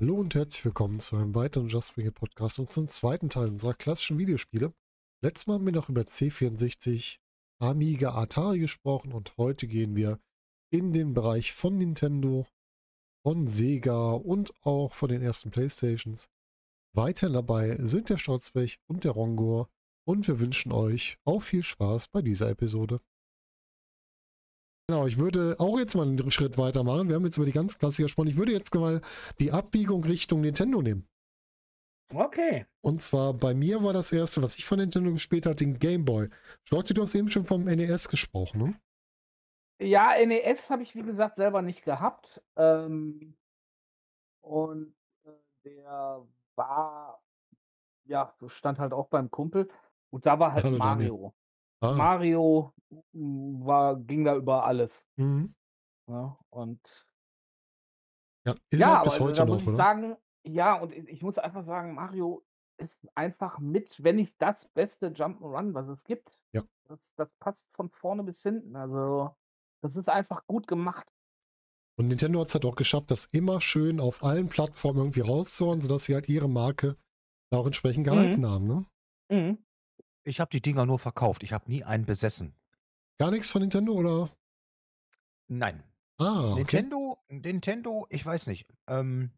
[0.00, 3.74] Hallo und herzlich willkommen zu einem weiteren Just It Podcast und zum zweiten Teil unserer
[3.74, 4.72] klassischen Videospiele.
[5.20, 7.18] Letztes Mal haben wir noch über C64,
[7.58, 10.18] Amiga, Atari gesprochen und heute gehen wir
[10.70, 12.46] in den Bereich von Nintendo,
[13.22, 16.28] von Sega und auch von den ersten Playstations.
[16.92, 19.68] Weiterhin dabei sind der Sturzweg und der Rongor
[20.04, 23.00] und wir wünschen euch auch viel Spaß bei dieser Episode.
[24.88, 27.08] Genau, ich würde auch jetzt mal einen Schritt weitermachen.
[27.08, 28.26] Wir haben jetzt über die ganz Klassiker gesprochen.
[28.26, 29.00] Ich würde jetzt mal
[29.38, 31.06] die Abbiegung Richtung Nintendo nehmen.
[32.12, 32.66] Okay.
[32.80, 36.04] Und zwar bei mir war das erste, was ich von Nintendo gespielt habe, den Game
[36.04, 36.28] Boy.
[36.64, 38.80] Storti, du hast eben schon vom NES gesprochen, ne?
[39.80, 42.42] Ja, NES habe ich wie gesagt selber nicht gehabt.
[42.56, 43.34] Ähm,
[44.42, 44.94] und
[45.24, 45.30] äh,
[45.64, 47.22] der war,
[48.04, 49.68] ja, stand halt auch beim Kumpel.
[50.10, 50.78] Und da war halt Hallo.
[50.78, 51.34] Mario.
[51.80, 52.74] Ah, Mario
[53.12, 55.06] mm, war, ging da über alles.
[55.16, 55.54] mhm.
[56.08, 57.06] Ja, und
[58.46, 59.76] Ja, ist ja, aber bis heute da noch, muss ich oder?
[59.76, 62.44] sagen, ja, und ich ich muss einfach sagen, Mario
[62.78, 66.42] ist einfach mit, wenn nicht das beste Jump'n'Run, was es gibt.
[66.52, 66.62] Ja.
[66.88, 68.74] Das, das passt von vorne bis hinten.
[68.74, 69.36] Also,
[69.80, 71.12] das ist einfach gut gemacht.
[71.96, 75.80] Und Nintendo hat es halt auch geschafft, das immer schön auf allen Plattformen irgendwie rauszuhauen,
[75.80, 76.96] sodass sie halt ihre Marke
[77.50, 78.86] da auch entsprechend gehalten haben, ne?
[79.28, 79.58] Mhm.
[80.24, 81.42] Ich habe die Dinger nur verkauft.
[81.42, 82.54] Ich habe nie einen besessen.
[83.18, 84.30] Gar nichts von Nintendo, oder?
[85.48, 85.82] Nein.
[86.18, 86.58] Ah, okay.
[86.58, 88.66] Nintendo, Nintendo, ich weiß nicht.
[88.86, 89.30] Ähm,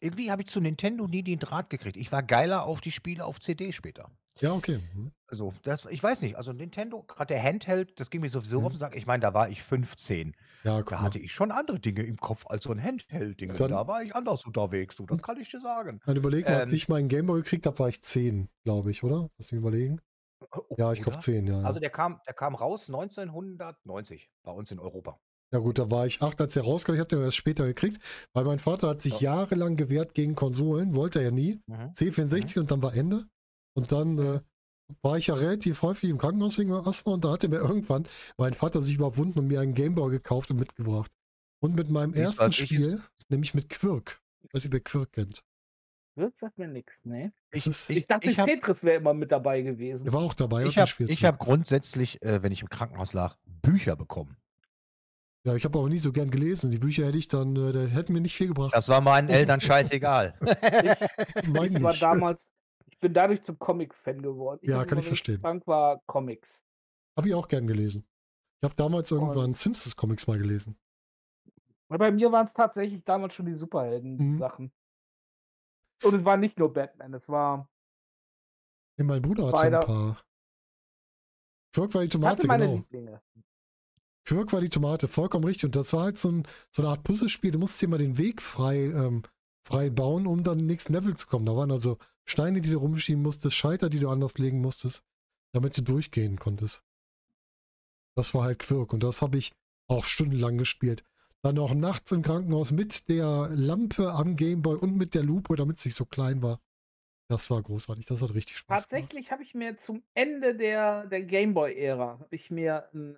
[0.00, 1.96] irgendwie habe ich zu Nintendo nie den Draht gekriegt.
[1.96, 4.10] Ich war geiler auf die Spiele auf CD später.
[4.38, 4.80] Ja, okay.
[4.94, 5.12] Mhm.
[5.26, 6.36] Also, das, ich weiß nicht.
[6.36, 8.66] Also, Nintendo, gerade der Handheld, das ging mir sowieso Mhm.
[8.66, 8.96] auf den Sack.
[8.96, 10.34] Ich meine, da war ich 15.
[10.64, 11.02] Ja, guck Da mal.
[11.02, 13.54] hatte ich schon andere Dinge im Kopf als so ein Handheld-Ding.
[13.56, 14.96] Da war ich anders unterwegs.
[14.96, 15.22] Du, das Mhm.
[15.22, 16.00] kann ich dir sagen.
[16.06, 18.90] Dann überleg mal, als Ähm, ich meinen Game Boy gekriegt habe, war ich 10, glaube
[18.90, 19.28] ich, oder?
[19.38, 20.00] Lass mich überlegen.
[20.78, 21.18] Ja, ich glaube Oder?
[21.18, 21.60] 10, ja.
[21.60, 25.18] Also, der kam, der kam raus 1990 bei uns in Europa.
[25.52, 26.94] Ja gut, da war ich 8, als er rauskam.
[26.94, 28.00] Ich habe den erst später gekriegt,
[28.32, 29.34] weil mein Vater hat sich Ja.
[29.34, 31.60] jahrelang gewehrt gegen Konsolen, wollte er ja nie.
[31.66, 31.92] Mhm.
[31.94, 33.26] C64 und dann war Ende.
[33.80, 34.40] Und dann äh,
[35.02, 38.54] war ich ja relativ häufig im Krankenhaus wegen Asthma und da hatte mir irgendwann mein
[38.54, 41.10] Vater sich überwunden und mir einen Gameboy gekauft und mitgebracht.
[41.60, 44.20] Und mit meinem du, ersten ich Spiel, nämlich mit Quirk.
[44.42, 45.42] Ich weiß nicht, wer Quirk kennt.
[46.16, 47.32] Das sagt mir nichts, ne?
[47.52, 50.06] Das ist, Ich, dachte, ich hab- Tetris wäre immer mit dabei gewesen.
[50.06, 50.64] er war auch dabei.
[50.66, 54.36] Ich habe ich hab grundsätzlich, äh, wenn ich im Krankenhaus lag, Bücher bekommen.
[55.46, 56.70] ja, ich habe aber nie so gern gelesen.
[56.70, 58.72] Die Bücher hätte ich dann, äh, da hätten mir nicht viel gebracht.
[58.74, 60.34] Das war meinen Eltern scheißegal.
[61.46, 62.59] Mein Ich war damals, ich
[63.00, 64.60] bin dadurch zum Comic-Fan geworden.
[64.62, 65.40] Ja, hab kann ich verstehen.
[65.40, 66.62] Krank war Comics.
[67.16, 68.06] Habe ich auch gern gelesen.
[68.60, 70.78] Ich habe damals irgendwann Simpsons-Comics mal gelesen.
[71.88, 74.72] Weil bei mir waren es tatsächlich damals schon die Superhelden-Sachen.
[76.02, 77.68] Und es war nicht nur Batman, es war.
[78.96, 80.22] Ja, mein Bruder hat so ein paar.
[81.72, 82.76] Quirk war die Ich Tomate, meine genau.
[82.76, 83.22] Lieblinge.
[84.24, 85.64] Quirk war die Tomate, vollkommen richtig.
[85.64, 87.50] Und das war halt so, ein, so eine Art Puzzlespiel.
[87.50, 89.22] Du musstest dir mal den Weg frei, ähm,
[89.62, 91.46] frei bauen, um dann in den nächsten Level zu kommen.
[91.46, 95.04] Da waren also Steine, die du rumschieben musstest, Schalter, die du anders legen musstest,
[95.52, 96.84] damit du durchgehen konntest.
[98.14, 98.92] Das war halt Quirk.
[98.92, 99.52] Und das habe ich
[99.88, 101.04] auch stundenlang gespielt.
[101.42, 105.78] Dann auch nachts im Krankenhaus mit der Lampe am Gameboy und mit der Lupe, damit
[105.78, 106.60] es nicht so klein war.
[107.28, 108.06] Das war großartig.
[108.06, 108.90] Das hat richtig Spaß gemacht.
[108.90, 113.16] Tatsächlich habe ich mir zum Ende der, der Gameboy-Ära habe ich mir ein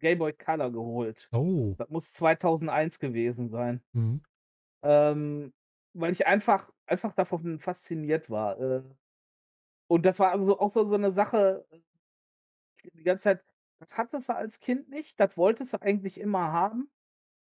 [0.00, 1.28] Gameboy Color geholt.
[1.32, 1.74] Oh.
[1.78, 3.80] Das muss 2001 gewesen sein.
[3.92, 4.22] Mhm.
[4.82, 5.52] Ähm,
[5.94, 8.60] weil ich einfach, einfach davon fasziniert war.
[8.60, 8.82] Äh,
[9.88, 11.80] und das war also auch so, so eine Sache, äh,
[12.94, 13.44] die ganze Zeit,
[13.78, 16.90] das hattest du als Kind nicht, das wolltest du eigentlich immer haben.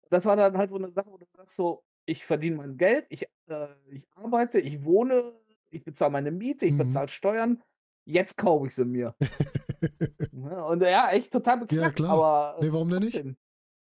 [0.09, 3.05] Das war dann halt so eine Sache, wo du sagst so, ich verdiene mein Geld,
[3.09, 5.33] ich, äh, ich arbeite, ich wohne,
[5.69, 6.77] ich bezahle meine Miete, ich Mhm.
[6.79, 7.61] bezahle Steuern,
[8.05, 9.15] jetzt kaufe ich sie mir.
[10.31, 10.63] Ne?
[10.65, 12.11] Und ja, echt total beknackt, klar.
[12.11, 13.23] aber Nee, warum denn nicht?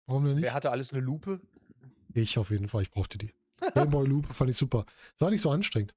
[0.06, 0.42] Warum denn nicht?
[0.42, 1.40] Wer hatte alles eine Lupe?
[2.14, 3.32] Ich auf jeden Fall, ich brauchte die.
[3.74, 4.84] Gameboy Lupe fand ich super.
[5.14, 5.94] Es war nicht so anstrengend.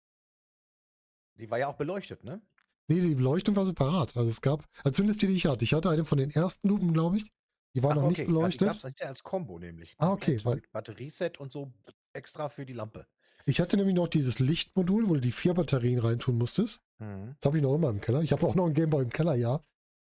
[1.35, 2.41] Die war ja auch beleuchtet, ne?
[2.87, 4.15] Nee, die Beleuchtung war separat.
[4.17, 5.63] Also es gab, also zumindest die, die ich hatte.
[5.63, 7.31] Ich hatte eine von den ersten Lupen, glaube ich.
[7.75, 8.09] Die war Ach, noch okay.
[8.09, 8.67] nicht Ja, die beleuchtet.
[8.67, 9.95] gab es als Combo nämlich.
[9.97, 11.71] Ah, okay, weil- Batterieset und so
[12.11, 13.07] extra für die Lampe.
[13.45, 16.81] Ich hatte nämlich noch dieses Lichtmodul, wo du die vier Batterien reintun musstest.
[16.99, 17.35] Mhm.
[17.39, 18.21] Das habe ich noch immer im Keller.
[18.21, 19.63] Ich habe auch noch einen Gameboy im Keller, ja.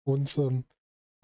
[0.05, 0.65] Und ähm,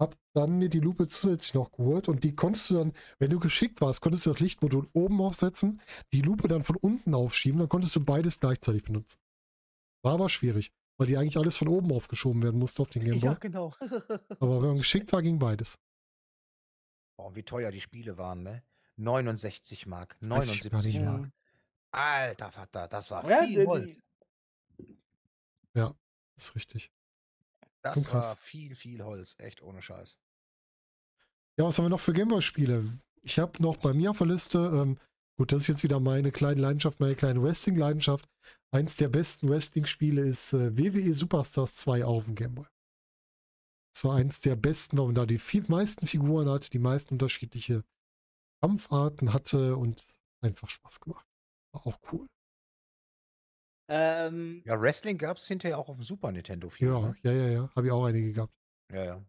[0.01, 2.09] habe dann mir die Lupe zusätzlich noch geholt.
[2.09, 5.79] Und die konntest du dann, wenn du geschickt warst, konntest du das Lichtmodul oben aufsetzen,
[6.11, 7.59] die Lupe dann von unten aufschieben.
[7.59, 9.19] Dann konntest du beides gleichzeitig benutzen.
[10.03, 13.29] War aber schwierig, weil die eigentlich alles von oben aufgeschoben werden musste auf den Gameboy.
[13.29, 13.75] Ja, genau.
[14.39, 15.77] Aber wenn man geschickt war, ging beides.
[17.17, 18.63] oh, wie teuer die Spiele waren, ne?
[18.97, 21.11] 69 Mark, weiß ich gar 79 nicht mehr.
[21.11, 21.31] Mark.
[21.91, 23.99] Alter Vater, das war Ja, viel Holz.
[25.75, 25.93] Ja,
[26.35, 26.91] ist richtig.
[27.81, 28.25] Das schon krass.
[28.25, 29.35] war viel, viel Holz.
[29.39, 30.19] Echt ohne Scheiß.
[31.57, 32.85] Ja, was haben wir noch für Gameboy-Spiele?
[33.23, 34.97] Ich habe noch bei mir auf der Liste, ähm,
[35.37, 38.27] gut, das ist jetzt wieder meine kleine Leidenschaft, meine kleine Wrestling-Leidenschaft.
[38.71, 42.65] Eins der besten Wrestling-Spiele ist äh, WWE Superstars 2 auf dem Gameboy.
[43.93, 47.15] Das war eins der besten, weil man da die viel, meisten Figuren hatte, die meisten
[47.15, 47.83] unterschiedliche
[48.61, 50.01] Kampfarten hatte und
[50.41, 51.27] einfach Spaß gemacht.
[51.73, 52.27] War auch cool.
[53.91, 56.87] Ähm, Ja, Wrestling gab es hinterher auch auf dem Super Nintendo viel.
[56.87, 57.15] Ja, ne?
[57.23, 57.69] ja, ja, ja.
[57.75, 58.53] Habe ich auch einige gehabt.
[58.91, 59.25] Ja, ja.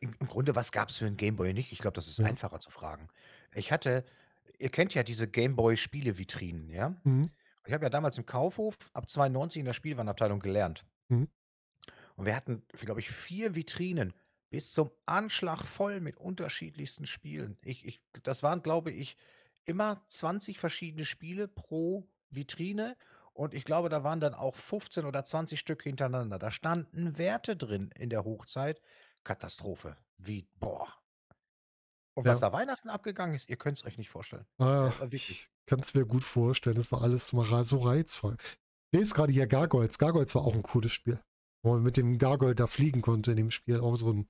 [0.00, 1.70] Im im Grunde, was gab es für einen Gameboy nicht?
[1.72, 2.26] Ich glaube, das ist Ja.
[2.26, 3.08] einfacher zu fragen.
[3.54, 4.04] Ich hatte,
[4.58, 6.96] ihr kennt ja diese Gameboy-Spielevitrinen, ja?
[7.04, 7.30] Mhm.
[7.66, 10.86] Ich habe ja damals im Kaufhof ab 92 in der Spielwarenabteilung gelernt.
[11.08, 11.26] Mhm.
[12.16, 14.14] Und wir hatten, glaube ich, vier Vitrinen
[14.50, 17.58] bis zum Anschlag voll mit unterschiedlichsten Spielen.
[17.62, 19.16] Ich, ich, das waren, glaube ich,
[19.64, 22.96] immer 20 verschiedene Spiele pro Vitrine.
[23.32, 26.38] Und ich glaube, da waren dann auch 15 oder 20 Stück hintereinander.
[26.38, 28.80] Da standen Werte drin in der Hochzeit.
[29.24, 29.96] Katastrophe.
[30.16, 30.86] Wie, boah.
[32.14, 32.48] Und was Ja.
[32.48, 34.46] da Weihnachten abgegangen ist, ihr könnt es euch nicht vorstellen.
[34.58, 36.76] Ah, ich kann es mir gut vorstellen.
[36.76, 38.36] Das war alles mal so reizvoll.
[38.92, 39.98] Ich lese gerade hier Gargoyles.
[39.98, 41.20] Gargoyles war auch ein cooles Spiel.
[41.62, 43.80] Wo man mit dem Gargoyle da fliegen konnte in dem Spiel.
[43.80, 44.28] Auch so ein.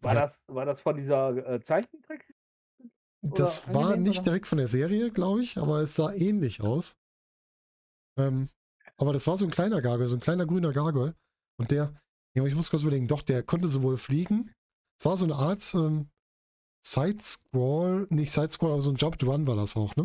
[0.00, 0.22] war, Ja.
[0.22, 2.34] das, war das von dieser äh, Zeichentrick?
[3.22, 4.24] Das war nicht oder?
[4.24, 6.96] direkt von der Serie, glaube ich, aber es sah ähnlich aus.
[8.16, 8.48] Ähm,
[8.96, 11.14] aber das war so ein kleiner Gargoyle, so ein kleiner grüner Gargoyle.
[11.58, 12.00] Und der,
[12.34, 14.54] ich muss kurz überlegen, doch, der konnte sowohl fliegen.
[14.98, 16.10] Es war so eine Art ähm,
[16.84, 20.04] Side-Scroll, nicht Side-Scroll, aber so ein Jump-Run war das auch, ne?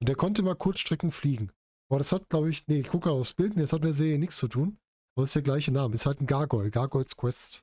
[0.00, 1.52] Und der konnte mal Kurzstrecken fliegen.
[1.88, 3.90] Aber das hat, glaube ich, nee, ich gucke gerade aufs Bild, nee, das hat mit
[3.90, 4.78] der Serie nichts zu tun.
[5.14, 7.62] Aber es ist der gleiche Name, ist halt ein Gargoyle, Gargoyles Quest.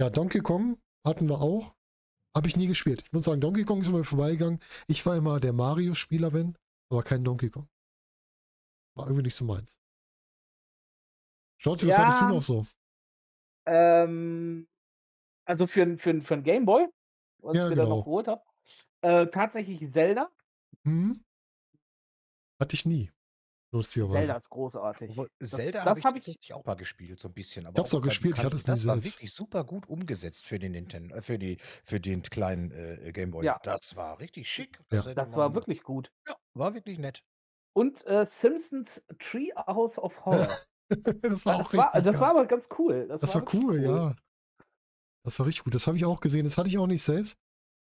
[0.00, 1.74] Ja, Donkey Kong hatten wir auch.
[2.36, 3.02] Habe ich nie gespielt.
[3.04, 4.60] Ich muss sagen, Donkey Kong ist immer vorbeigegangen.
[4.86, 6.56] Ich war immer der Mario-Spieler, wenn,
[6.90, 7.68] aber kein Donkey Kong.
[8.96, 9.76] War irgendwie nicht so meins.
[11.60, 12.02] Schnauze, was Ja.
[12.02, 12.66] hattest du noch so?
[13.66, 14.68] Ähm,
[15.44, 16.86] also für, für, für ein Gameboy,
[17.42, 17.96] was Ja, ich mir genau.
[17.96, 18.42] noch geholt habe.
[19.02, 20.30] Äh, tatsächlich Zelda.
[20.84, 21.22] Hm?
[22.60, 23.10] Hatte ich nie.
[23.72, 24.14] Lustigerweise.
[24.18, 25.16] Zelda ist großartig.
[25.38, 27.66] Das- Zelda das habe ich hab ich- auch mal gespielt, so ein bisschen.
[27.66, 29.14] Aber hab's auch unter gespielt, ich hatte es nie Das war selbst.
[29.16, 33.44] wirklich super gut umgesetzt für den Nintendo, äh, für die, für den kleinen äh, Gameboy.
[33.44, 33.60] Ja.
[33.62, 34.80] Das war richtig schick.
[34.90, 34.98] Ja.
[35.00, 36.10] hätte Das war wirklich gut.
[36.26, 37.22] Ja, war wirklich nett.
[37.72, 40.58] Und äh, Simpsons Treehouse of Horror.
[41.22, 43.06] das war auch das, war, richtig das war aber ganz cool.
[43.06, 44.16] Das, Das war wirklich cool, ja.
[45.24, 45.74] Das war richtig gut.
[45.76, 46.42] Das habe ich auch gesehen.
[46.44, 47.36] Das hatte ich auch nicht selbst.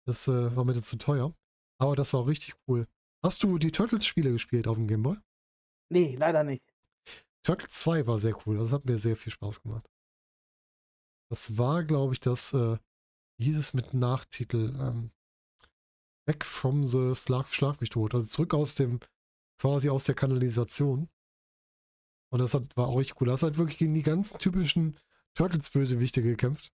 [0.06, 1.34] Das äh, war mir dann zu teuer.
[1.80, 2.88] Aber das war richtig cool.
[3.24, 5.18] Hast du die Turtles-Spiele gespielt auf dem Gameboy?
[5.92, 6.64] Nee, leider nicht.
[7.44, 8.58] Turtles 2 war sehr cool.
[8.58, 9.90] Das hat mir sehr viel Spaß gemacht.
[11.30, 12.78] Das war, glaube ich, das, äh,
[13.40, 14.74] hieß es mit Nachtitel?
[14.80, 15.12] Ähm,
[16.26, 18.14] Back from the Schlag, Schlag mich tot.
[18.14, 19.00] Also zurück aus dem,
[19.60, 21.10] quasi aus der Kanalisation.
[22.32, 23.28] Und das hat, war auch richtig cool.
[23.28, 24.98] Da hast halt wirklich gegen die ganzen typischen
[25.34, 26.72] Turtles-Bösewichte gekämpft.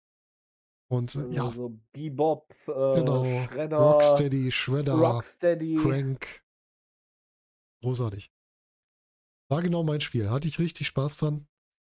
[0.90, 3.26] Und äh, Also ja, So Bebop, äh, Genau.
[3.48, 5.76] Shredder, Rocksteady, Shredder, Rocksteady.
[5.76, 6.44] Crank.
[7.82, 8.33] Großartig.
[9.54, 10.30] War genau mein Spiel.
[10.30, 11.48] Hatte ich richtig Spaß dran.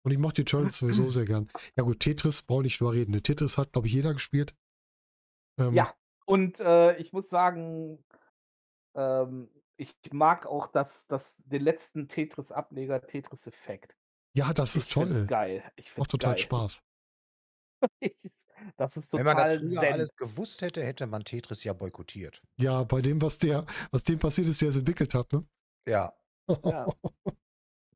[0.05, 1.49] Und ich mochte die Turtles sowieso sehr gern.
[1.77, 3.23] Ja gut, Tetris brauche ich nicht drüber reden.
[3.23, 4.55] Tetris hat, glaube ich, jeder gespielt.
[5.59, 5.95] Ähm, Ja,
[6.27, 8.05] und äh, ich muss sagen,
[8.97, 13.97] ähm, ich mag auch das, das, den letzten Tetris-Ableger, Tetris Effekt.
[14.37, 15.27] Ja, das ist ich find's toll.
[15.27, 15.63] geil.
[15.77, 16.43] Ich Macht find's total geil.
[16.43, 16.83] Spaß.
[18.79, 19.93] Das ist Wenn man das total früher zen.
[19.93, 22.43] alles gewusst hätte, hätte man Tetris ja boykottiert.
[22.59, 25.47] Ja, bei dem, was der, was dem passiert ist, der es entwickelt hat, ne?
[25.87, 26.15] Ja,
[26.65, 26.87] Ja.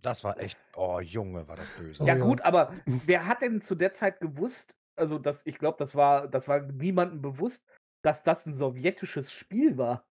[0.02, 2.04] Das war echt, oh Junge, war das böse.
[2.04, 2.24] Ja, Oh ja.
[2.24, 6.28] gut, aber wer hat denn zu der Zeit gewusst, also das, ich glaube, das war,
[6.28, 7.64] das war niemandem bewusst,
[8.02, 10.06] dass das ein sowjetisches Spiel war.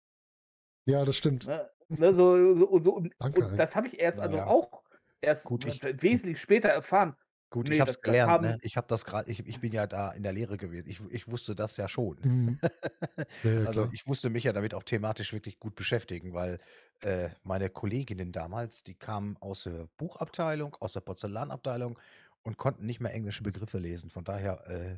[0.85, 1.47] Ja, das stimmt.
[1.47, 1.69] Ne?
[1.89, 3.57] Ne, so, so, so, und, Danke, und Heinz.
[3.57, 4.49] das habe ich erst, also Naja.
[4.49, 4.83] auch
[5.21, 7.15] erst Gut, ich- wesentlich später erfahren.
[7.49, 8.57] Gut, Nee, ich habe es gelernt, haben- ne?
[8.61, 10.89] Ich habe das gerade, ich, ich bin ja da in der Lehre gewesen.
[10.89, 12.17] Ich, ich wusste das ja schon.
[12.21, 12.59] Mhm.
[13.43, 16.59] Ja, Also ich musste mich ja damit auch thematisch wirklich gut beschäftigen, weil
[17.01, 21.97] äh, meine Kolleginnen damals, die kamen aus der Buchabteilung, aus der Porzellanabteilung
[22.43, 24.09] und konnten nicht mehr englische Begriffe lesen.
[24.09, 24.97] Von daher, äh,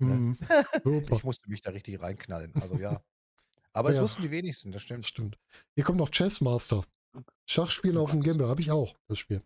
[0.00, 0.36] Mhm.
[0.84, 1.16] Super.
[1.16, 2.52] ich musste mich da richtig reinknallen.
[2.60, 3.02] Also ja.
[3.72, 4.02] Aber es Ja.
[4.02, 5.06] wussten die wenigsten, das Das stimmt.
[5.06, 5.38] stimmt.
[5.74, 6.84] Hier kommt noch Chessmaster.
[7.46, 8.22] Schachspielen auf dem.
[8.22, 9.42] Gameboy habe ich auch, das Spiel.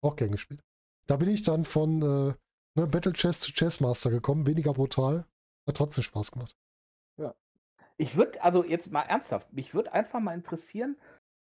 [0.00, 0.62] Auch gern gespielt.
[1.08, 2.34] Da bin ich dann von äh,
[2.80, 5.26] ne, Battle Chess zu Chessmaster gekommen, weniger brutal.
[5.66, 6.54] Hat trotzdem Spaß gemacht.
[7.96, 10.98] Ich würde, also jetzt mal ernsthaft, mich würde einfach mal interessieren,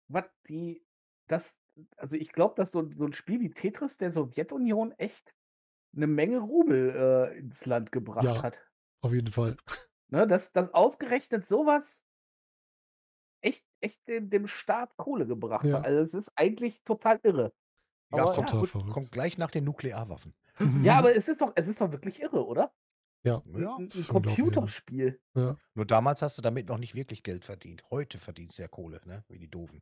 [0.10, 0.86] was die,
[1.28, 1.60] das,
[1.98, 5.36] also ich glaube, dass so, so ein Spiel wie Tetris der Sowjetunion echt
[5.94, 6.92] 'ne Menge Rubel,
[7.36, 8.44] äh, ins Land gebracht Ja.
[8.44, 8.68] hat.
[9.01, 9.58] Auf jeden Fall.
[10.12, 12.01] Ne, dass dass ausgerechnet so was
[13.44, 15.84] echt echt dem dem Staat Kohle gebracht Ja.
[15.84, 15.86] hat.
[15.86, 17.54] Also, es ist eigentlich total irre.
[18.12, 20.34] Ja, Aber kommt, total gut, kommt gleich nach den Nuklearwaffen.
[20.82, 22.74] Ja, aber es ist doch es ist doch wirklich irre, oder?
[23.25, 23.44] Ja.
[23.54, 24.74] 'N Ja, 'n das ist unglaublich, ja.
[24.74, 25.22] Computerspiel.
[25.75, 27.84] Nur damals hast du damit noch nicht wirklich Geld verdient.
[27.92, 29.82] Heute verdienst du ja Kohle, ne, wie die Doofen.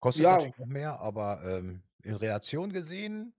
[0.00, 0.30] Kostet Ja.
[0.30, 3.34] natürlich noch mehr, aber, ähm, in Relation gesehen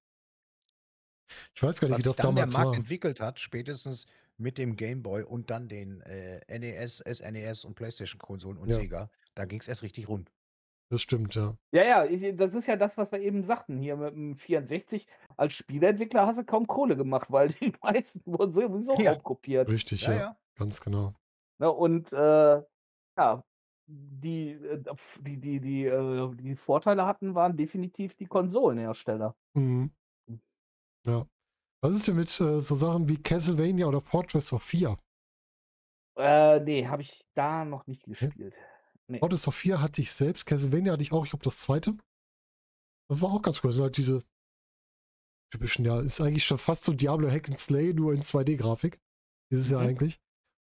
[1.56, 2.78] Ich weiß gar nicht, was wie das dann der damals Markt war.
[2.78, 4.06] entwickelt hat, spätestens
[4.38, 8.74] mit dem Game Boy und dann den, äh, NES, SNES und PlayStation-Konsolen und Ja.
[8.74, 10.32] Sega, da ging's erst richtig rund.
[10.92, 11.56] Das stimmt, ja.
[11.72, 15.08] Ja, ja, das ist ja das, was wir eben sagten hier mit dem 64.
[15.38, 19.14] Als Spieleentwickler hast du kaum Kohle gemacht, weil die meisten wurden sowieso Ja.
[19.14, 19.70] raubkopiert.
[19.70, 20.20] Richtig, Ja, ja.
[20.20, 20.38] ja.
[20.58, 21.14] Ganz genau.
[21.60, 22.62] Ne, und, äh,
[23.18, 23.44] ja,
[23.88, 24.84] die, äh,
[25.22, 29.34] die die die, äh die Vorteile hatten, waren definitiv die Konsolenhersteller.
[29.54, 29.92] Mhm.
[30.28, 30.42] Hm.
[31.06, 31.26] Ja.
[31.82, 34.98] Was ist denn mit, äh, so Sachen wie Castlevania oder Fortress of 4?
[36.18, 38.54] Äh, ne, habe ich da noch nicht gespielt.
[39.12, 39.20] Ne.
[39.20, 41.96] Fortress of 4 hatte ich selbst, Castlevania hatte ich auch, ich glaube das zweite.
[43.10, 43.70] Das war auch ganz cool.
[43.70, 44.24] Das sind halt diese
[45.51, 49.00] typischen, ja, ist eigentlich schon fast so Diablo Hack and Slay, nur in 2D-Grafik.
[49.51, 49.88] Ist es ja Mhm.
[49.88, 50.20] eigentlich.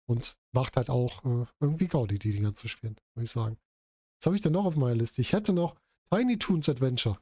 [0.08, 3.56] Und macht halt auch äh, irgendwie Gaudi, die Dinger zu spielen, würde ich sagen.
[4.20, 5.20] Was habe ich denn noch auf meiner Liste?
[5.20, 5.76] Ich hätte noch
[6.12, 7.18] Tiny Toons Adventure.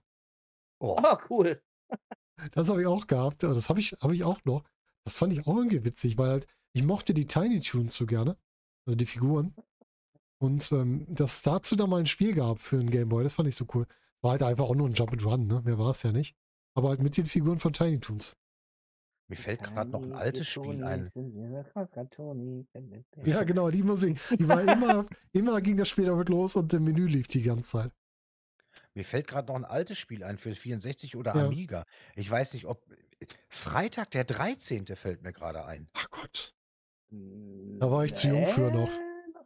[0.81, 1.63] Oh, Ah, cool.
[2.53, 3.43] Das habe ich auch gehabt.
[3.43, 4.63] Ja, Das habe ich, habe ich auch noch.
[5.05, 8.39] Das fand ich auch irgendwie witzig, weil halt, ich mochte die Tiny Toons so gerne.
[8.87, 9.55] Also die Figuren.
[10.39, 13.49] Und ähm, dass dazu da mal ein Spiel gab für den Game Boy, das fand
[13.49, 13.87] ich so cool.
[14.21, 15.63] War halt einfach auch nur ein Jump and Run, ne?
[15.65, 16.37] Mehr war es ja nicht.
[16.75, 18.37] Aber halt mit den Figuren von Tiny Toons.
[19.29, 21.11] mir fällt gerade noch ein altes Spiel ein.
[23.25, 24.21] Ja, genau, die Musik.
[24.39, 27.69] Die war immer, immer ging das Spiel damit los und im Menü lief die ganze
[27.71, 27.93] Zeit.
[28.95, 31.47] Mir fällt gerade noch ein altes Spiel ein für 64 oder Ja.
[31.47, 31.85] Amiga.
[32.15, 32.85] Ich weiß nicht, ob
[33.49, 34.87] Freitag der 13.
[34.95, 35.89] fällt mir gerade ein.
[35.95, 36.55] Ach Gott,
[37.11, 37.17] Da
[37.87, 38.91] Da war ich zu jung für noch.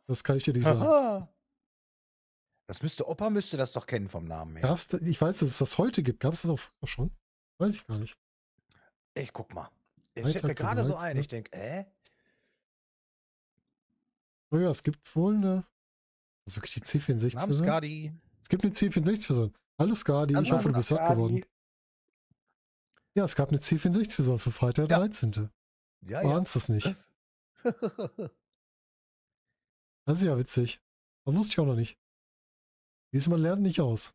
[0.07, 1.29] Das kann ich dir nicht sagen.
[2.67, 4.63] Das müsste Opa müsste das doch kennen vom Namen her.
[4.69, 6.21] Gab's, ich weiß, dass es das heute gibt.
[6.21, 7.11] Gab es das auch früher schon?
[7.59, 8.17] Weiß ich gar nicht.
[9.15, 9.69] Ich guck mal.
[10.15, 11.15] Es fällt mir gerade so 13., ein.
[11.17, 11.21] ne?
[11.21, 11.85] Ich denke, äh?
[14.51, 15.67] Oh ja, es gibt wohl eine.
[16.45, 17.67] Das ist wirklich die C64 Namens Version.
[17.67, 18.13] Gadi.
[18.43, 19.55] Es gibt eine C64 Version.
[19.77, 21.45] Alles Gadi, ich hoffe, du bist satt geworden.
[23.15, 25.07] Ja, es gab eine C64 Version für Freitag der Ja.
[25.07, 25.51] 13.
[26.03, 26.95] Ja, Waren es das nicht?
[30.07, 30.81] Das ist ja witzig.
[31.25, 31.99] Das wusste ich auch noch nicht.
[33.13, 34.15] Siehst man lernt nicht aus.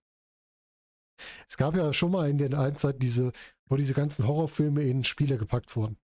[1.49, 3.31] Es gab ja schon mal in den alten Zeiten diese,
[3.65, 5.97] wo diese ganzen Horrorfilme in Spiele gepackt wurden.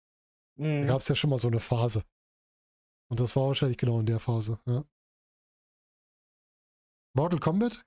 [0.58, 0.86] Da Mhm.
[0.88, 2.04] gab es ja schon mal so eine Phase.
[3.10, 4.84] Und das war wahrscheinlich genau in der Phase, ja.
[7.16, 7.86] Mortal Kombat,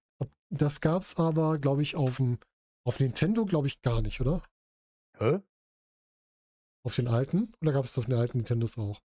[0.50, 2.38] das gab es aber, glaube ich, auf dem
[2.84, 4.42] auf Nintendo, glaube ich, gar nicht, oder?
[5.18, 5.40] Hä?
[6.84, 7.52] Auf den alten?
[7.60, 9.00] Oder gab es auf den alten Nintendos auch?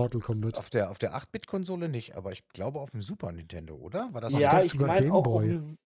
[0.00, 0.56] Mortal Kombat.
[0.56, 4.12] Auf der, auf der 8-Bit-Konsole nicht, aber ich glaube auf dem Super Nintendo, oder?
[4.14, 5.50] War das Ja, gab's ich sogar meine auch Gameboy.
[5.50, 5.84] Es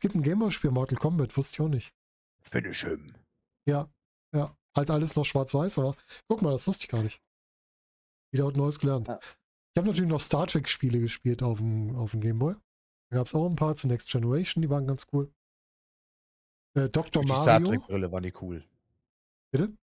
[0.00, 1.94] gibt ein Gameboy-Spiel, Mortal Kombat, wusste ich auch nicht.
[2.42, 3.14] Finish him.
[3.66, 3.90] Ja,
[4.34, 4.54] ja.
[4.76, 5.96] Halt alles noch schwarz-weiß, aber
[6.28, 7.22] guck mal, das wusste ich gar nicht.
[8.30, 9.08] Wieder was Neues gelernt.
[9.08, 9.18] Ja.
[9.20, 12.54] Ich habe natürlich noch Star Trek-Spiele gespielt auf dem, auf dem Gameboy.
[13.10, 15.32] Da gab es auch ein paar zu Next Generation, die waren ganz cool.
[16.74, 17.22] Äh, Dr.
[17.22, 17.78] Durch die Star Mario.
[17.78, 18.64] Trek-Brille waren die cool.
[19.50, 19.76] Bitte?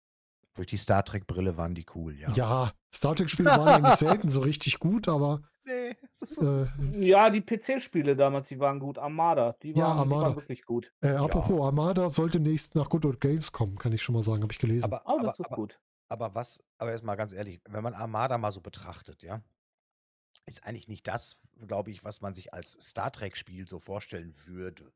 [0.60, 2.30] Durch die Star Trek-Brille waren die cool, ja.
[2.34, 5.96] Ja, Star Trek-Spiele waren eigentlich selten so richtig gut, aber Nee.
[6.42, 8.98] äh, Ja, die PC-Spiele damals, die waren gut.
[8.98, 10.22] Armada, die Ja, waren, die Armada.
[10.28, 10.92] waren wirklich gut.
[11.00, 14.42] äh, apropos Armada sollte nächst nach Good Old Games kommen, kann ich schon mal sagen,
[14.44, 14.84] habe ich gelesen.
[14.84, 15.80] Aber, Oh, aber, das wird aber, gut.
[16.10, 19.42] aber was, aber jetzt mal ganz ehrlich, wenn man Armada mal so betrachtet, ja,
[20.46, 24.92] ist eigentlich nicht das, glaube ich, was man sich als Star Trek-Spiel so vorstellen würde.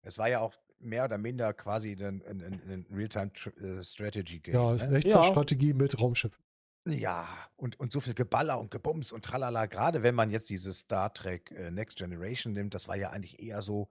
[0.00, 4.54] Es war ja auch mehr oder minder quasi ein, ein, ein, ein Real-Time-Strategy-Game.
[4.54, 4.98] ja, ist eine ne?
[4.98, 6.38] Echtzeitstrategie mit Raumschiff.
[6.84, 10.80] Ja, und, und so viel Geballer und Gebums und tralala, gerade wenn man jetzt dieses
[10.80, 13.88] Star Trek äh, Next Generation nimmt, das war ja eigentlich eher so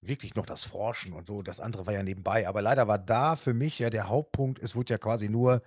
[0.00, 2.48] wirklich noch das Forschen und so, das andere war ja nebenbei.
[2.48, 5.60] Aber leider war da für mich ja der Hauptpunkt, es wurde ja quasi nur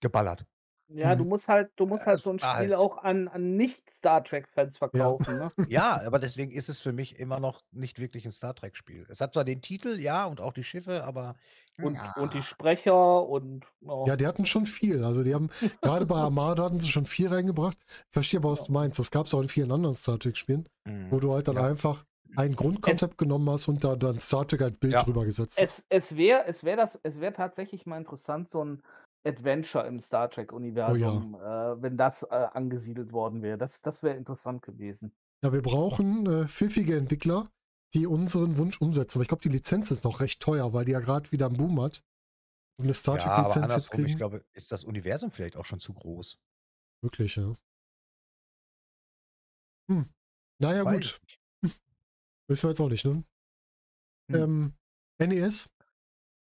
[0.00, 0.46] geballert.
[0.90, 1.26] Ja, du Mhm.
[1.26, 3.56] musst halt du musst Ja, halt es so 'n war Spiel halt auch an an
[3.56, 5.52] Nicht-Star Trek-Fans verkaufen, ne?
[5.70, 9.06] Ja, aber deswegen ist es für mich immer noch nicht wirklich ein Star Trek-Spiel.
[9.10, 11.36] Es hat zwar den Titel, ja, und auch die Schiffe, aber
[11.80, 12.42] Und und die ja.
[12.42, 13.94] Sprecher und ja.
[14.06, 15.02] Ja, die hatten schon viel.
[15.04, 15.48] Also die haben,
[15.82, 17.76] gerade bei Armada hatten sie schon viel reingebracht.
[17.88, 18.64] Ich verstehe aber, was Ja.
[18.64, 18.98] du meinst.
[18.98, 20.68] Das gab es auch in vielen anderen Star Trek-Spielen,
[21.10, 21.20] wo Mhm.
[21.20, 21.60] du halt dann Ja.
[21.60, 22.04] einfach
[22.36, 25.04] ein Grundkonzept genommen hast und da dann Star Trek als Bild Ja.
[25.04, 25.74] drüber gesetzt hast.
[25.74, 28.82] Es es wäre es wäre das es wäre tatsächlich mal interessant, so 'n
[29.24, 30.28] Adventure im Star
[30.88, 31.08] Oh ja.
[31.08, 33.58] Trek-Universum, äh, wenn das, äh, angesiedelt worden wäre.
[33.58, 35.14] Das das wäre interessant gewesen.
[35.44, 37.50] Ja, wir brauchen äh, pfiffige Entwickler,
[37.94, 39.18] die unseren Wunsch umsetzen.
[39.18, 41.56] Aber ich glaube, die Lizenz ist noch recht teuer, weil die ja gerade wieder einen
[41.56, 42.04] Boom hat.
[42.78, 44.18] um eine Star Ja, Trek-Lizenz jetzt andersrum, ich kriegen.
[44.18, 46.38] glaube, ist das Universum vielleicht auch schon zu groß?
[47.02, 47.54] Wirklich, ja.
[49.90, 50.08] Hm.
[50.60, 51.04] Naja, Weiß gut.
[51.04, 51.20] ich
[51.62, 51.82] nicht.
[52.48, 53.24] Wissen wir jetzt auch nicht, ne?
[54.30, 54.34] Hm.
[54.34, 54.74] Ähm,
[55.20, 55.70] NES,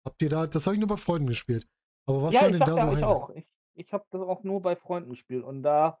[0.05, 1.67] habt ihr da, das habe ich nur bei Freunden gespielt.
[2.07, 3.29] Aber was Ja, ich denn sag da so ich auch.
[3.31, 5.99] Ich, ich habe das auch nur bei Freunden gespielt und da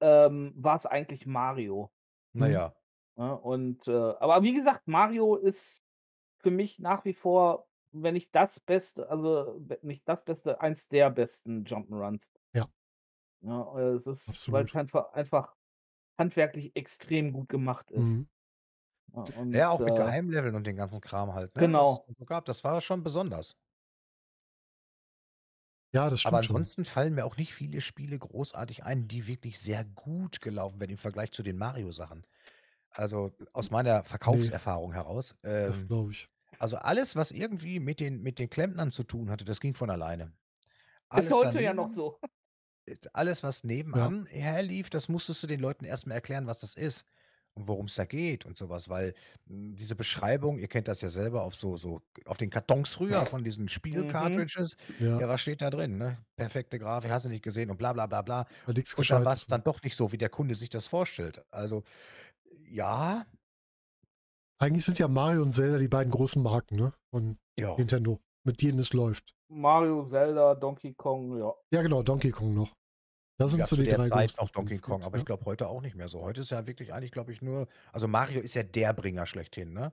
[0.00, 1.92] ähm, war es eigentlich Mario.
[2.36, 2.40] Mhm.
[2.40, 2.74] Naja.
[3.16, 5.84] Ja, und äh, aber wie gesagt, Mario ist
[6.38, 11.10] für mich nach wie vor, wenn nicht das Beste, also nicht das Beste, eins der
[11.10, 12.30] besten Jump'n'Runs.
[12.54, 12.70] Ja.
[13.42, 15.54] Ja, äh, es ist, weil es einfach, einfach
[16.18, 18.20] handwerklich extrem gut gemacht ist.
[18.20, 18.28] Mhm.
[19.14, 21.72] Ja, und, Ja, auch mit äh, Geheimleveln und den ganzen Kram halt, ne?
[21.74, 22.06] Genau.
[22.18, 23.56] So gab, das war schon besonders.
[25.92, 26.68] Ja, das Aber stimmt schon.
[26.68, 30.90] ansonsten fallen mir auch nicht viele Spiele großartig ein, die wirklich sehr gut gelaufen werden
[30.92, 32.26] im Vergleich zu den Mario-Sachen.
[32.90, 35.36] Also aus meiner Verkaufserfahrung heraus.
[35.62, 36.28] Das Ähm, glaube ich.
[36.58, 39.90] also alles, was irgendwie mit den, mit den Klempnern zu tun hatte, das ging von
[39.90, 40.34] alleine.
[41.08, 42.18] Alles heute ja noch daneben, so.
[42.86, 47.06] äh, alles, was nebenan herlief, das musstest du den Leuten erstmal erklären, was das ist
[47.54, 49.14] und worum es da geht und sowas, weil
[49.46, 53.26] mh, diese Beschreibung, ihr kennt das ja selber auf so, so auf den Kartons früher
[53.26, 53.68] von diesen Mhm.
[53.68, 56.18] Spiel-Cartridges, Ja, ja, was steht da drin, ne?
[56.36, 58.46] Perfekte Grafik, hast du nicht gesehen und bla bla bla bla.
[58.66, 58.78] Und
[59.10, 61.44] dann war es dann doch nicht so, wie der Kunde sich das vorstellt.
[61.50, 61.82] Also,
[62.68, 63.26] ja,
[64.58, 66.92] Eigentlich sind ja Mario und Zelda die beiden großen Marken, ne?
[67.10, 67.74] Von ja.
[67.76, 69.34] Nintendo, mit denen es läuft.
[69.48, 71.52] Mario, Zelda, Donkey Kong, ja.
[71.72, 72.70] Ja, genau, Donkey Kong noch.
[73.40, 75.20] Das sind Ja, so zu die der drei Zeit noch Donkey Kong, gibt, aber ja.
[75.20, 76.20] ich glaube heute auch nicht mehr so.
[76.20, 79.72] Heute ist ja wirklich eigentlich, glaube ich, nur, also Mario ist ja der Bringer schlechthin,
[79.72, 79.92] ne?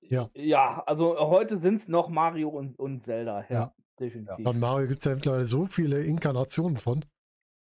[0.00, 0.30] Ja.
[0.34, 3.72] Ja, also heute sind es noch Mario und, und Zelda, ja, Ja.
[4.00, 4.44] definitiv.
[4.46, 7.04] Von Mario gibt es ja mittlerweile so viele Inkarnationen von.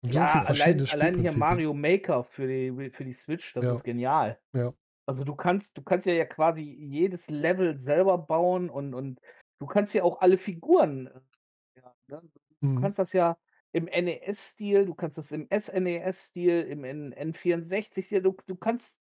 [0.03, 1.33] Und so Ja, viele allein, verschiedene allein hier.
[1.33, 3.73] Mario Maker für die, für die Switch, das Ja.
[3.73, 4.39] ist genial.
[4.55, 4.75] Ja.
[5.07, 9.21] Also du kannst, du kannst ja, ja quasi jedes Level selber bauen und, und
[9.61, 11.07] du kannst ja auch alle Figuren.
[11.09, 11.21] äh,
[11.81, 12.23] Ja, ne?
[12.61, 12.81] Du Mhm.
[12.81, 13.37] kannst das ja
[13.75, 18.99] im NES-Stil, du kannst das im SNES-Stil, im N N64-Stil, du, du kannst,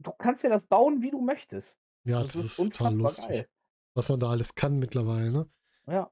[0.00, 1.78] du kannst ja das bauen, wie du möchtest.
[2.04, 3.48] Ja, Das das ist ist total lustig, geil.
[3.94, 5.50] was man da alles kann mittlerweile, ne?
[5.86, 6.10] Ja.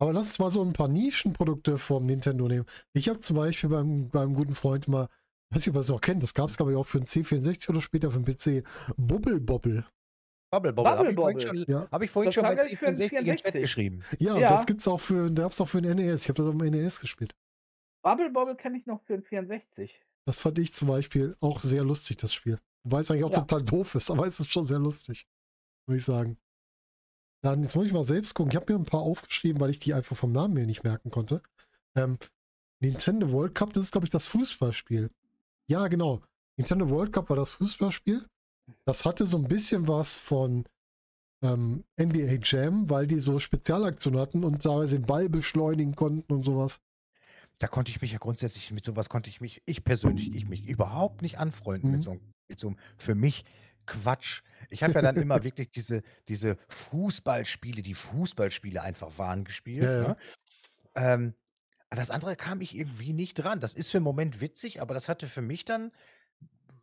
[0.00, 2.66] Aber lass uns mal so ein paar Nischenprodukte vom Nintendo nehmen.
[2.92, 5.08] Ich habe zum Beispiel beim, beim guten Freund mal,
[5.50, 7.06] weiß nicht, ob ihr es noch kennt, das gab es glaube ich auch für den
[7.06, 9.86] C64 oder später für den PC, Bubble Bobble.
[10.50, 11.88] Bubble Bobble, habe ich vorhin Bubble schon, Ja.
[11.90, 13.60] hab ich vorhin Das schon bei glaub ich, für den C64 in Chat 64.
[13.62, 14.04] geschrieben.
[14.18, 14.48] Ja, Ja.
[14.48, 16.22] das gibt's auch für, da gab's auch für den NES.
[16.22, 17.34] Ich habe das auf dem NES gespielt.
[18.02, 20.00] Bubble Bobble kenne ich noch für den 64.
[20.26, 22.58] Das fand ich zum Beispiel auch sehr lustig, das Spiel.
[22.90, 23.40] Es eigentlich auch Ja.
[23.40, 25.26] total doof ist, aber es ist schon sehr lustig.
[25.86, 26.38] Würde ich sagen.
[27.42, 28.50] Dann, jetzt muss ich mal selbst gucken.
[28.50, 31.10] Ich habe mir ein paar aufgeschrieben, weil ich die einfach vom Namen her nicht merken
[31.10, 31.42] konnte.
[31.96, 32.18] Ähm,
[32.80, 35.10] Nintendo World Cup, das ist, glaube ich, das Fußballspiel.
[35.68, 36.22] Ja, genau.
[36.56, 38.26] Nintendo World Cup war das Fußballspiel.
[38.84, 40.64] Das hatte so ein bisschen was von
[41.42, 46.42] ähm, NBA Jam, weil die so Spezialaktionen hatten und teilweise den Ball beschleunigen konnten und
[46.42, 46.80] sowas.
[47.58, 50.64] Da konnte ich mich ja grundsätzlich mit sowas konnte ich mich, ich persönlich, ich mich
[50.68, 51.96] überhaupt nicht anfreunden Mhm.
[51.96, 53.44] mit so, einem- mit so einem, für mich
[53.86, 54.42] Quatsch.
[54.70, 59.82] Ich habe ja dann immer wirklich diese, diese Fußballspiele, die Fußballspiele einfach waren gespielt.
[59.84, 60.08] Ja, ja.
[60.08, 60.16] Ne?
[60.94, 61.34] Ähm,
[61.90, 63.60] an das andere kam ich irgendwie nicht dran.
[63.60, 65.90] Das ist für einen Moment witzig, aber das hatte für mich dann,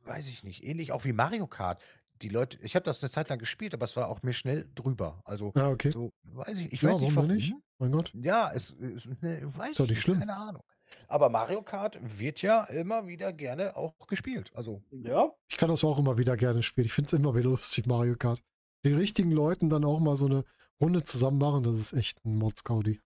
[0.05, 1.81] weiß ich nicht, ähnlich auch wie Mario Kart.
[2.21, 4.69] Die Leute, ich habe das eine Zeit lang gespielt, aber es war auch mir schnell
[4.73, 5.21] drüber.
[5.25, 5.91] Also, Ja, okay.
[5.91, 7.53] so, weiß ich, ich ja, weiß nicht warum nicht?
[7.77, 8.11] Mein Gott.
[8.15, 10.19] Ja, es ist, ne, weiß Ist doch ich nicht schlimm.
[10.19, 10.63] keine Ahnung.
[11.07, 14.51] Aber Mario Kart wird ja immer wieder gerne auch gespielt.
[14.55, 15.31] Also, Ja.
[15.49, 16.85] Ich kann das auch immer wieder gerne spielen.
[16.85, 18.41] Ich finde es immer wieder lustig, Mario Kart.
[18.85, 20.45] Den richtigen Leuten dann auch mal so eine
[20.79, 23.01] Runde zusammen machen, das ist echt ein Modscaudi.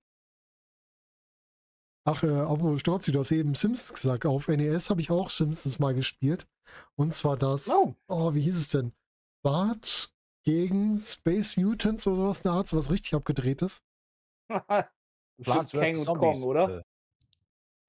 [2.06, 4.26] Ach, äh, aber Storzi, du hast eben Simpsons gesagt.
[4.26, 6.48] Auf NES habe ich auch Simpsons mal gespielt.
[6.96, 7.96] Und zwar das, Oh.
[8.08, 8.94] oh, wie hieß es denn?
[9.44, 13.82] Bart gegen Space Mutants oder sowas, eine Art, so was richtig abgedrehtes.
[14.50, 15.98] Plants Kang vs.
[16.00, 16.40] und Zombies.
[16.40, 16.80] Kong, oder?
[16.80, 16.84] Äh,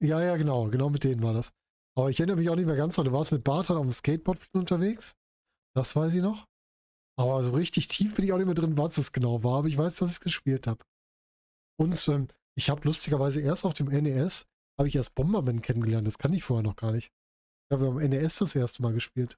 [0.07, 1.51] Ja, ja, genau, genau mit denen war das.
[1.95, 3.05] Aber ich erinnere mich auch nicht mehr ganz dran.
[3.05, 5.15] Du warst mit Bart halt auf dem Skateboard unterwegs.
[5.75, 6.47] Das weiß ich noch.
[7.17, 9.59] Aber so richtig tief bin ich auch nicht mehr drin, was es genau war.
[9.59, 10.83] Aber ich weiß, dass ich es gespielt habe.
[11.77, 14.45] Und ähm, ich habe lustigerweise erst auf dem NES,
[14.77, 16.07] habe ich erst Bomberman kennengelernt.
[16.07, 17.11] Das kann ich vorher noch gar nicht.
[17.71, 19.37] Ja, wir haben am NES das erste Mal gespielt.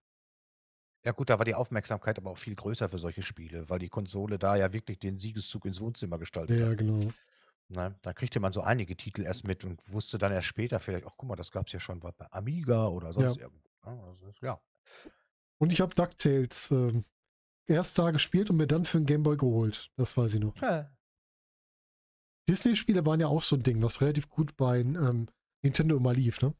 [1.06, 3.89] Ja gut, da war die Aufmerksamkeit aber auch viel größer für solche Spiele, weil die
[3.89, 6.78] Konsole da ja wirklich den Siegeszug ins Wohnzimmer gestaltet Ja, hat.
[6.78, 7.12] genau.
[7.67, 7.96] Ne?
[8.02, 11.13] Da kriegte man so einige Titel erst mit und wusste dann erst später vielleicht, ach
[11.17, 13.43] guck mal, das gab es ja schon bei Amiga oder sonst Ja.
[13.43, 13.69] irgendwo.
[13.86, 14.04] ne?
[14.04, 14.60] Also, ja.
[15.60, 17.06] Und ich habe DuckTales ähm,
[17.67, 19.91] erst da gespielt und mir dann für den Gameboy geholt.
[19.98, 20.56] Das weiß ich noch.
[20.62, 20.89] Ja.
[22.50, 25.28] Disney-Spiele waren ja auch so ein Ding, was relativ gut bei ähm,
[25.62, 26.54] Nintendo immer lief, ne?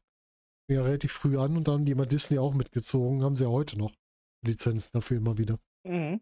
[0.70, 3.50] Ja, relativ früh an und dann haben die immer Disney auch mitgezogen, haben sie ja
[3.50, 3.92] heute noch
[4.42, 5.58] Lizenzen dafür immer wieder.
[5.84, 6.20] Mhm.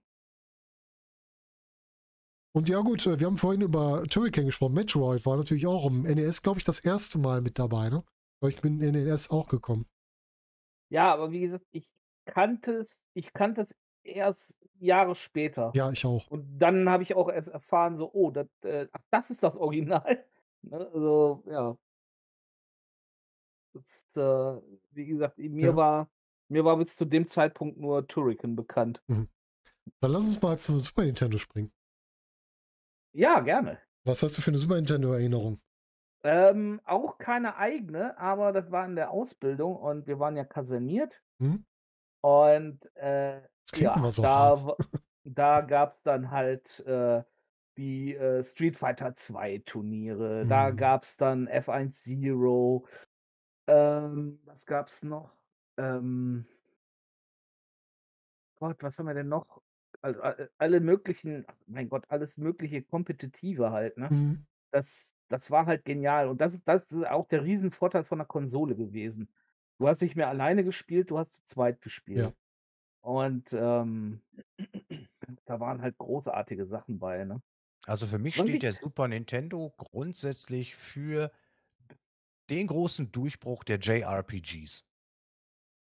[2.54, 4.74] Und ja gut, äh, wir haben vorhin über Turrican gesprochen.
[4.74, 8.04] Metroid war natürlich auch im NES, glaube ich, das erste Mal mit dabei, ne?
[8.40, 9.86] Aber ich bin in den NES auch gekommen.
[10.90, 11.88] Ja, aber wie gesagt, ich
[12.26, 13.74] kannte es ich kannte es
[14.04, 15.72] erst Jahre später.
[15.74, 16.26] Ja, ich auch.
[16.28, 19.56] Und dann habe ich auch erst erfahren, so, oh, das, äh, ach, das ist das
[19.56, 20.24] Original.
[20.64, 20.76] Ne?
[20.94, 21.76] Also, ja.
[23.72, 24.60] Das, äh,
[24.92, 25.76] wie gesagt, mir Ja.
[25.76, 26.10] war
[26.48, 29.02] mir war bis zu dem Zeitpunkt nur Turrican bekannt.
[29.08, 31.72] Dann lass uns mal zum Super Nintendo springen.
[33.12, 33.78] Ja, gerne.
[34.04, 35.60] Was hast du für eine Super Nintendo-Erinnerung?
[36.24, 41.20] Ähm, auch keine eigene, aber das war in der Ausbildung und wir waren ja kaserniert.
[41.40, 41.64] Hm?
[42.20, 43.42] Und äh,
[43.74, 44.76] ja, immer so da,
[45.24, 47.22] da gab es dann halt äh,
[47.76, 50.76] die äh, Street Fighter 2 Turniere, da Mhm.
[50.76, 52.86] gab es dann F1 Zero,
[53.66, 55.36] ähm, was gab es noch?
[55.76, 56.46] Ähm,
[58.56, 59.62] Gott, was haben wir denn noch?
[60.02, 64.10] Al- al- Alle möglichen, ach, mein Gott, alles mögliche Kompetitive halt, ne?
[64.10, 64.46] Mhm.
[64.72, 66.28] Das, das war halt genial.
[66.28, 69.32] Und das, ist- das ist auch der Riesenvorteil von der Konsole gewesen.
[69.78, 72.34] Du hast nicht mehr alleine gespielt, du hast zu zweit gespielt.
[73.02, 74.22] Und ähm,
[75.46, 77.42] da waren halt großartige Sachen bei, ne?
[77.86, 81.32] Also für mich Was steht ich- der Super Nintendo grundsätzlich für
[82.50, 84.84] den großen Durchbruch der JRPGs.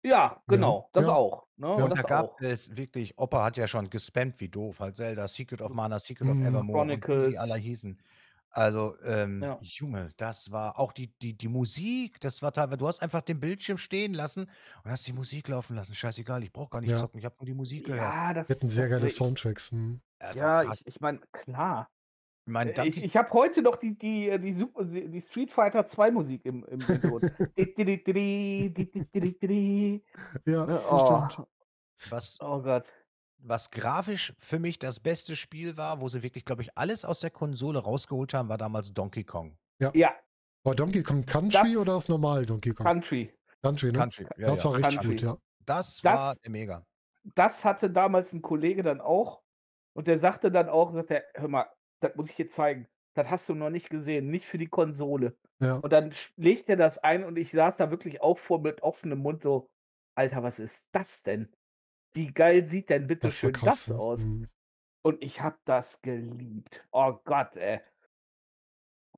[0.04, 1.14] Ja, genau, das ja.
[1.14, 1.48] auch.
[1.58, 1.68] Ne?
[1.68, 1.74] Ja.
[1.86, 2.42] Und da das gab auch.
[2.42, 6.30] es wirklich, Opa hat ja schon gespammt wie doof, halt Zelda, Secret of Mana, Secret
[6.30, 6.46] of Mhm.
[6.46, 8.00] Evermore und wie sie alle hießen.
[8.52, 9.58] Also, ähm, Ja.
[9.62, 13.40] Junge, das war auch die, die, die Musik, das war teilweise, du hast einfach den
[13.40, 14.50] Bildschirm stehen lassen
[14.84, 15.94] und hast die Musik laufen lassen.
[15.96, 16.98] Scheißegal, ich brauche gar nicht Ja.
[16.98, 18.02] zocken, ich habe nur die Musik gehört.
[18.04, 19.72] Ja, das, Wir hatten sehr das geile Soundtracks.
[19.72, 20.02] Hm.
[20.36, 21.90] Ja, ich, ich meine, klar.
[22.48, 25.52] Ich meine, Äh, Ich, ich habe heute noch die, die, äh, die, Super, die Street
[25.52, 27.32] Fighter 2 Musik im, im Hintergrund.
[30.46, 31.48] Ja, das oh, stimmt.
[32.10, 32.94] was, oh Gott.
[33.40, 37.20] was grafisch für mich das beste Spiel war, wo sie wirklich, glaube ich, alles aus
[37.20, 39.58] der Konsole rausgeholt haben, war damals Donkey Kong.
[39.80, 39.92] Ja,
[40.64, 42.86] War Donkey Kong Country Das- oder das normal Donkey Kong?
[42.86, 43.34] Country.
[43.64, 43.98] Country, ne?
[44.00, 44.28] Country.
[44.38, 44.70] Ja, das ja.
[44.70, 45.16] war richtig Country.
[45.16, 45.38] gut, ja.
[45.66, 46.86] Das, Das- war der mega.
[47.34, 49.42] Das hatte damals ein Kollege dann auch.
[49.94, 51.66] Und der sagte dann auch, sagt er, hör mal,
[52.02, 52.88] das muss ich dir zeigen.
[53.16, 55.38] Das hast du noch nicht gesehen, nicht für die Konsole.
[55.60, 55.76] ja.
[55.76, 59.20] Und dann legt er das ein und ich saß da wirklich auch vor mit offenem
[59.20, 59.70] Mund so,
[60.16, 61.50] Alter, was ist das denn?
[62.14, 63.98] Wie geil sieht denn bitte Das schön das ne?
[64.00, 64.24] aus?
[64.24, 64.48] Hm.
[65.04, 66.86] Und ich habe das geliebt.
[66.92, 67.80] Oh Gott, ey.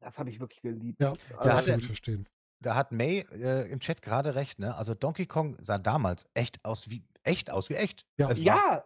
[0.02, 1.00] Das habe ich wirklich geliebt.
[1.02, 2.28] Ja, Da kann ich er- gut verstehen.
[2.60, 4.76] Da hat May äh, im Chat gerade recht, ne?
[4.76, 8.06] Also Donkey Kong sah damals echt aus wie echt aus wie echt.
[8.18, 8.32] Ja.
[8.32, 8.84] Es war, Ja,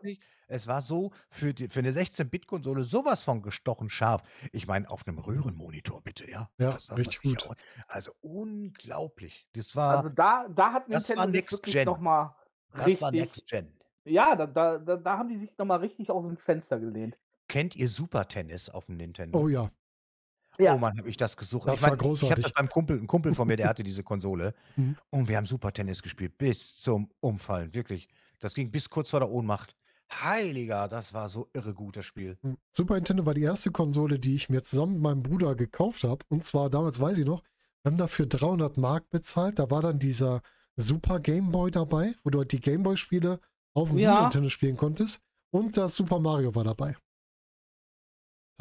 [0.47, 4.23] es war so für, die, für eine 16-Bit-Konsole sowas von gestochen scharf.
[4.51, 6.49] Ich meine, auf einem Röhrenmonitor, bitte, ja.
[6.57, 7.47] Ja, Das richtig sich gut.
[7.47, 7.55] auch-
[7.87, 9.47] Also unglaublich.
[9.53, 11.85] Das war, also da, da hat Das war Nintendo sich Next wirklich Gen.
[11.85, 12.35] nochmal
[12.73, 13.21] das war richtig.
[13.21, 13.73] Next Gen.
[14.05, 17.17] Ja, da, da, da, da haben die sich nochmal richtig aus dem Fenster gelehnt.
[17.47, 19.37] Kennt ihr Super Tennis auf dem Nintendo?
[19.39, 19.69] Oh ja,
[20.61, 20.75] Ja.
[20.75, 21.67] Oh Mann, habe ich das gesucht.
[21.67, 22.43] Das ich war mein, Ich habe großartig.
[22.43, 24.53] das beim Kumpel, ein Kumpel von mir, der hatte diese Konsole.
[24.75, 24.95] Mhm.
[25.09, 27.73] Und wir haben Super Tennis gespielt bis zum Umfallen.
[27.73, 28.07] Wirklich.
[28.39, 29.75] Das ging bis kurz vor der Ohnmacht.
[30.13, 32.37] Heiliger, das war so irre gut, das Spiel.
[32.41, 32.57] Hm.
[32.73, 36.25] Super Nintendo war die erste Konsole, die ich mir zusammen mit meinem Bruder gekauft habe.
[36.27, 37.43] Und zwar damals, weiß ich noch,
[37.83, 39.57] wir haben dafür 300 Mark bezahlt.
[39.57, 40.41] Da war dann dieser
[40.75, 43.39] Super Game Boy dabei, wo du halt die Game Boy Spiele
[43.73, 44.11] auf dem Ja.
[44.11, 45.21] Super Nintendo spielen konntest.
[45.49, 46.95] Und das Super Mario war dabei.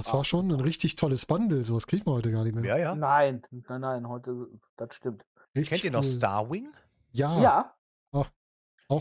[0.03, 1.65] Das Ah, war schon ein richtig tolles Bundle.
[1.65, 2.65] Sowas kriegt man heute gar nicht mehr.
[2.65, 2.95] Ja, ja.
[2.95, 5.25] Nein, nein, nein, heute, das stimmt.
[5.55, 6.11] Richtig Kennt ihr noch cool.
[6.11, 6.73] Starwing?
[7.13, 7.75] Ja, Ja,
[8.13, 8.27] auch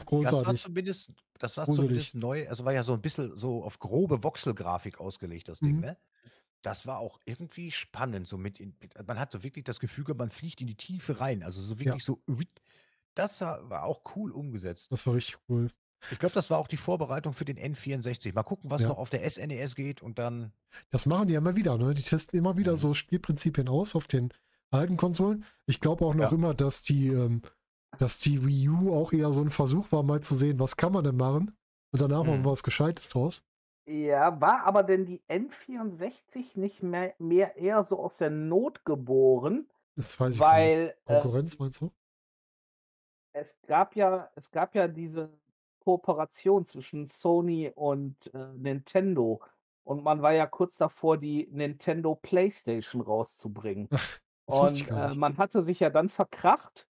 [0.03, 0.61] Das war großartig.
[0.61, 1.87] zumindest, das war Gruselig.
[1.87, 2.47] zumindest neu.
[2.47, 5.81] Also war ja so ein bisschen so auf grobe Voxelgrafik ausgelegt, das Ding, Mhm.
[5.81, 5.97] ne?
[6.61, 8.27] Das war auch irgendwie spannend.
[8.27, 11.41] So mit, in, mit man hatte wirklich das Gefühl, man fliegt in die Tiefe rein.
[11.41, 12.21] Also so wirklich so.
[13.15, 14.91] Das war war auch cool umgesetzt.
[14.91, 15.71] Das war richtig cool.
[16.11, 18.33] Ich glaube, das war auch die Vorbereitung für den N64.
[18.33, 18.89] Mal gucken, was Ja.
[18.89, 20.53] noch auf der SNES geht und dann.
[20.91, 21.93] Das machen die ja immer wieder, ne?
[21.93, 22.77] Die testen immer wieder Mhm.
[22.77, 24.33] so Spielprinzipien aus auf den
[24.71, 25.45] alten Konsolen.
[25.65, 26.35] Ich glaube auch noch Ja.
[26.37, 27.41] immer, dass die, ähm,
[27.97, 30.93] dass die Wii U auch eher so ein Versuch war, mal zu sehen, was kann
[30.93, 31.55] man denn machen?
[31.91, 32.45] Und danach machen Mhm.
[32.45, 33.43] wir was Gescheites draus.
[33.87, 39.67] ja, war aber denn die N64 nicht mehr, mehr eher so aus der Not geboren,
[39.95, 40.67] Das weiß ich gar nicht.
[40.67, 41.91] weil äh, Konkurrenz meinst du?
[43.33, 45.29] es gab ja, es gab ja diese
[45.79, 49.41] Kooperation zwischen Sony und äh, Nintendo.
[49.83, 53.89] Und man war ja kurz davor, die Nintendo PlayStation rauszubringen.
[53.91, 56.87] Ich Und äh, man hatte sich ja dann verkracht.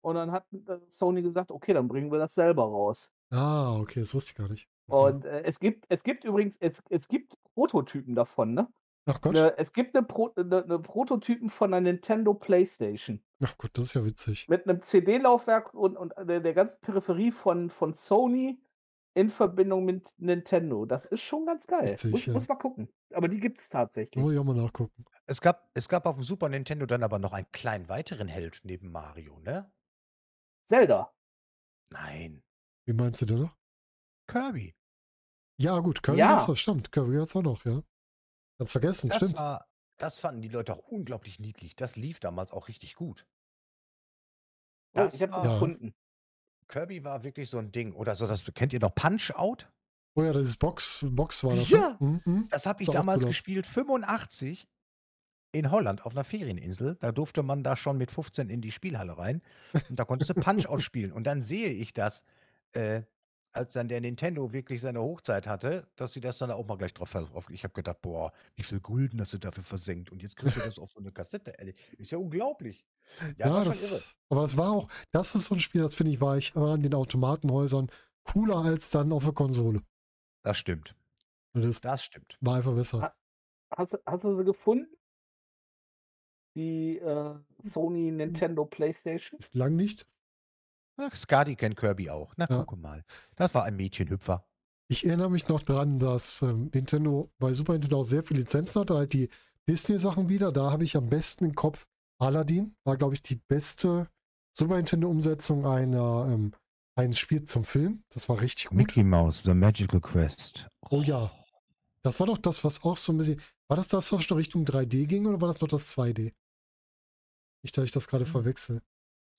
[0.00, 3.10] Und dann hat äh, Sony gesagt, okay, dann bringen wir das selber raus.
[3.30, 4.68] Ah, okay, das wusste ich gar nicht.
[4.86, 5.14] Okay.
[5.14, 8.68] Und äh, es gibt, es gibt übrigens, es, es gibt Prototypen davon, ne?
[9.10, 13.56] Ach Gott, Ne, es gibt eine, Pro, eine, eine Prototypen von einer Nintendo PlayStation ach
[13.56, 14.48] Gott, das ist ja witzig.
[14.48, 18.60] mit einem CD-Laufwerk und, und der, der ganzen Peripherie von, von Sony
[19.14, 20.84] in Verbindung mit Nintendo.
[20.84, 21.92] Das ist schon ganz geil.
[21.92, 22.32] Witzig, muss, ja.
[22.34, 22.88] muss mal gucken.
[23.14, 24.22] Aber die gibt es tatsächlich.
[24.22, 25.04] Muss ich auch mal nachgucken.
[25.26, 28.60] Es gab, es gab auf dem Super Nintendo dann aber noch einen kleinen weiteren Held
[28.64, 29.72] neben Mario, ne?
[30.64, 31.12] Zelda.
[31.90, 32.42] Nein,
[32.84, 33.56] Wie meinst du denn noch?
[34.26, 34.74] Kirby.
[35.56, 36.32] Ja, gut, Kirby Ja.
[36.32, 36.92] gibt's noch, stimmt.
[36.92, 37.82] Kirby hat's auch noch, ja.
[38.58, 39.38] Ganz vergessen, Das stimmt.
[39.38, 39.66] war,
[39.98, 41.76] das fanden die Leute auch unglaublich niedlich.
[41.76, 43.26] Das lief damals auch richtig gut.
[44.94, 45.52] Oh, Das ich habe sie war- Ja.
[45.54, 45.94] gefunden.
[46.68, 47.92] Kirby war wirklich so ein Ding.
[47.94, 49.70] Oder so, das kennt ihr noch Punch Out?
[50.14, 51.70] Oh ja, dieses Box, Box war das.
[51.70, 51.96] Ja.
[52.00, 52.20] Ne?
[52.24, 52.48] Mhm, mhm.
[52.50, 54.68] Das habe ich damals cool gespielt, 85
[55.52, 56.96] in Holland auf einer Ferieninsel.
[56.96, 59.40] Da durfte man da schon mit 15 in die Spielhalle rein
[59.88, 61.12] und da konntest du Punch ausspielen.
[61.16, 62.24] Und dann sehe ich das,
[62.72, 63.02] äh,
[63.52, 66.94] als dann der Nintendo wirklich seine Hochzeit hatte, dass sie das dann auch mal gleich
[66.94, 67.10] drauf.
[67.12, 70.10] drauf ich habe gedacht, boah, wie viel Gulden hast du dafür versenkt?
[70.12, 71.58] Und jetzt kriegst du das auf so eine Kassette.
[71.58, 72.84] Ey, Ist ja unglaublich.
[73.38, 76.20] Ja, Ja, das, aber das war auch, das ist so ein Spiel, das finde ich,
[76.20, 77.90] war ich an den Automatenhäusern
[78.24, 79.80] cooler als dann auf der Konsole.
[80.44, 80.94] Das stimmt.
[81.54, 82.36] Das Das stimmt.
[82.40, 83.14] war einfach besser.
[83.70, 84.86] Hast, du- hast du sie gefunden?
[86.54, 89.38] Die äh, Sony, Nintendo, PlayStation?
[89.40, 90.06] Ist lang nicht.
[90.98, 92.34] Ach, Skadi kennt Kirby auch.
[92.36, 92.64] Na, Ja.
[92.64, 93.04] guck mal.
[93.36, 94.44] Das war ein Mädchenhüpfer.
[94.88, 98.80] Ich erinnere mich noch dran, dass ähm, Nintendo bei Super Nintendo auch sehr viele Lizenzen
[98.80, 99.28] hatte, halt die
[99.68, 100.50] Disney-Sachen wieder.
[100.50, 101.86] Da habe ich am besten im Kopf
[102.18, 104.08] Aladdin, war, glaube ich, die beste
[104.54, 106.52] Super Nintendo-Umsetzung einer, ähm,
[106.96, 108.02] eines Spiels zum Film.
[108.08, 108.96] Das war richtig gut.
[109.04, 110.66] Mouse, The Magical Quest.
[110.90, 111.30] Oh ja.
[112.02, 113.40] Das war doch das, was auch so ein bisschen.
[113.68, 116.32] War das das, was schon Richtung 3D ging oder war das noch das 2D?
[117.62, 118.30] Nicht, dass ich das gerade Hm.
[118.32, 118.82] verwechsel.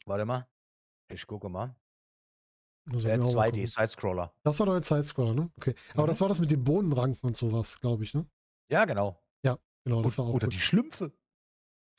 [0.06, 0.48] Warte mal.
[1.12, 1.76] Ich gucke mal.
[2.90, 3.68] Auch mal 2D, gucken.
[3.68, 4.34] Sidescroller.
[4.44, 5.52] Das war doch ein Sidescroller, ne?
[5.58, 5.76] Okay.
[5.94, 6.08] Aber Mhm.
[6.08, 8.26] das war das mit den Bodenranken und sowas, glaube ich, ne?
[8.72, 9.22] Ja, genau.
[9.86, 10.54] Genau, das Und, war auch oder gut.
[10.54, 11.12] die Schlümpfe.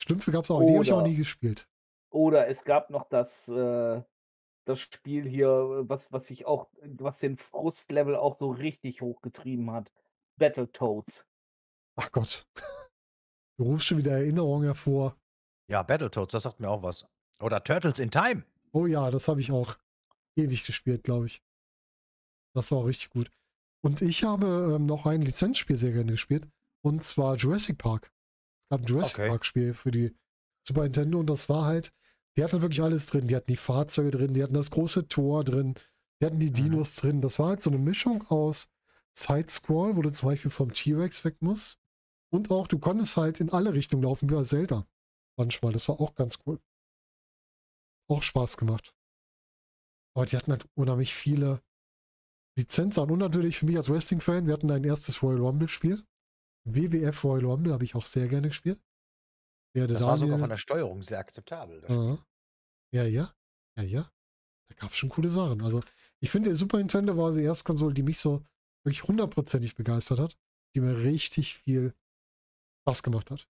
[0.03, 1.67] Schlümpfe gab es auch, die habe ich Oder- nie gespielt.
[2.11, 4.03] Oder es gab noch das, äh,
[4.65, 5.49] das Spiel hier,
[5.89, 9.91] was, was sich auch, was den Frustlevel auch so richtig hochgetrieben hat.
[10.37, 11.25] Battletoads.
[11.95, 12.45] Ach Gott.
[13.57, 15.17] Du rufst schon wieder Erinnerungen hervor.
[15.67, 17.05] Ja, Battletoads, das sagt mir auch was.
[17.41, 18.43] Oder Turtles in Time.
[18.73, 19.77] Oh ja, das habe ich auch
[20.35, 21.41] ewig gespielt, glaube ich.
[22.53, 23.31] Das war auch richtig gut.
[23.83, 26.47] Und ich habe ähm, noch ein Lizenzspiel sehr gerne gespielt.
[26.83, 28.11] Und zwar Jurassic Park.
[28.61, 29.29] Es gab ein Jurassic Okay.
[29.29, 30.15] Park-Spiel für die
[30.67, 31.91] Super Nintendo und das war halt,
[32.37, 33.27] die hatten wirklich alles drin.
[33.27, 35.75] Die hatten die Fahrzeuge drin, die hatten das große Tor drin,
[36.21, 36.55] die hatten die Mhm.
[36.55, 37.21] Dinos drin.
[37.21, 38.69] Das war halt so eine Mischung aus
[39.13, 41.79] Side-Scroll, wo du zum Beispiel vom T-Rex weg musst.
[42.31, 44.85] Und auch, du konntest halt in alle Richtungen laufen, wie bei Zelda.
[45.37, 45.73] Manchmal.
[45.73, 46.59] Das war auch ganz cool.
[48.11, 48.93] Auch Spaß gemacht.
[50.15, 51.61] Aber die hatten halt unheimlich viele
[52.57, 53.09] Lizenzen.
[53.09, 56.03] Und natürlich für mich als Wrestling-Fan, wir hatten ein erstes Royal Rumble-Spiel.
[56.65, 58.79] WWF Royal Rumble habe ich auch sehr gerne gespielt.
[59.75, 61.83] Ja, der Das war sogar Daniel- von der Steuerung sehr akzeptabel.
[62.93, 63.33] Ja, ja.
[63.77, 64.11] Ja, ja.
[64.69, 65.61] Da gab es schon coole Sachen.
[65.61, 65.81] Also,
[66.19, 68.45] ich finde, der Super Nintendo war die erste Konsole, die mich so
[68.83, 70.37] wirklich hundertprozentig begeistert hat.
[70.75, 71.93] Die mir richtig viel
[72.81, 73.49] Spaß gemacht hat.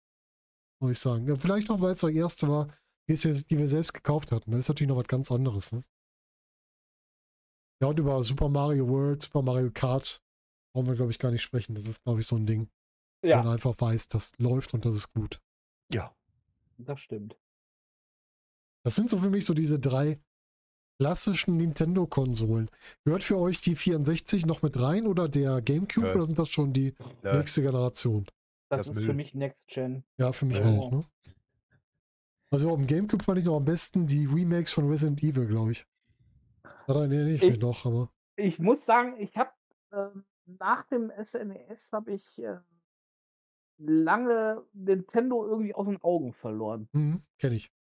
[0.81, 1.27] Muss ich sagen.
[1.29, 2.69] Ja, vielleicht auch, weil es die erste war,
[3.09, 4.51] die, wir- die wir selbst gekauft hatten.
[4.51, 5.73] Das ist natürlich noch was ganz anderes.
[5.73, 5.83] Ne?
[7.81, 10.23] Ja, und über Super Mario World, Super Mario Kart
[10.75, 11.75] brauchen wir, glaube ich, gar nicht sprechen.
[11.75, 12.69] Das ist, glaube ich, so ein Ding.
[13.23, 15.41] wo Ja, Man einfach weiß, das läuft und das ist gut.
[15.93, 16.15] Ja.
[16.79, 17.37] das stimmt.
[18.85, 20.21] Das sind so für mich so diese drei
[21.01, 22.71] klassischen Nintendo-Konsolen.
[23.05, 26.15] Gehört für euch die 64 noch mit rein oder der GameCube Nö.
[26.15, 27.37] oder sind das schon die Nö.
[27.39, 28.25] nächste Generation?
[28.71, 29.15] Das, Das ist für Müll.
[29.15, 30.05] mich Next Gen.
[30.19, 30.67] Ja, für mich Nö.
[30.79, 31.05] auch, ne?
[32.51, 35.87] Also dem GameCube fand ich noch am besten die Remakes von Resident Evil, glaube ich.
[36.87, 39.51] Daran erinnere ich mich Ich- noch, aber Ich muss sagen, ich habe
[39.93, 42.59] ähm, nach dem SNES habe ich äh,
[43.79, 47.71] lange Nintendo irgendwie aus den Augen verloren, mhm, kenne ich.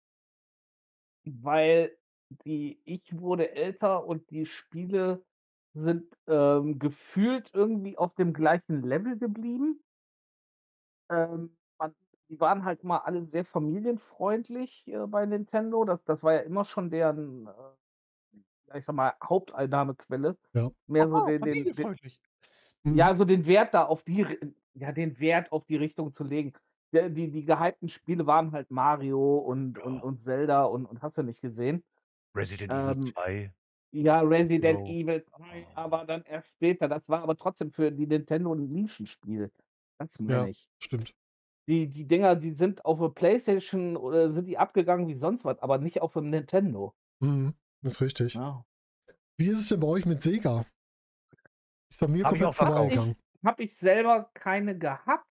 [1.24, 1.96] weil
[2.44, 5.24] die ich wurde älter und die Spiele
[5.74, 9.82] sind ähm, gefühlt irgendwie auf dem gleichen Level geblieben.
[11.10, 11.56] Ähm,
[12.28, 15.84] die waren halt immer alle sehr familienfreundlich äh, bei Nintendo.
[15.84, 20.36] Das, das war ja immer schon deren, äh, ich sag mal, Haupteinnahmequelle.
[20.52, 20.70] Ja.
[20.86, 21.96] Mehr so Oh, den, den, den.
[22.84, 22.94] Mhm.
[22.96, 24.26] ja, so den Wert da auf die,
[24.74, 26.52] ja, den Wert auf die Richtung zu legen.
[26.92, 30.02] Der, die, die gehypten Spiele waren halt Mario und, und, Ja.
[30.02, 31.82] und Zelda und, und hast du nicht gesehen.
[32.34, 33.52] Resident Ähm, Evil 2.
[33.90, 34.86] Ja, Resident Jo.
[34.86, 36.88] Evil 3, aber dann erst später.
[36.88, 39.50] Das war aber trotzdem für die Nintendo ein Nischenspiel.
[39.98, 40.46] Das meine Ja.
[40.46, 40.68] ich.
[40.78, 41.14] Stimmt.
[41.68, 45.58] Die, die Dinger, die sind auf der Playstation oder sind die abgegangen wie sonst was,
[45.58, 46.94] aber nicht auf dem Nintendo.
[47.20, 48.34] Mhm, ist richtig.
[48.34, 48.64] Ja.
[49.36, 50.64] Wie ist es denn bei euch mit Sega?
[51.90, 53.16] Ist bei mir Hab ich komplett vorbeigegangen.
[53.44, 55.26] Habe ich selber keine gehabt.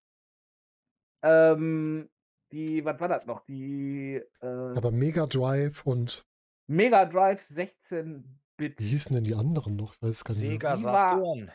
[1.23, 2.09] Ähm,
[2.51, 3.43] die, was war das noch?
[3.45, 6.23] Die äh, Aber Mega Drive und
[6.67, 8.79] Mega Drive 16 8-Bit.
[8.79, 9.93] Wie hießen denn die anderen noch?
[9.93, 10.51] Ich weiß es gar nicht mehr.
[10.51, 11.51] Sega Saturn.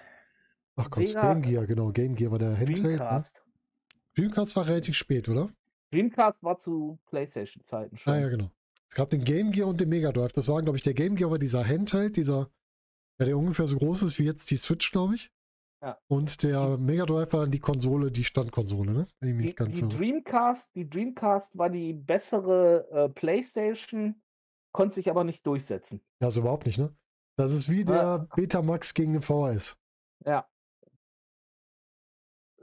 [0.77, 1.91] Ach Gott, Sega- Game Gear, genau.
[1.91, 3.01] Game Gear war der Handheld.
[3.01, 3.23] Ne?
[4.17, 4.57] Dreamcast.
[4.57, 5.51] War relativ spät, oder?
[5.93, 8.13] Dreamcast war zu PlayStation-Zeiten schon.
[8.13, 8.51] Ah ja, genau.
[8.89, 10.33] Es gab den Game Gear und den Mega Drive.
[10.33, 12.51] Das waren, glaube ich, der Game Gear war dieser Handheld, dieser,
[13.19, 15.31] ja, der ungefähr so groß ist wie jetzt die Switch, glaube ich.
[15.83, 15.99] Ja.
[16.09, 19.09] Und der Mega Drive war dann die Konsole, die Standkonsole, ne?
[19.21, 19.89] Wenn ich mich Die, ganz die so.
[19.89, 24.23] Dreamcast, die Dreamcast war die bessere äh, PlayStation,
[24.73, 26.01] konnte sich aber nicht durchsetzen.
[26.23, 26.95] Ja, so überhaupt nicht, ne?
[27.37, 29.77] Das ist wie der Betamax gegen den VHS.
[30.25, 30.47] Ja.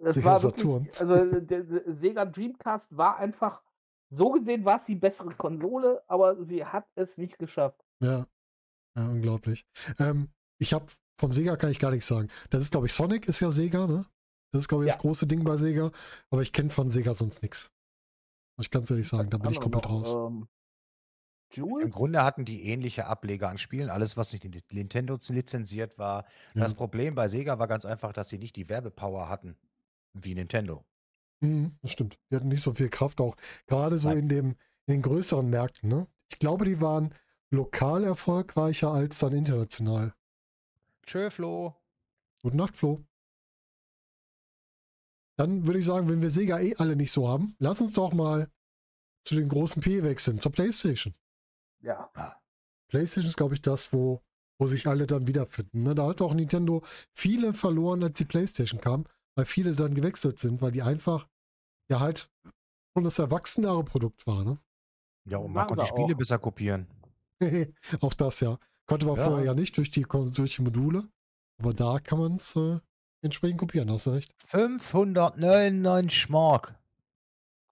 [0.03, 0.85] Das Sega war Saturn.
[0.85, 3.61] wirklich, also äh, der, der Sega Dreamcast war einfach,
[4.09, 7.83] so gesehen war es die bessere Konsole, aber sie hat es nicht geschafft.
[8.01, 8.25] Ja.
[8.97, 9.65] Ja, unglaublich.
[9.99, 10.85] Ähm, ich habe
[11.19, 12.29] vom Sega kann ich gar nichts sagen.
[12.49, 14.05] Das ist, glaube ich, Sonic ist ja Sega, ne?
[14.51, 14.93] Das ist, glaube ich, Ja.
[14.95, 15.91] das große Ding bei Sega.
[16.31, 17.71] Aber ich kenne von Sega sonst nichts.
[18.57, 20.31] Muss ich ganz ehrlich sagen, da bin ich komplett noch, raus.
[20.31, 20.47] Ähm,
[21.53, 21.83] Jules?
[21.85, 23.89] Im Grunde hatten die ähnliche Ableger an Spielen.
[23.89, 26.25] Alles, was nicht in Nintendo lizenziert war.
[26.55, 26.77] Das Ja.
[26.77, 29.55] Problem bei Sega war ganz einfach, dass sie nicht die Werbepower hatten
[30.13, 30.85] wie Nintendo.
[31.41, 32.19] Mhm, das stimmt.
[32.29, 33.35] Die hatten nicht so viel Kraft, auch
[33.67, 36.07] gerade so in, dem, in den größeren Märkten, ne?
[36.31, 37.13] Ich glaube, die waren
[37.49, 40.13] lokal erfolgreicher als dann international.
[41.05, 41.75] Tschö, Flo.
[42.43, 43.03] Gute Nacht, Flo.
[45.37, 48.13] Dann würde ich sagen, wenn wir Sega eh alle nicht so haben, lass uns doch
[48.13, 48.51] mal
[49.23, 51.13] zu den großen P wechseln, zur PlayStation.
[51.81, 52.11] Ja.
[52.89, 54.21] PlayStation ist, glaube ich, das, wo,
[54.57, 55.83] wo sich alle dann wiederfinden.
[55.83, 55.95] Ne?
[55.95, 59.05] Da hat auch Nintendo viele verloren, als die PlayStation kam,
[59.39, 61.25] weil viele dann gewechselt sind, weil die einfach
[61.89, 62.29] ja halt
[62.93, 64.43] schon das erwachsenere Produkt war.
[64.43, 64.57] Ne?
[65.29, 66.17] Ja, und man konnte die Spiele auch.
[66.17, 66.87] besser kopieren.
[68.01, 68.59] auch das ja.
[68.85, 69.23] Konnte man Ja.
[69.23, 71.05] vorher ja nicht durch die, durch die Module.
[71.57, 72.79] Aber da kann man es äh,
[73.21, 74.35] entsprechend kopieren, hast du recht.
[74.47, 76.77] 599 Mark.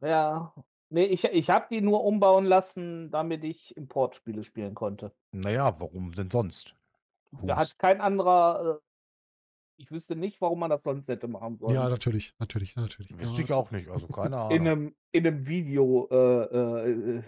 [0.02, 0.52] Ja.
[0.90, 5.12] Nee, ich, ich habe die nur umbauen lassen, damit ich Importspiele spielen konnte.
[5.32, 6.76] Naja, warum denn sonst?
[7.42, 8.80] Da hat kein anderer.
[9.78, 11.74] Äh, ich wüsste nicht, warum man das sonst hätte machen sollen.
[11.74, 13.16] Ja, natürlich, natürlich, natürlich.
[13.18, 14.50] Wüsste ja, ich auch nicht, also keine Ahnung.
[14.52, 17.22] in einem, in einem Video, äh, äh,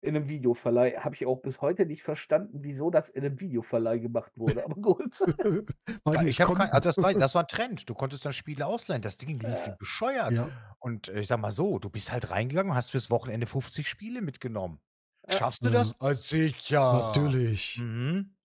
[0.00, 3.98] in einem Videoverleih habe ich auch bis heute nicht verstanden, wieso das in einem Videoverleih
[3.98, 4.64] gemacht wurde.
[4.64, 5.18] Aber gut.
[6.04, 7.90] Weil Ja, ich kein, also das, war, das war ein Trend.
[7.90, 9.02] Du konntest dann Spiele ausleihen.
[9.02, 9.76] Das Ding lief wie Ja.
[9.76, 10.32] bescheuert.
[10.32, 13.46] ja, Und äh, ich sag mal so, du bist halt reingegangen und hast fürs Wochenende
[13.48, 14.78] 50 Spiele mitgenommen.
[15.28, 15.36] Ja.
[15.36, 15.72] Schaffst du Ja.
[15.74, 16.00] das?
[16.00, 16.92] Ah, sicher.
[17.08, 17.78] natürlich.
[17.78, 18.36] Mhm.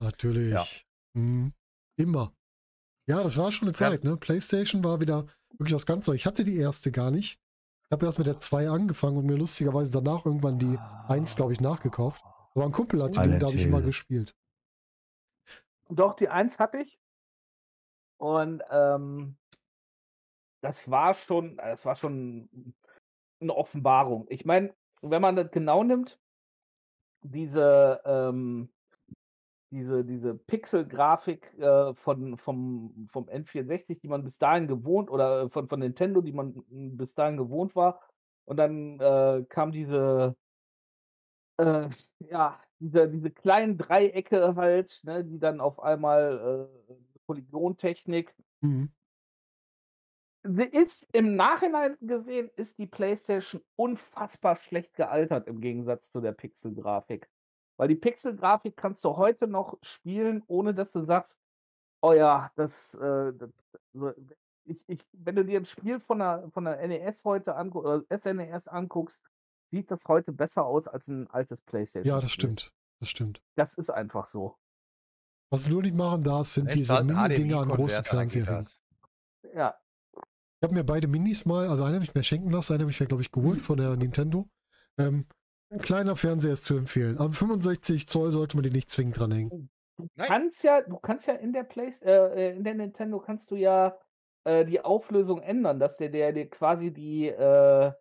[0.00, 0.86] Natürlich.
[1.14, 1.52] Mhm.
[1.98, 2.32] Immer.
[3.10, 3.90] Ja, das war schon eine Ja.
[3.90, 4.16] Zeit, ne?
[4.16, 5.26] PlayStation war wieder
[5.58, 6.20] wirklich was ganz Neues.
[6.20, 7.40] Ich hatte die erste gar nicht.
[7.86, 11.52] Ich habe erst mit der 2 angefangen und mir lustigerweise danach irgendwann die 1, glaube
[11.52, 12.22] ich, nachgekauft.
[12.54, 13.86] Aber ein Kumpel hat die, da habe ich immer Hill.
[13.86, 14.36] gespielt.
[15.88, 17.00] Doch, die Eins hatte ich.
[18.18, 19.36] Und ähm,
[20.62, 22.74] das war schon, das war schon
[23.40, 24.26] eine Offenbarung.
[24.28, 26.20] Ich meine, wenn man das genau nimmt,
[27.22, 28.70] diese, ähm,
[29.70, 35.68] diese, diese Pixel-Grafik äh, von, vom, vom N64, die man bis dahin gewohnt, oder von,
[35.68, 38.00] von Nintendo, die man bis dahin gewohnt war.
[38.44, 40.36] Und dann äh, kam diese,
[41.58, 46.94] äh, ja, diese, diese kleinen Dreiecke halt, ne, die dann auf einmal äh,
[47.26, 48.34] Polygontechnik.
[48.60, 48.90] Mhm.
[50.72, 57.28] Ist im Nachhinein gesehen, ist die PlayStation unfassbar schlecht gealtert im Gegensatz zu der Pixel-Grafik.
[57.80, 61.40] Weil die Pixel-Grafik kannst du heute noch spielen, ohne dass du sagst,
[62.02, 63.50] oh ja, das, äh, das
[64.66, 68.18] ich, ich, wenn du dir ein Spiel von der, von der NES heute anguckst, oder
[68.18, 69.24] SNES anguckst,
[69.70, 72.14] sieht das heute besser aus als ein altes PlayStation.
[72.14, 72.70] Ja, das stimmt.
[72.98, 73.40] Das stimmt.
[73.56, 74.58] Das ist einfach so.
[75.48, 78.44] Was du nur nicht machen darfst, sind Jetzt diese Mini-Dinger an großen dann geht Fernseher
[78.44, 78.56] hängen.
[78.58, 78.82] das.
[79.54, 79.74] Ja,
[80.12, 82.90] Ich habe mir beide Minis mal, also eine habe ich mir schenken lassen, eine habe
[82.90, 84.50] ich mir, glaube ich, geholt von der Nintendo.
[84.98, 85.26] Ähm,
[85.70, 87.18] ein kleiner Fernseher ist zu empfehlen.
[87.18, 89.68] Am 65 Zoll sollte man die nicht zwingend dranhängen.
[89.98, 90.28] Du Nein.
[90.28, 93.96] kannst ja, du kannst ja in der Play äh, in der Nintendo kannst du ja
[94.44, 97.92] äh, die Auflösung ändern, dass der, der dir quasi die äh,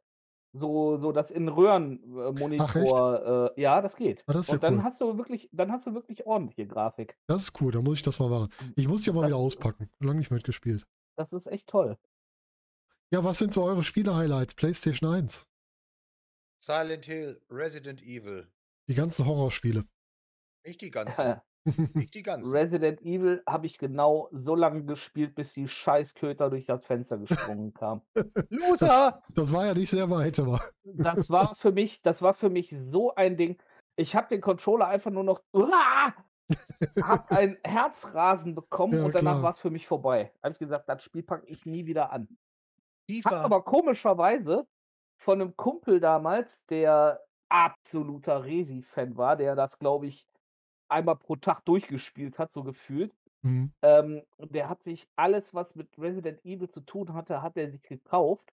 [0.53, 4.23] so, so das in Röhren äh, Monitor, äh, ja, das geht.
[4.25, 4.84] Ah, das ist ja Und dann cool.
[4.84, 7.17] hast du wirklich, dann hast du wirklich ordentliche Grafik.
[7.27, 8.49] Das ist cool, da muss ich das mal machen.
[8.75, 9.89] Ich muss die aber wieder Das- auspacken.
[9.99, 10.88] Lange nicht mitgespielt.
[11.17, 11.97] Das ist echt toll.
[13.11, 14.55] Ja, was sind so eure Spiele-Highlights?
[14.55, 15.45] PlayStation 1.
[16.60, 18.51] Silent Hill, Resident Evil.
[18.89, 19.86] Die ganzen Horrorspiele.
[20.66, 21.39] Nicht die ganzen.
[21.93, 22.51] nicht die ganzen.
[22.51, 27.74] Resident Evil habe ich genau so lange gespielt, bis die Scheißköter durch das Fenster gesprungen
[27.74, 28.01] kamen.
[28.49, 29.24] Loser!
[29.30, 30.62] Das war ja nicht sehr weit, aber.
[30.84, 33.57] Das war für mich, das war für mich so ein Ding.
[33.95, 36.14] Ich habe den Controller einfach nur noch, Uah!
[37.01, 40.34] hab ein Herzrasen bekommen Ja, und danach war es für mich vorbei.
[40.43, 42.28] Habe ich gesagt, das Spiel packe ich nie wieder an.
[42.28, 43.41] Hab FIFA.
[43.43, 44.68] aber komischerweise
[45.20, 50.28] von einem Kumpel damals, der absoluter Resi-Fan war, der das, glaube ich,
[50.89, 53.13] einmal pro Tag durchgespielt hat, so gefühlt.
[53.43, 53.72] Mhm.
[53.84, 57.82] Ähm, der hat sich alles, was mit Resident Evil zu tun hatte, hat er sich
[57.84, 58.51] gekauft.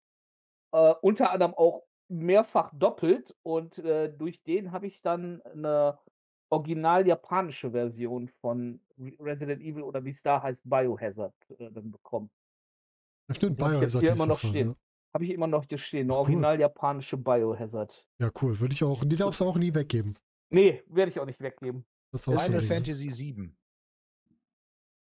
[0.72, 5.98] Äh, unter anderem auch mehrfach doppelt und, äh, durch den habe ich dann 'ne
[6.50, 12.30] original japanische Version von Re Resident Evil oder wie's da heißt, Biohazard, äh, dann bekommen.
[13.30, 14.76] Stimmt, ich jetzt Biohazard hier immer noch dann, stehen.
[15.16, 15.18] Ja.
[15.18, 16.16] Habe ich immer noch hier stehen, cool.
[16.16, 18.08] original japanische Biohazard.
[18.20, 18.58] Ja, cool.
[18.60, 20.18] Würde ich auch die darfst du auch nie weggeben.
[20.50, 21.84] Ne, werde ich auch nicht weggeben.
[22.12, 22.60] Das ist auch 'n Final?
[22.62, 23.56] Fantasy 7.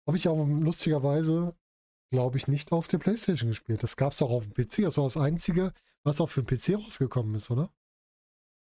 [0.07, 1.55] Habe ich aber lustigerweise,
[2.11, 3.83] glaube ich, nicht auf der PlayStation gespielt.
[3.83, 4.83] Das gab's doch auf'm PC.
[4.83, 7.71] Das war das Einzige, was auch für 'n PC rausgekommen ist, oder?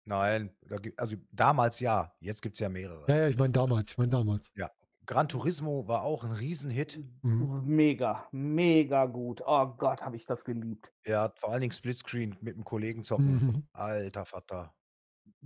[0.07, 0.55] Nein,
[0.97, 3.05] also damals ja, jetzt gibt's ja mehrere.
[3.09, 4.53] Ja, ja, ich meine damals, ich meine damals.
[4.55, 4.71] Ja.
[5.07, 7.03] Gran Turismo war auch 'n Riesenhit.
[7.23, 7.55] Mhm.
[7.67, 9.43] Mega, mega gut.
[9.47, 10.93] Oh Gott, habe ich das geliebt.
[11.07, 13.45] Ja, vor allen Dingen Splitscreen mit 'm Kollegen zocken.
[13.47, 13.69] Mhm.
[13.75, 14.75] Alter Vater.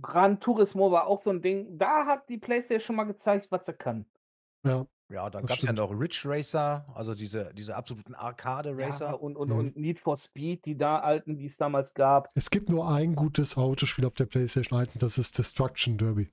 [0.01, 1.77] Gran Turismo war auch so 'n Ding.
[1.77, 4.05] Da hat die PlayStation mal gezeigt, was sie kann.
[4.65, 4.85] Ja.
[5.11, 8.13] Ja, dann Das gab's ja noch Ridge Racer, also diese diese absoluten
[8.77, 9.19] Ja, Arcade-Racer.
[9.21, 9.51] und und Mhm.
[9.51, 12.29] und Need for Speed, die da alten, die es damals gab.
[12.35, 16.29] Es gibt nur ein gutes Autospiel auf der PlayStation 1 und das ist Destruction Derby.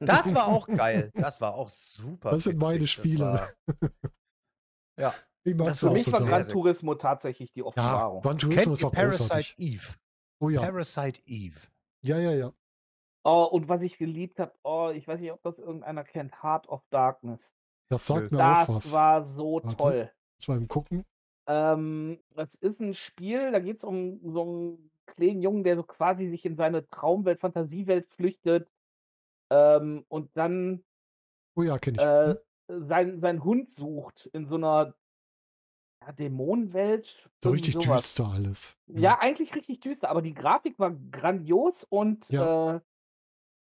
[0.00, 1.10] Das war auch geil.
[1.14, 2.96] Das war auch super Das sind meine witzig.
[2.96, 3.24] Das Spiele.
[3.24, 3.48] war
[4.98, 5.14] ja.
[5.44, 6.20] Ich Das auch Für mich war.
[6.24, 8.22] Gran Turismo tatsächlich die Ja, Offenbarung.
[8.22, 9.54] Gran Turismo Kennt ist ihr auch Parasite großartig.
[9.58, 9.94] Eve?
[10.42, 10.60] Oh ja.
[10.60, 11.60] Parasite Eve.
[12.02, 12.52] Ja, ja, ja.
[13.24, 16.68] Oh, und was ich geliebt habe, oh, ich weiß nicht, ob das irgendeiner kennt, Heart
[16.68, 17.54] of Darkness.
[17.90, 18.38] Das sagt Nö.
[18.38, 18.92] mir auch Das was.
[18.92, 19.76] war so Warte.
[19.76, 20.12] toll.
[20.40, 21.04] Ich mal gucken.
[21.46, 26.26] Ähm, das ist 'n Spiel, da geht's um so 'n kleinen Jungen, der so quasi
[26.28, 28.70] sich in seine Traumwelt, Fantasiewelt flüchtet,
[29.50, 30.84] ähm, und dann
[31.56, 32.08] Oh ja, kenne ich.
[32.08, 32.40] äh, Mhm.
[32.68, 34.94] seinen seinen Hund sucht in so 'ner
[36.02, 38.14] ja, Dämonenwelt, So richtig so was.
[38.14, 38.76] düster alles.
[38.94, 39.02] Mhm.
[39.04, 42.50] Ja, eigentlich richtig düster, aber die Grafik war grandios und, Ja.
[42.76, 42.80] äh,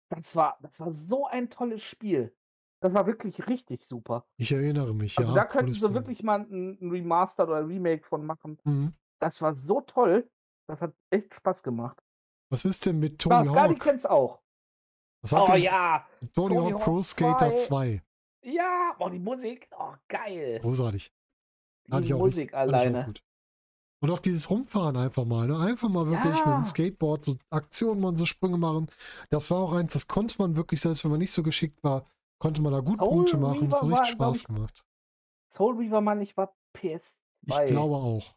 [0.10, 2.36] das war das war so ein tolles Spiel.
[2.82, 4.28] Das war wirklich richtig super.
[4.40, 8.06] Ich erinnere mich, Also, ja, da könnten sie wirklich mal 'n 'n Remastered oder Remake
[8.06, 8.60] von machen.
[8.66, 8.92] Mhm.
[9.22, 10.30] Das war so toll.
[10.68, 12.02] Das hat echt Spaß gemacht.
[12.52, 13.80] Was ist denn mit Tony Skadi Hawk?
[13.80, 14.42] kennt's auch.
[15.22, 18.02] Was Oh ja, Tony Hawk Pro Skater 2.
[18.02, 18.04] 2?
[18.44, 20.60] Ja, oh, die Musik, oh geil.
[20.62, 21.12] Großartig.
[21.90, 23.06] Fand Die ich auch Musik ich auch alleine.
[23.06, 23.24] gut.
[24.04, 25.60] Und auch dieses Rumfahren einfach mal, ne?
[25.60, 26.64] Einfach mal wirklich mit dem Ja.
[26.64, 28.88] Skateboard so Aktionen machen, so Sprünge machen.
[29.30, 32.06] Das war auch eins, das konnte man wirklich, selbst wenn man nicht so geschickt war,
[32.40, 33.70] konnte man da gut Soul Punkte machen.
[33.70, 34.86] Das hat richtig war, Spaß ich gemacht.
[35.52, 37.66] Soul Reaver meine ich, war Ich PS2.
[37.68, 38.34] glaube auch.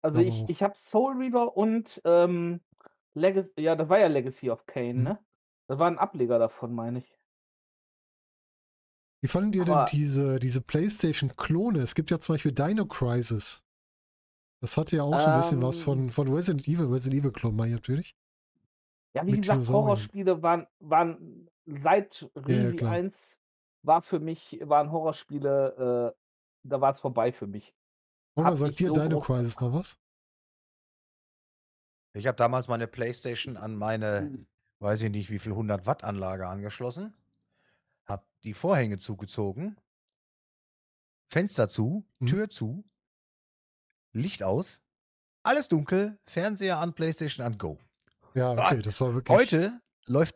[0.00, 0.48] Also, ich auch.
[0.48, 2.60] ich habe Soul Reaver und, ähm,
[3.14, 5.02] Legac ja, das war ja Legacy of Kain, Mhm.
[5.02, 5.18] ne?
[5.70, 7.16] Das war 'n Ableger davon, meine ich.
[9.24, 11.78] Wie fandet ihr denn diese diese PlayStation-Klone?
[11.80, 13.60] Es gibt ja zum Beispiel Dino Crisis.
[14.62, 16.86] Das hatte ja auch so 'n bisschen was Ähm von von Resident Evil.
[16.86, 18.12] Resident Evil-Klon meine ich natürlich.
[19.16, 19.68] Ja, wie Mit gesagt.
[19.70, 22.98] Horrorspiele waren waren seit Ja, ja, Resi klar.
[22.98, 23.38] 1
[23.82, 26.18] war für mich waren Horrorspiele, äh
[26.64, 27.72] da war's vorbei für mich.
[28.36, 29.96] Oder sagt dir so Dino Crisis noch was?
[32.16, 34.46] Ich habe damals meine Playstation an meine, Mhm.
[34.82, 37.14] Weiß ich nicht, wie viel 100 Watt Anlage angeschlossen,
[38.04, 39.76] habe die Vorhänge zugezogen
[41.28, 42.26] Fenster zu, Mhm.
[42.26, 42.84] Tür zu,
[44.12, 44.80] Licht aus,
[45.42, 47.78] alles dunkel, Fernseher an, Playstation an, go.
[48.34, 50.34] Ja, okay, das war wirklich heute läuft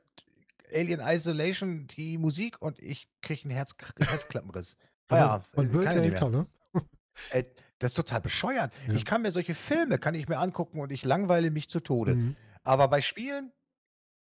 [0.72, 4.78] Alien Isolation die Musik und ich kriege 'n Herz Herzklappenriss.
[5.08, 6.46] Feierabend, man äh, wird kann ja älter, ne?
[7.30, 7.44] Äh,
[7.78, 8.72] das ist total bescheuert.
[8.86, 8.94] Ja.
[8.94, 12.14] Ich kann mir solche Filme kann ich mir angucken und ich langweile mich zu Tode.
[12.14, 12.36] Mhm.
[12.62, 13.52] Aber bei Spielen,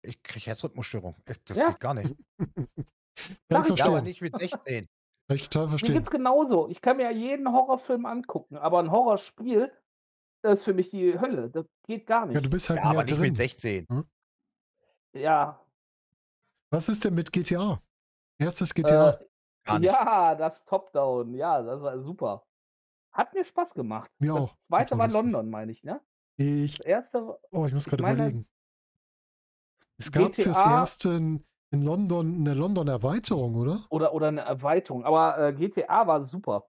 [0.04, 1.16] ich kriege Herzrhythmusstörung.
[1.46, 1.70] Das Ja.
[1.70, 2.16] geht gar nicht.
[3.50, 4.88] Kann ich Ja, aber nicht mit 16.
[5.28, 5.94] Kann ich total Mir verstehen.
[5.94, 6.68] geht's genauso.
[6.70, 9.72] Ich kann mir ja jeden Horrorfilm angucken, aber 'n Horrorspiel
[10.44, 11.50] ist für mich die Hölle.
[11.52, 12.50] Das geht gar Ja, du nicht.
[12.50, 13.86] bist halt Ja, aber nicht mit drin, 16.
[13.90, 14.06] ne?
[15.14, 15.64] Ja.
[16.72, 17.82] Was ist denn mit GTA?
[18.40, 18.74] 1.
[18.74, 19.20] GTA?
[19.66, 19.86] Äh, nicht.
[19.86, 22.46] ja, das Top-Down, ja, das war super.
[23.14, 24.12] Hat mir Spaß gemacht.
[24.20, 24.56] Mir Das auch.
[24.58, 24.98] 2.
[24.98, 25.14] war lustig.
[25.14, 26.02] London, meine ich, ne?
[26.38, 27.28] Ich Das 1.
[27.28, 28.48] w oh, ich muss meine überlegen.
[30.00, 33.90] Es gab fürs GTA Erste in in London 'ne London-Erweiterung, oder?
[33.92, 36.68] oder oder 'ne Erweiterung, aber, äh, GTA war super.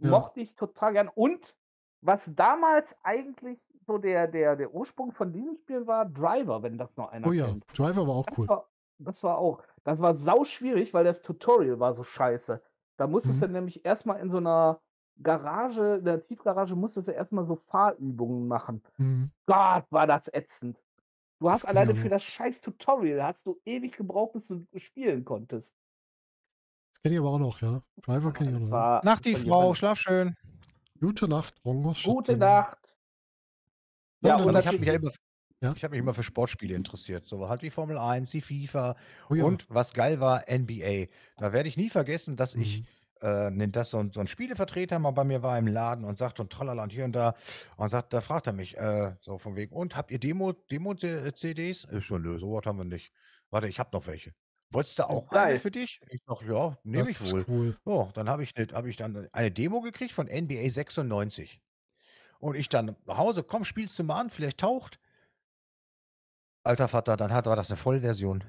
[0.00, 0.30] Ja.
[0.30, 1.08] Mochte ich total gern.
[1.08, 1.56] Und
[2.02, 6.96] was damals eigentlich so der der der Ursprung von diesem Spiel war, Driver, wenn das
[6.96, 7.66] noch einer Oh ja, kennt.
[7.72, 8.48] Driver war auch Das cool.
[8.48, 12.62] war das war auch das war sauschwierig, weil das Tutorial war so scheiße.
[12.98, 13.50] Da musstest du Mhm.
[13.50, 14.82] nämlich erst mal in so 'ner
[15.22, 18.82] Garage in der Tiefgarage musstest du erst mal so Fahrübungen machen.
[18.98, 19.30] Mhm.
[19.46, 20.82] Gott, war das ätzend.
[21.40, 24.66] Du hast Das ich alleine für das scheiß Tutorial hast du ewig gebraucht, bis du
[24.78, 25.70] spielen konntest.
[26.94, 27.82] Das kenne ich aber auch noch, ja.
[28.02, 30.34] Driver kenne ich auch noch, war Nacht, die Frau, schlaf schön.
[31.00, 32.36] Gute Nacht, Rongos Gute.
[32.36, 32.96] Nacht.
[34.22, 35.10] Ja, und Also, ich habe mich ja immer
[35.62, 35.72] Ja.
[35.74, 38.96] Ich habe mich immer für Sportspiele interessiert, so halt wie Formel 1, die FIFA
[39.30, 39.44] Oh ja.
[39.44, 41.06] und was geil war, NBA.
[41.38, 42.86] Da werde ich nie vergessen, dass ich Mhm.
[43.22, 46.52] Äh, dass so so 'n Spielevertreter mal bei mir war im Laden und sagt und
[46.52, 47.34] tralala und hier und da
[47.76, 50.94] und sagt da fragt er mich, äh, so von wegen: „Und habt ihr Demo Demo
[50.94, 53.12] C CDs?“ Ich so: „Nö, so was haben wir nicht.“
[53.50, 54.32] „Warte, ich habe noch welche.“
[54.70, 55.58] „Wolltest du auch eine geil.
[55.58, 57.76] für dich?“ Ich sage: „Ja, nehme Das ich wohl.“ cool.
[57.84, 61.60] So, dann habe ich 'ne habe ich dann eine Demo gekriegt von NBA 96.
[62.40, 64.98] Und ich dann nach Hause: „Komm, spielst du mal an, vielleicht taugt.“
[66.66, 68.42] Alter Vater, dann hat war das 'ne Vollversion.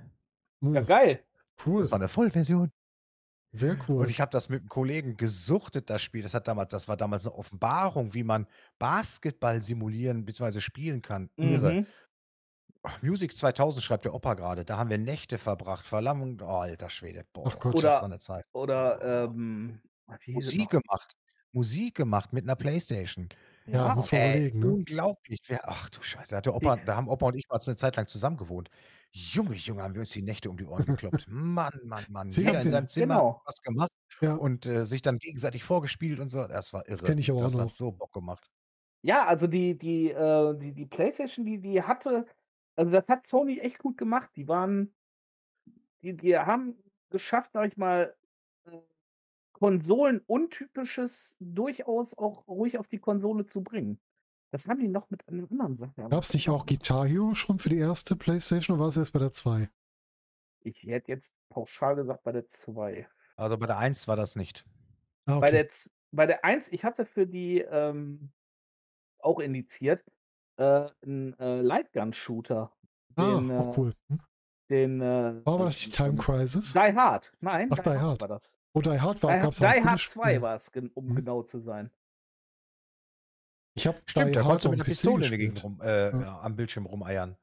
[0.73, 1.23] Ja, Oh, geil.
[1.77, 1.93] Das cool.
[1.93, 2.71] war 'ne Vollversion.
[3.57, 4.11] Sehr Und cool.
[4.11, 6.21] ich habe das mit 'm Kollegen gesuchtet, das Spiel.
[6.21, 8.47] Das hat damals das war damals 'ne Offenbarung, wie man
[8.79, 11.29] Basketball simulieren beziehungsweise spielen kann.
[11.39, 11.77] Irre.
[11.77, 11.87] Mhm.
[12.83, 14.63] Ach, Music 2000 schreibt der Opa grade.
[14.65, 17.25] Da haben wir Nächte verbracht, Verlammung oh, alter Schwede.
[17.45, 17.83] Ach Boah, Gott.
[17.83, 18.45] das war Oder 'ne Zeit.
[18.53, 19.01] oder,
[19.33, 19.81] ähm,
[20.33, 21.13] Musik gemacht.
[21.51, 23.29] Musik gemacht mit 'ner Playstation.
[23.69, 24.77] Ja, Ja, muss man Ey, überlegen, ne?
[24.77, 25.39] unglaublich.
[25.63, 28.07] Ach du Scheiße, da hat Opa da haben Opa und ich mal 'ne Zeit lang
[28.07, 28.69] zusammen gewohnt.
[29.11, 31.25] Junge, Junge, haben wir uns die Nächte um die Ohren gekloppt.
[31.29, 32.31] Mann, Mann, Mann.
[32.31, 33.41] Sie Jeder haben in seinem Zimmer genau.
[33.43, 33.89] was gemacht
[34.21, 34.39] Ja.
[34.39, 36.43] und, äh, sich dann gegenseitig vorgespielt und so.
[36.47, 37.03] Das war Das irre.
[37.03, 37.73] kenne ich aber auch Das hat noch.
[37.73, 38.47] so Bock gemacht.
[39.03, 42.25] Ja, also die die äh, die die Playstation, die die hatte
[42.75, 44.31] also das hat Sony echt gut gemacht.
[44.35, 44.93] Die waren
[46.03, 46.77] die die haben
[47.09, 48.15] geschafft, sage ich mal,
[49.59, 53.99] Konsolen-Untypisches durchaus auch ruhig auf die Konsole zu bringen.
[54.51, 56.65] Das haben die noch mit 'ner anderen Sache sie das nicht auch.
[56.65, 59.69] Guitar Hero schon für die erste Playstation oder war's erst bei der 2?
[60.65, 63.07] Ich hätte jetzt pauschal gesagt bei der 2.
[63.37, 64.65] Also, bei der 1 war das nicht.
[65.27, 65.51] Ah, Bei okay.
[65.51, 68.31] der Z bei der 1 ich hatte für die, ähm,
[69.19, 70.05] auch indiziert,
[70.57, 72.71] äh, 'n, äh, Lightgun-Shooter,
[73.15, 73.93] Ah, den, auch äh cool.
[74.09, 74.19] Mhm.
[74.69, 76.73] den, äh, War aber das nicht Time Crisis?
[76.73, 77.33] Die Hard.
[77.41, 78.21] Nein, Ach, Die Die Hard Hard.
[78.21, 78.51] war das.
[78.77, 80.41] Oh, Die Hard war Ha gab's auch 'n Die Hard 2 Spiel.
[80.41, 81.15] war's, gen um Mhm.
[81.15, 81.89] genau zu sein.
[83.77, 85.61] Ich habe Stimmt, Die da Hard konntest du mit 'ner PC Pistole in der Gegend
[85.61, 85.63] gespielt.
[85.63, 86.23] rum äh, Ja.
[86.23, 87.37] ja, am Bildschirm rumeiern.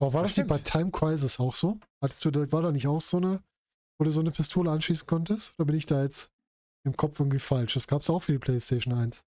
[0.00, 0.58] Aber war Das das nicht bei.
[0.58, 1.78] Time Crisis auch so?
[2.02, 3.42] Hattest du da war da nicht auch so 'ne
[3.98, 5.54] wo du so 'ne Pistole anschießen konntest?
[5.58, 6.32] Oder bin ich da jetzt
[6.84, 7.74] im Kopf irgendwie falsch?
[7.74, 9.24] Das gab's auch für die Playstation 1.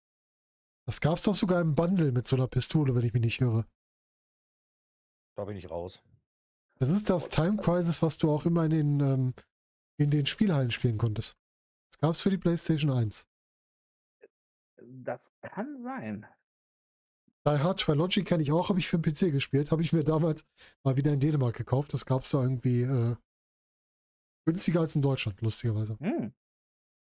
[0.88, 3.66] Das gab's doch sogar im Bundle mit so 'ner Pistole, wenn ich mich nicht irre.
[5.38, 6.02] Da bin ich raus.
[6.82, 9.34] Das ist das Time Crisis, was du auch immer in den, ähm
[9.98, 11.38] in den Spielhallen spielen konntest.
[11.92, 13.26] Das gab's für die Playstation 1.
[14.80, 16.28] Das kann sein.
[17.46, 19.72] Die Hard Trilogy kenne ich auch, habe ich für 'n PC gespielt.
[19.72, 20.46] Habe ich mir damals
[20.84, 21.94] mal wieder in Dänemark gekauft.
[21.94, 23.16] Das gab's da irgendwie, äh
[24.48, 25.98] günstiger als in Deutschland, lustigerweise.
[26.00, 26.34] Hm.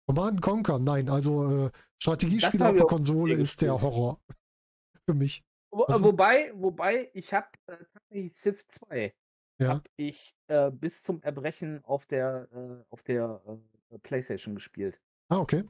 [0.09, 1.71] Command& Conquer, nein, also, äh,
[2.07, 3.81] habe auf der Konsole ist der.
[3.81, 4.21] Horror
[5.09, 5.43] für mich.
[5.73, 9.15] Wo Also wobei wobei ich habe, äh, tatsächlich Civ 2
[9.61, 9.85] Ja.
[9.85, 13.43] habe ich, äh, bis zum Erbrechen auf der äh, auf der,
[13.91, 15.01] äh, Playstation gespielt.
[15.31, 15.65] Ah, okay.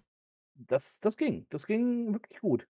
[0.57, 1.47] Das das ging.
[1.51, 2.66] Das ging wirklich gut.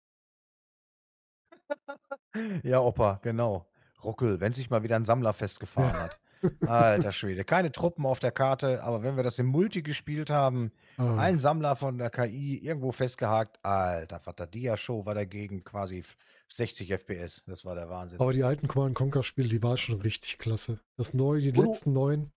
[2.65, 3.71] Ja, Opa, genau.
[4.03, 6.01] Ruckel, wenn sich mal wieder 'n Sammler festgefahren Ja.
[6.01, 6.21] hat.
[6.65, 7.45] Alter Schwede.
[7.45, 11.15] Keine Truppen auf der Karte, aber wenn wir das im Multi gespielt haben, Ah.
[11.15, 13.65] ein Sammler von der KI irgendwo festgehakt.
[13.65, 16.05] Alter Vater, Dia-Show war dagegen quasi
[16.49, 17.45] 60 FPS.
[17.47, 18.21] Das war der Wahnsinn.
[18.21, 20.81] Aber die alten Command& Conquer Spiele, die waren schon richtig klasse.
[20.97, 22.33] Das neue die Wo du letzten neuen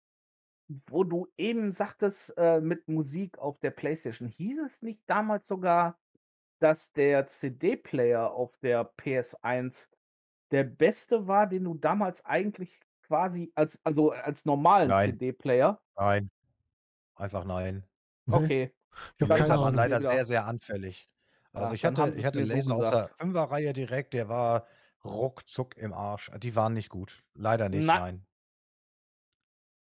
[0.90, 5.98] wo du eben sagtest, äh, mit Musik auf der Playstation, hieß es nicht damals sogar,
[6.60, 9.90] dass der CD-Player auf der PS1
[10.52, 14.90] der beste war, den du damals eigentlich quasi als also als normalen.
[14.90, 15.80] CD-Player?
[15.96, 16.30] Nein.
[17.16, 17.84] Einfach nein.
[18.26, 18.72] Ne, Okay.
[19.18, 19.76] ich habe keine Ahnung.
[19.76, 21.10] leider sehr, sehr anfällig.
[21.58, 23.18] Also, ich dann haben hatte sie ich es hatte mir so aus der gesagt.
[23.18, 24.68] 5er Reihe direkt, der war
[25.04, 26.32] ruckzuck im Arsch.
[26.38, 27.24] Die waren nicht gut.
[27.36, 28.28] Leider nicht, Na nein.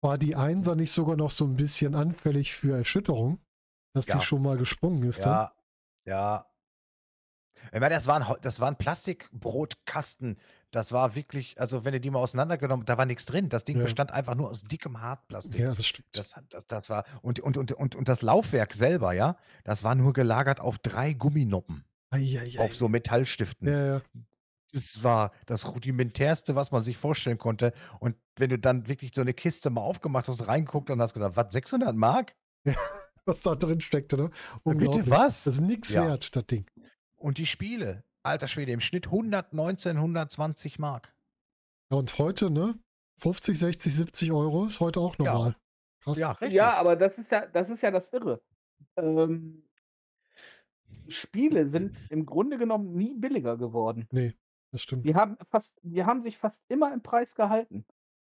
[0.03, 3.41] War die 1er nicht sogar noch so 'n bisschen anfällig für Erschütterung,
[3.93, 4.23] dass die Ja.
[4.23, 5.43] schon mal gesprungen ist dann?
[5.43, 5.55] Ja,
[6.07, 6.49] ja.
[7.73, 10.39] Ich meine, das war 'n Hol das war 'n Plastikbrotkasten.
[10.73, 13.49] Das war wirklich also, wenn du die mal auseinandergenommen da war nix drin.
[13.49, 13.81] Das Ding Ja.
[13.81, 15.64] bestand einfach nur aus dickem Hartplastik.
[15.64, 16.07] Ja, das stimmt.
[16.12, 19.95] Das das das war und und und und und das Laufwerk selber, ja, das war
[19.95, 21.85] nur gelagert auf 3 Gumminoppen.
[22.12, 23.73] Ei, ei, Auf so Metallstiften.
[23.73, 24.03] Ja, ja.
[24.73, 27.73] Das war das rudimentärste, was man sich vorstellen konnte.
[28.01, 31.33] Und wenn du dann wirklich so 'ne Kiste mal aufgemacht hast, reingeguckt und hast gedacht:
[31.37, 32.35] „Was, 600 Mark?“
[32.66, 32.75] Ja,
[33.27, 34.31] was da drin steckte, ne?
[34.66, 35.45] Bitte was?
[35.45, 35.97] Das ist nix Ja.
[35.97, 36.70] wert, das Ding.
[37.21, 41.14] Und die Spiele, alter Schwede, im Schnitt 119, 120 Mark.
[41.93, 42.79] Ja, und heute, ne?
[43.18, 45.25] 50, 60, 70 € ist heute auch Ja.
[45.35, 45.57] normal.
[46.03, 46.18] Krass.
[46.18, 48.41] Ja, Ja, aber das ist ja das ist ja das Irre.
[48.97, 49.62] Ähm
[51.09, 54.07] Spiele sind im Grunde genommen nie billiger geworden.
[54.12, 54.35] Ne,
[54.73, 55.05] das stimmt.
[55.05, 57.85] Die haben fast die haben sich fast immer im Preis gehalten.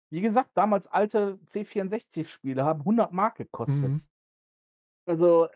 [0.09, 3.89] Wie gesagt, damals alte C64-Spiele haben 100 Mark gekostet.
[3.89, 4.01] Mhm.
[5.05, 5.49] Also,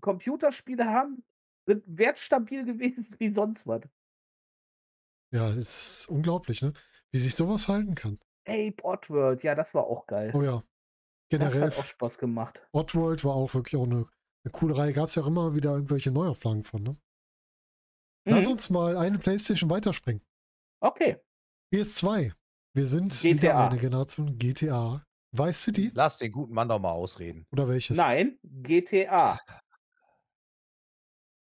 [0.00, 1.24] Computerspiele haben
[1.68, 3.82] sind wertstabil gewesen wie sonst was.
[5.32, 6.72] Ja, das ist unglaublich, ne?
[7.12, 8.18] Wie sich sowas halten kann.
[8.46, 10.32] Ape Oddworld, ja, das war auch geil.
[10.34, 10.62] Oh ja.
[11.30, 12.66] Das Generell, hat auch Spaß gemacht.
[12.72, 14.06] Oddworld war auch wirklich auch eine,
[14.44, 14.94] eine coole Reihe.
[14.94, 16.96] Gab es ja auch immer wieder irgendwelche Neuauflagen von, ne?
[18.26, 18.52] Lass Mhm.
[18.52, 20.22] uns mal eine Playstation weiterspringen.
[20.80, 21.18] Okay.
[21.72, 22.32] PS2.
[22.74, 23.68] Wir sind wieder GTA.
[23.68, 25.04] eine Generation GTA.
[25.32, 27.46] Vice City Lass den guten Mann doch mal ausreden.
[27.52, 27.98] oder welches?
[27.98, 29.38] Nein, GTA.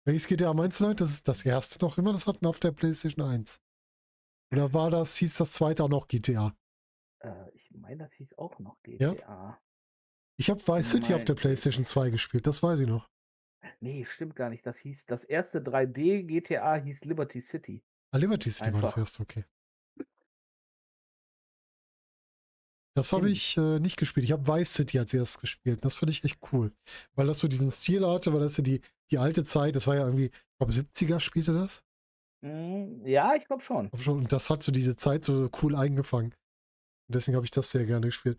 [0.10, 1.04] Welches GTA meinst du heute?
[1.04, 3.62] Das ist das erste noch immer, das hatten auf der PlayStation 1.
[4.52, 6.58] Oder war das, hieß das zweite auch noch GTA?
[7.20, 9.14] Äh, ich meine, das hieß auch noch Ja?
[9.14, 9.62] GTA.
[10.40, 13.08] Ich habe Vice City auf der PlayStation 2 gespielt, das weiß ich noch.
[13.82, 14.66] Nee, stimmt gar nicht.
[14.66, 17.84] Das hieß, das erste 3D GTA hieß Liberty City.
[18.12, 19.02] Ah, Liberty City war das Einfach.
[19.02, 19.46] erste, okay.
[23.00, 24.26] Das habe ich äh, nicht gespielt.
[24.26, 25.86] Ich habe Vice City als erstes gespielt.
[25.86, 26.72] Das fand ich echt cool.
[27.16, 29.96] Weil das so diesen Stil hatte, weil das ja die, die alte Zeit, das war
[29.96, 31.84] ja irgendwie, ich glaube 70er spielte das.
[32.42, 33.90] Mm, ja, ich glaube schon.
[33.90, 36.34] Und das hat so diese Zeit so cool eingefangen.
[37.08, 38.38] Und deswegen habe ich das sehr gerne gespielt.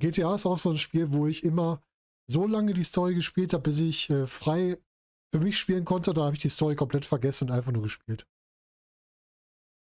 [0.00, 1.82] GTA ist auch so ein Spiel, wo ich immer
[2.30, 4.78] so lange die Story gespielt habe, bis ich äh, frei
[5.34, 6.14] für mich spielen konnte.
[6.14, 8.26] Da habe ich die Story komplett vergessen und einfach nur gespielt.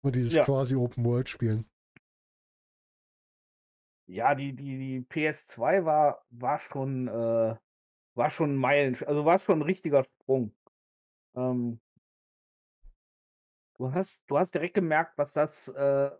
[0.04, 0.44] Nur dieses Ja.
[0.44, 1.64] quasi Open World Spielen.
[4.06, 7.56] Ja, die, die, die PS2 war, war schon, äh,
[8.14, 10.54] war schon ein Meilen, also war schon ein richtiger Sprung.
[11.36, 11.80] Ähm,
[13.78, 16.10] du hast, du hast direkt gemerkt, was das, äh,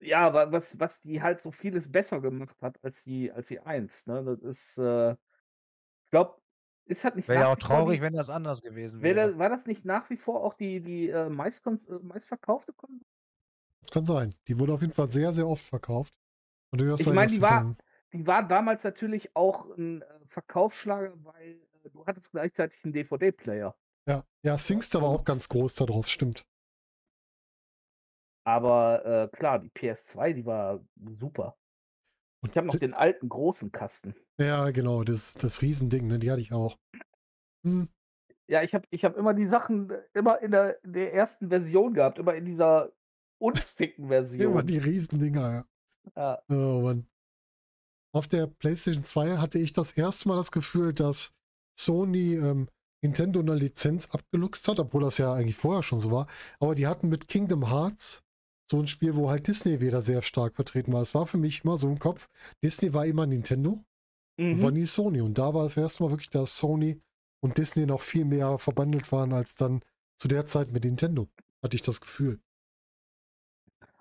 [0.00, 3.60] ja, wa- was, was die halt so vieles besser gemacht hat als die, als die
[3.60, 4.06] 1.
[4.06, 4.22] Ne?
[4.24, 6.40] Das ist, äh, ich glaube,
[6.86, 9.30] ist halt nicht Wäre ja auch traurig, die, wenn das anders gewesen wär wäre.
[9.30, 13.04] das, war das nicht nach wie vor auch die, die äh, meistkons- äh, meistverkaufte Konsole?
[13.80, 14.34] Das kann sein.
[14.48, 16.12] Die wurde auf jeden Fall sehr, sehr oft verkauft.
[16.72, 17.76] Ich meine, die war,
[18.12, 23.76] die war damals natürlich auch ein äh, Verkaufsschlager, weil äh, du hattest gleichzeitig einen DVD-Player.
[24.08, 26.46] Ja, ja, Singster war auch ganz groß da drauf, stimmt.
[28.44, 30.80] Aber äh, klar, die PS2, die war
[31.18, 31.56] super.
[32.42, 34.14] Und Ich habe noch den alten großen Kasten.
[34.40, 36.78] Ja, genau, das, das Riesending, ne, die hatte ich auch.
[37.64, 37.88] Hm,
[38.48, 41.48] Ja, ich habe ich hab immer die Sachen äh, immer in der, in der ersten
[41.48, 42.92] Version gehabt, immer in dieser
[43.38, 44.66] unschicken immer Version.
[44.66, 45.64] die Riesendinger, ja.
[46.14, 47.06] Ja, Oh Mann.
[48.12, 51.34] Auf der PlayStation 2 hatte ich das erste Mal das Gefühl, dass
[51.78, 52.68] Sony ähm,
[53.02, 56.26] Nintendo eine Lizenz abgeluchst hat, obwohl das ja eigentlich vorher schon so war.
[56.58, 58.22] Aber die hatten mit Kingdom Hearts
[58.70, 61.02] so ein Spiel, wo halt Disney wieder sehr stark vertreten war.
[61.02, 62.28] Es war für mich immer so im Kopf,
[62.64, 63.84] Disney war immer Nintendo
[64.38, 64.78] und war mhm.
[64.78, 65.20] nie Sony.
[65.20, 67.00] Und da war das erste Mal wirklich, dass Sony
[67.40, 69.82] und Disney noch viel mehr verbandelt waren als dann
[70.18, 71.28] zu der Zeit mit Nintendo.
[71.62, 72.40] Hatte ich das Gefühl.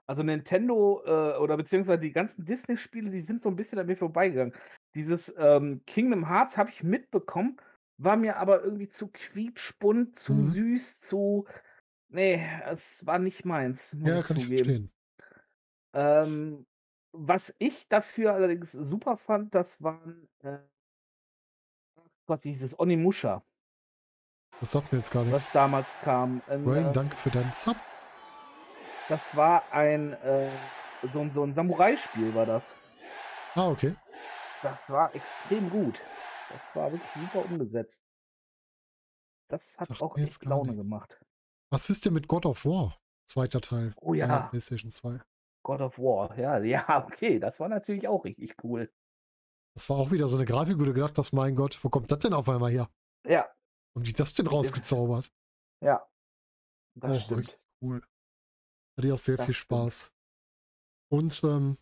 [0.08, 3.98] Also Nintendo äh, oder beziehungsweise die ganzen Disney-Spiele, die sind so ein bisschen an mir
[3.98, 4.54] vorbeigegangen.
[4.94, 7.58] Dieses ähm, Kingdom Hearts habe ich mitbekommen,
[7.98, 10.46] war mir aber irgendwie zu quietschbunt, zu Mhm.
[10.46, 11.46] süß, zu.
[12.10, 14.66] Nee, es war nicht meins, muss Ja, ich kann ich zugeben.
[14.66, 14.92] verstehen.
[15.94, 16.66] Ähm,
[17.12, 20.28] was ich dafür allerdings super fand, das waren.
[20.44, 20.60] Äh,
[21.98, 22.80] ach Gott, wie hieß es?
[22.80, 23.42] Onimusha,
[24.60, 25.34] Das sagt mir jetzt gar nichts.
[25.34, 26.42] was damals kam.
[26.48, 27.78] Ein, Rain, äh, danke für deinen Sub.
[29.10, 30.14] Das war ein.
[30.14, 30.50] Äh,
[31.04, 32.74] so, ein- so ein Samurai-Spiel war das.
[33.54, 33.96] Ah, okay.
[34.64, 36.02] Das war extrem gut.
[36.52, 38.02] Das war wirklich super umgesetzt.
[39.50, 41.20] Das hat Sagt auch echt Laune gemacht.
[41.72, 43.00] Was ist denn mit God of War?
[43.28, 43.94] Zweiter Teil.
[44.02, 45.22] Oh ja, PlayStation 2.
[45.64, 46.38] God of War.
[46.38, 47.40] Ja, ja, okay.
[47.40, 48.92] Das war natürlich auch richtig cool.
[49.76, 52.12] Das war auch wieder so eine Grafik, wo du gedacht hast, mein Gott, wo kommt
[52.12, 52.90] das denn auf einmal her?
[53.28, 53.48] Ja,
[53.94, 55.32] Und wie das denn rausgezaubert?
[55.82, 56.08] ja.
[56.98, 57.40] Das Auch stimmt.
[57.42, 58.02] richtig cool.
[58.98, 59.54] Hatte ich auch sehr Das viel.
[59.54, 60.12] Spaß.
[61.12, 61.78] Und ähm,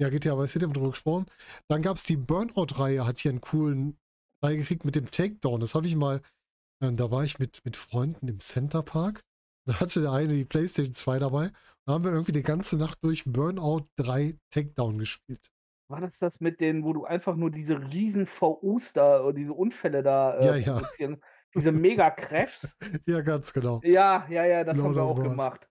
[0.00, 1.26] ja, GTA Vice City haben drüber gesprochen.
[1.68, 3.98] Dann gab es die Burnout-Reihe, hat hier einen coolen
[4.42, 5.60] Teil gekriegt mit dem Takedown.
[5.60, 6.20] Das habe ich mal,
[6.80, 9.24] äh, da war ich mit, mit Freunden im Center Park.
[9.66, 11.50] Da hatte der eine die PlayStation 2 dabei.
[11.86, 15.50] Da haben wir irgendwie die ganze Nacht durch Burnout 3 Takedown gespielt.
[15.90, 19.54] War das das mit denen, wo du einfach nur diese riesen VUs da oder diese
[19.54, 20.72] Unfälle da äh, Ja, ja.
[20.74, 21.22] produzieren?
[21.54, 22.76] Diese Mega-Crashs?
[23.06, 23.80] Ja, ganz genau.
[23.82, 25.28] Ja, ja, ja, das Genau haben wir das auch war's.
[25.30, 25.68] gemacht.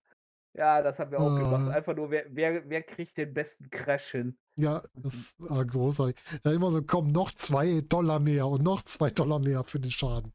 [0.57, 1.69] Ja, das haben wir auch gemacht.
[1.69, 1.77] Äh.
[1.77, 4.37] Einfach nur, wer, wer, wer kriegt den besten Crash hin?
[4.55, 6.15] Ja, das war großartig.
[6.41, 9.91] Da immer so, komm, noch zwei Dollar mehr und noch zwei Dollar mehr für den
[9.91, 10.33] Schaden.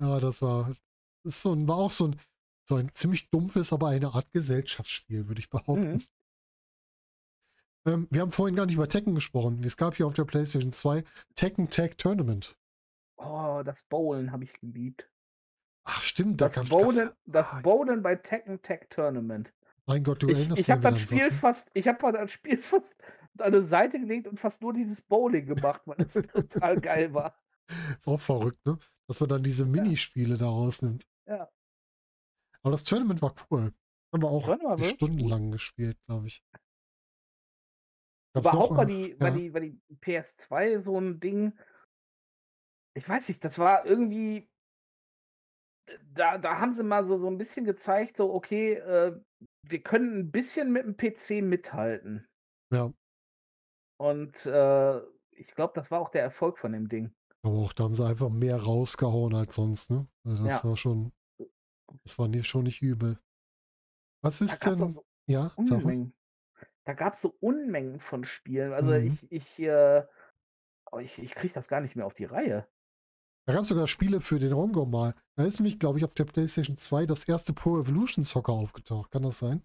[0.00, 0.72] Ja, das war,
[1.24, 2.20] das so war auch so ein,
[2.68, 5.94] so ein ziemlich dumpfes, aber eine Art Gesellschaftsspiel, würde ich behaupten.
[5.94, 6.02] Mhm.
[7.86, 9.64] Ähm, wir haben vorhin gar nicht über Tekken gesprochen.
[9.64, 11.02] Es gab hier auf der PlayStation 2
[11.34, 12.56] Tekken Tag Tournament.
[13.16, 15.10] Oh, das Bowlen habe ich geliebt.
[15.84, 19.52] Ach, stimmt, Das da gab's, Bowlen, gab's, das ah, Bowlen bei Tekken Tag Tournament.
[19.86, 22.96] mein Gott, du Ich, erinnerst ich habe das Spiel fast, ich habe das Spiel fast
[23.38, 27.34] an eine Seite gelegt und fast nur dieses Bowling gemacht, weil es total geil war.
[27.98, 28.78] Ist auch verrückt, ne?
[29.06, 31.06] Dass man dann diese Minispiele da rausnimmt.
[31.26, 31.48] Ja.
[32.62, 33.72] Aber das Tournament war cool.
[34.12, 36.44] Haben wir auch Tournament stundenlang gespielt, glaube ich.
[38.34, 39.34] Gab's Überhaupt noch, war die, war, ja.
[39.34, 41.58] die, war die PS2 so ein Ding.
[42.94, 44.49] Ich weiß nicht, das war irgendwie.
[46.14, 49.18] Da, da haben sie mal so, so ein bisschen gezeigt, so, okay, äh,
[49.66, 52.26] wir können ein bisschen mit dem PC mithalten.
[52.72, 52.92] Ja,
[53.98, 54.98] Und äh,
[55.32, 57.12] ich glaube, das war auch der Erfolg von dem Ding.
[57.42, 60.06] aber auch da haben sie einfach mehr rausgehauen als sonst, ne?
[60.26, 60.68] Also das Ja.
[60.68, 61.12] war schon,
[62.04, 63.18] das war nicht, schon nicht übel.
[64.22, 65.50] Was ist denn, so ja.
[65.56, 66.12] Unmengen.
[66.84, 68.72] Da gab es so Unmengen von Spielen.
[68.72, 69.06] Also Mhm.
[69.06, 70.06] ich, ich, äh,
[70.86, 72.68] aber ich, ich kriege das gar nicht mehr auf die Reihe.
[73.46, 75.14] Da gab es sogar Spiele für den Rongo mal.
[75.40, 79.10] Da ist nämlich, glaube ich, auf der PlayStation 2 das erste Pro Evolution Soccer aufgetaucht.
[79.10, 79.64] Kann das sein?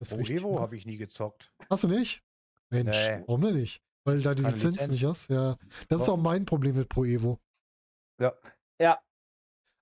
[0.00, 1.52] Das Pro richtig Evo habe ich nie gezockt.
[1.70, 2.24] Hast du nicht?
[2.70, 3.22] Mensch, Nee.
[3.26, 3.82] warum denn nicht?
[4.02, 4.92] Weil da die Keine Lizenz Lizenz.
[4.94, 5.30] nicht hast.
[5.30, 5.56] Ja,
[5.88, 7.38] das ist auch mein Problem mit Pro Evo.
[8.20, 8.32] Ja.
[8.80, 8.98] Ja,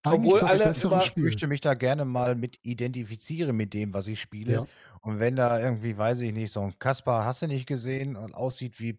[0.03, 1.22] Eigentlich Obwohl das alle bessere über- Ich Spiel.
[1.24, 4.53] möchte mich da gerne mal mit identifizieren mit dem, was ich spiele.
[4.53, 4.66] Ja.
[5.01, 8.34] Und wenn da irgendwie, weiß ich nicht, so ein Kaspar hast du nicht gesehen und
[8.34, 8.99] aussieht wie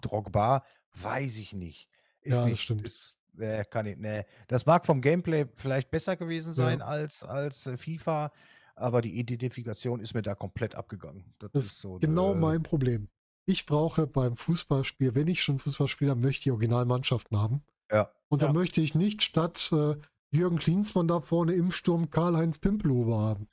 [0.00, 0.64] Drogba,
[0.94, 1.88] weiß ich nicht.
[2.22, 2.82] Ist Ja, das nicht, stimmt.
[2.82, 4.24] Ist, äh, kann ich, nee.
[4.48, 6.84] Das mag vom Gameplay vielleicht besser gewesen sein Ja.
[6.86, 8.32] als, als äh, FIFA,
[8.76, 11.24] aber die Identifikation ist mir da komplett abgegangen.
[11.38, 11.98] Das, Das ist so.
[11.98, 13.08] Genau äh, mein Problem.
[13.46, 17.62] Ich brauche beim Fußballspiel, wenn ich schon Fußball spiele, dann möchte ich die Originalmannschaften haben.
[17.90, 18.10] Ja.
[18.28, 18.60] Und dann Ja.
[18.60, 19.96] möchte ich nicht statt äh,
[20.30, 23.48] Jürgen Klinsmann da vorne im Sturm Karl-Heinz Pimpelhuber haben.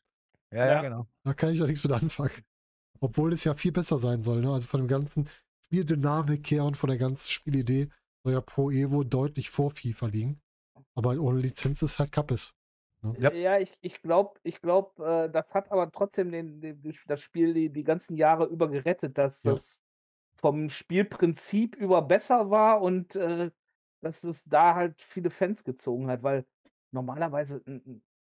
[0.51, 0.81] Ja, ja, Ja.
[0.81, 1.07] genau.
[1.23, 2.31] Da kann ich ja nichts mit anfangen.
[2.99, 4.41] Obwohl es ja viel besser sein soll.
[4.41, 4.51] Ne?
[4.51, 5.27] Also von dem ganzen
[5.65, 7.89] Spieldynamik her und von der ganzen Spielidee
[8.23, 10.41] soll ja Pro Evo deutlich vor FIFA liegen.
[10.95, 12.53] Aber ohne Lizenz ist halt Kappes.
[13.19, 13.31] Ja.
[13.31, 17.53] ja ich, ich glaube, ich glaub, äh, das hat aber trotzdem den, den, das Spiel
[17.53, 19.53] die, die ganzen Jahre über gerettet, dass Ja.
[19.53, 19.81] das
[20.37, 23.51] vom Spielprinzip über besser war und äh,
[24.01, 26.45] dass es da halt viele Fans gezogen hat, weil
[26.91, 27.63] normalerweise,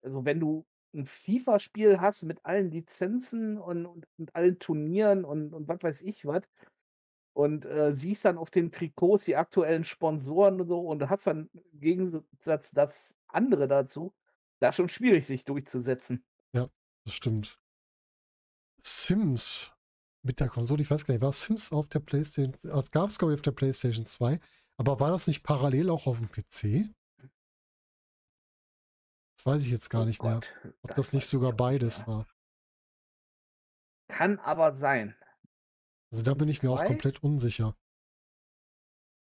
[0.01, 5.53] also wenn du ein FIFA-Spiel hast mit allen Lizenzen und, und, und allen Turnieren und,
[5.53, 6.41] und was weiß ich was
[7.33, 11.49] und äh, siehst dann auf den Trikots die aktuellen Sponsoren und so und hast dann
[11.73, 14.13] im Gegensatz das andere dazu,
[14.59, 16.23] da ist schon schwierig, sich durchzusetzen.
[17.05, 17.59] Das stimmt.
[18.83, 19.73] Sims
[20.21, 23.17] mit der Konsole, ich weiß gar nicht, war Sims auf der PlayStation, das gab es
[23.17, 24.39] glaube ich auf der PlayStation 2,
[24.77, 26.93] aber war das nicht parallel auch auf dem PC?
[29.37, 30.35] Das weiß ich jetzt gar Oh nicht mehr.
[30.35, 32.07] Gott, Ob das, weiß nicht ich sogar beides mehr.
[32.07, 32.27] war.
[34.09, 35.15] Kann aber sein.
[36.11, 36.87] Also da bin ich mir auch 2?
[36.87, 37.75] komplett unsicher.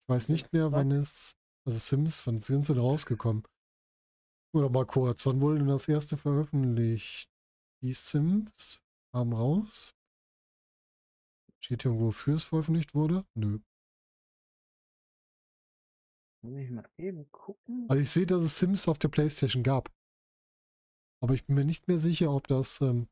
[0.03, 0.77] Ich weiß nicht Sims mehr, 2?
[0.77, 3.43] wann es, also Sims, wann sind sie denn rausgekommen?
[4.53, 7.29] Oder mal kurz, wann wurde denn das erste veröffentlicht?
[7.81, 9.95] Die Sims kamen raus.
[11.59, 13.25] Steht hier irgendwo, wofür es veröffentlicht wurde?
[13.33, 13.59] Nö.
[16.43, 17.85] Muss ich mal eben gucken.
[17.89, 19.91] Also ich sehe, dass es Sims auf der Playstation gab.
[21.21, 23.07] Aber ich bin mir nicht mehr sicher, ob das ähm,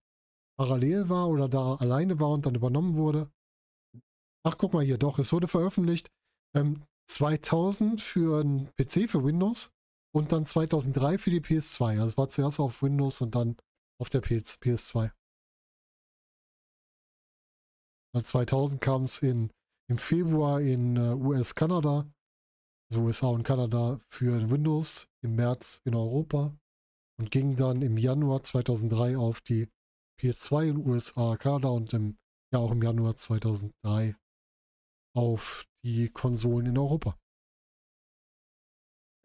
[0.55, 3.31] parallel war oder da alleine war und dann übernommen wurde.
[4.45, 6.11] Ach, guck mal hier, doch, es wurde veröffentlicht
[6.53, 9.71] ähm, 2000 für einen PC, für Windows
[10.13, 11.91] und dann 2003 für die PS2.
[11.91, 13.55] Also es war zuerst auf Windows und dann
[14.01, 15.11] auf der PS, PS2.
[18.13, 19.49] Weil 2000 kam es im
[19.95, 22.11] Februar in äh, US-Kanada,
[22.91, 26.55] also USA und Kanada für Windows, im März in Europa
[27.17, 29.69] und ging dann im Januar 2003 auf die
[30.19, 32.17] PS2 in USA, Kanada und im,
[32.51, 34.15] ja auch im Januar 2003
[35.13, 37.17] auf die Konsolen in Europa.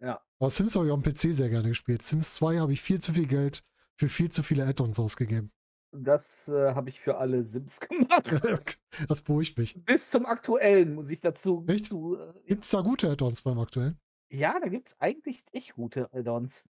[0.00, 0.22] Ja.
[0.38, 2.02] Aber Sims habe ich auf dem PC sehr gerne gespielt.
[2.02, 3.64] Sims 2 habe ich viel zu viel Geld
[3.96, 5.50] für viel zu viele Add-ons ausgegeben.
[5.90, 8.78] Das äh, habe ich für alle Sims gemacht.
[9.08, 9.82] das beruhigt mich.
[9.84, 11.64] Bis zum aktuellen, muss ich dazu.
[11.66, 11.86] Echt?
[11.86, 13.98] Zu, äh, Gibt es da gute Add-ons beim aktuellen?
[14.30, 16.64] ja, da gibt es eigentlich echt gute Add-ons.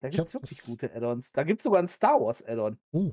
[0.00, 1.32] Da gibt es wirklich das- gute Add-ons.
[1.32, 2.78] Da gibt es sogar ein Star Wars Add-on.
[2.92, 3.12] Oh.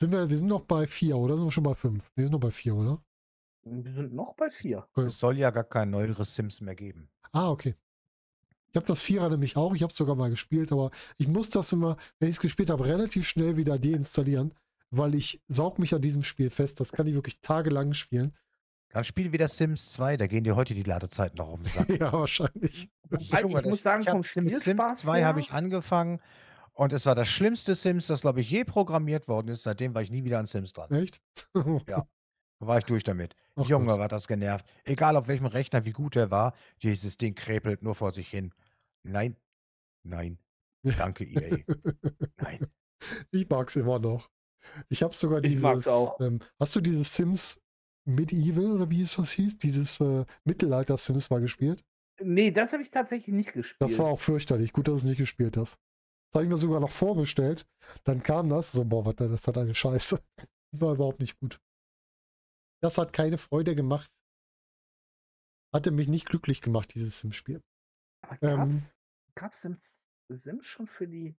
[0.00, 1.36] Sind wir, wir sind noch bei 4, oder?
[1.36, 2.02] Sind wir schon bei 5?
[2.04, 3.02] Ne, wir sind noch bei 4, oder?
[3.68, 4.86] Wir sind noch bei vier.
[4.94, 7.08] Es soll ja gar kein neueres Sims mehr geben.
[7.32, 7.74] Ah, okay.
[8.68, 9.74] Ich habe das Vierer nämlich auch.
[9.74, 12.70] Ich habe es sogar mal gespielt, aber ich muss das immer, wenn ich es gespielt
[12.70, 14.54] habe, relativ schnell wieder deinstallieren,
[14.90, 16.78] weil ich saug mich an diesem Spiel fest.
[16.78, 18.36] Das kann ich wirklich tagelang spielen.
[18.90, 21.88] Dann spiel wieder Sims 2, da gehen dir heute die Ladezeiten noch auf den Sack.
[22.00, 22.88] ja, wahrscheinlich.
[23.10, 26.20] Junge, ich muss sagen, vom Sims, Sims Spielspaß 2 habe ich angefangen
[26.72, 29.64] und es war das schlimmste Sims, das, glaube ich, je programmiert worden ist.
[29.64, 30.90] Seitdem war ich nie wieder an Sims dran.
[30.92, 31.20] Echt?
[31.88, 32.06] Ja.
[32.58, 33.34] Da war ich durch damit.
[33.54, 33.98] Ach Junge, Gott.
[33.98, 34.66] war das genervt.
[34.84, 38.52] Egal auf welchem Rechner, wie gut er war, dieses Ding krepelt nur vor sich hin.
[39.02, 39.36] Nein,
[40.02, 40.38] nein,
[40.98, 41.58] danke EA.
[42.38, 42.66] Nein.
[43.30, 44.30] Ich mag es immer noch.
[44.88, 45.62] Ich habe sogar Ich dieses.
[45.62, 46.18] mag's auch.
[46.20, 47.60] Ähm, hast du dieses Sims
[48.04, 49.58] Medieval oder wie es das hieß?
[49.58, 51.84] Dieses äh, Mittelalter-Sims mal gespielt?
[52.22, 53.76] Nee, das habe ich tatsächlich nicht gespielt.
[53.80, 54.72] Das war auch fürchterlich.
[54.72, 55.74] Gut, dass du es nicht gespielt hast.
[56.30, 57.66] Das habe ich mir sogar noch vorbestellt.
[58.04, 60.20] Dann kam das, so, boah, was, das hat eine Scheiße.
[60.72, 61.60] Das war überhaupt nicht gut.
[62.86, 64.08] Das hat keine Freude gemacht.
[65.74, 67.60] Hatte mich nicht glücklich gemacht, dieses Sims-Spiel.
[68.20, 68.70] Aber Ähm.
[68.70, 68.96] gab's,
[69.34, 71.34] gab's Sims, Sims schon für die.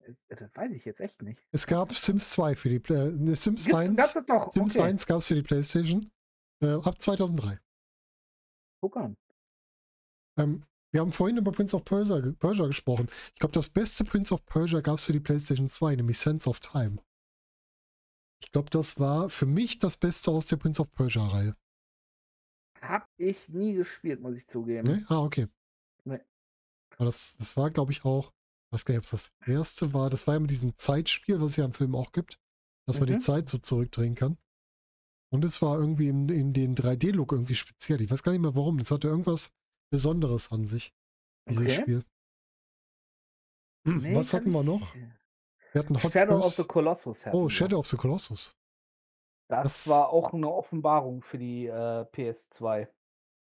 [0.00, 1.46] Äh, Das weiß ich jetzt echt nicht.
[1.52, 3.96] Es gab Sims 2 für die Play ne, Sims Gibt's, 1.
[3.96, 4.50] gab's doch?
[4.50, 4.88] Sims okay.
[4.88, 6.10] 1 gab es für die Playstation
[6.60, 7.60] äh, ab 2003.
[8.80, 9.16] Guck an.
[10.38, 13.08] Ähm, wir haben vorhin über Prince of Persia, Persia gesprochen.
[13.32, 16.50] Ich glaube, das beste Prince of Persia gab es für die PlayStation 2, nämlich Sense
[16.50, 16.98] of Time.
[18.42, 21.56] Ich glaube, das war für mich das Beste aus der Prince of Persia-Reihe.
[22.80, 24.88] Hab ich nie gespielt, muss ich zugeben.
[24.88, 25.06] Ne?
[25.08, 25.46] Ah, okay.
[26.04, 26.20] Nee.
[26.96, 28.32] Aber das, das war, glaube ich, auch,
[28.66, 30.10] ich weiß gar nicht, ob es das erste war.
[30.10, 32.40] Das war ja mit diesem Zeitspiel, was es ja im Film auch gibt,
[32.86, 33.20] dass man die Mhm.
[33.20, 34.36] Zeit so zurückdrehen kann.
[35.30, 38.00] Und es war irgendwie in, in den 3D-Look irgendwie speziell.
[38.02, 38.78] Ich weiß gar nicht mehr warum.
[38.78, 39.54] Das hatte irgendwas
[39.90, 40.92] Besonderes an sich,
[41.48, 41.80] dieses Okay.
[41.80, 42.04] Spiel.
[43.84, 44.94] Nee, was hatten wir noch?
[45.72, 47.26] Wir hatten Hot Shadow Purse- of the Colossus.
[47.32, 47.50] Oh, wir.
[47.50, 48.56] Shadow of the Colossus.
[49.48, 52.88] Das, das- war auch eine Offenbarung für die äh, PS2.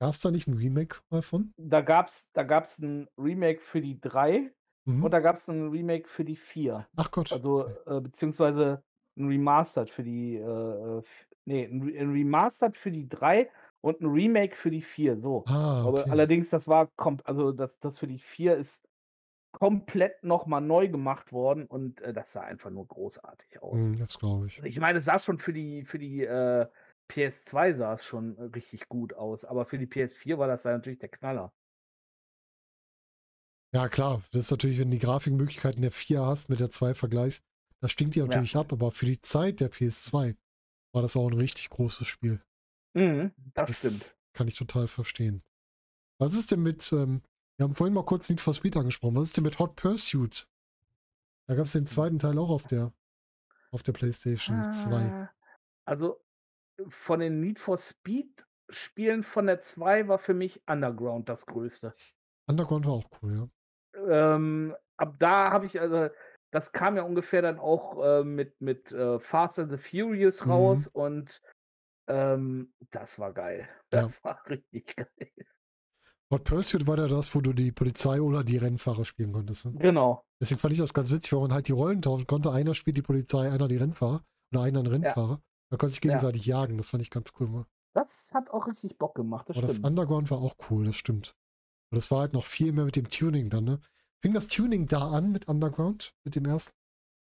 [0.01, 1.53] Gab es da nicht ein Remake mal von?
[1.57, 4.53] Da gab's, da gab's ein Remake für die 3
[4.85, 5.05] Mhm.
[5.05, 6.89] und da gab's ein Remake für die 4.
[6.97, 7.33] Ach Gott.
[7.33, 8.83] Also, äh, beziehungsweise
[9.17, 13.49] ein Remastered für die, äh, f- nee, ein, Re- ein Remastered für die 3
[13.81, 15.45] und ein Remake für die 4, so.
[15.47, 16.11] ah, Aber okay.
[16.11, 18.83] allerdings, das war, kom also das, das für die 4 ist
[19.53, 23.85] komplett nochmal neu gemacht worden und äh, das sah einfach nur großartig aus.
[23.85, 24.57] Hm, das glaube ich.
[24.57, 26.67] Also ich meine, es sah schon für die, für die äh,
[27.11, 30.73] PS2 sah es schon äh, richtig gut aus, aber für die PS4 war das dann
[30.75, 31.53] natürlich der Knaller.
[33.75, 34.23] Ja, klar.
[34.33, 37.43] Das ist natürlich, wenn du die Grafikmöglichkeiten der 4 hast, mit der 2 vergleichst,
[37.81, 40.37] das stinkt dir natürlich ab, aber für die Zeit der PS2
[40.95, 42.43] war das auch ein richtig großes Spiel.
[42.95, 44.17] Mhm, das, Das stimmt.
[44.35, 45.43] kann ich total verstehen.
[46.21, 47.23] Was ist denn mit, ähm,
[47.57, 50.49] wir haben vorhin mal kurz Need for Speed angesprochen, was ist denn mit Hot Pursuit?
[51.47, 52.93] Da gab es den zweiten Teil auch auf der,
[53.73, 54.95] auf der PlayStation 2.
[54.95, 55.31] Ah,
[55.85, 56.21] Also
[56.89, 61.95] von den Need for Speed Spielen von der 2 war für mich Underground das größte.
[62.47, 63.49] Underground war auch cool, ja.
[64.09, 66.09] Ähm, ab da habe ich, also,
[66.51, 70.51] das kam ja ungefähr dann auch äh, mit, mit äh, Fast and the Furious Mhm.
[70.51, 71.43] raus und
[72.09, 73.69] ähm, das war geil.
[73.93, 74.03] Ja.
[74.03, 75.31] Das war richtig geil.
[76.33, 79.67] Hot Pursuit war ja das, wo du die Polizei oder die Rennfahrer spielen konntest.
[79.67, 79.73] Ne?
[79.79, 80.25] Genau.
[80.41, 82.51] Deswegen fand ich das ganz witzig, weil man halt die Rollen tauschen konnte.
[82.51, 84.23] Einer spielt die Polizei, einer die Rennfahrer
[84.53, 85.43] oder einer ein Rennfahrer.
[85.71, 86.11] Da konnte sich Ja.
[86.13, 86.79] gegenseitig jagen.
[86.79, 87.67] Das fand ich ganz cool.
[87.95, 89.87] Das hat auch richtig Bock gemacht, das Aber das stimmt.
[89.89, 91.35] Underground war auch cool, das stimmt.
[91.91, 93.81] Und das war halt noch viel mehr mit dem Tuning dann, ne?
[94.23, 96.73] Fing das Tuning da an mit Underground, mit dem ersten?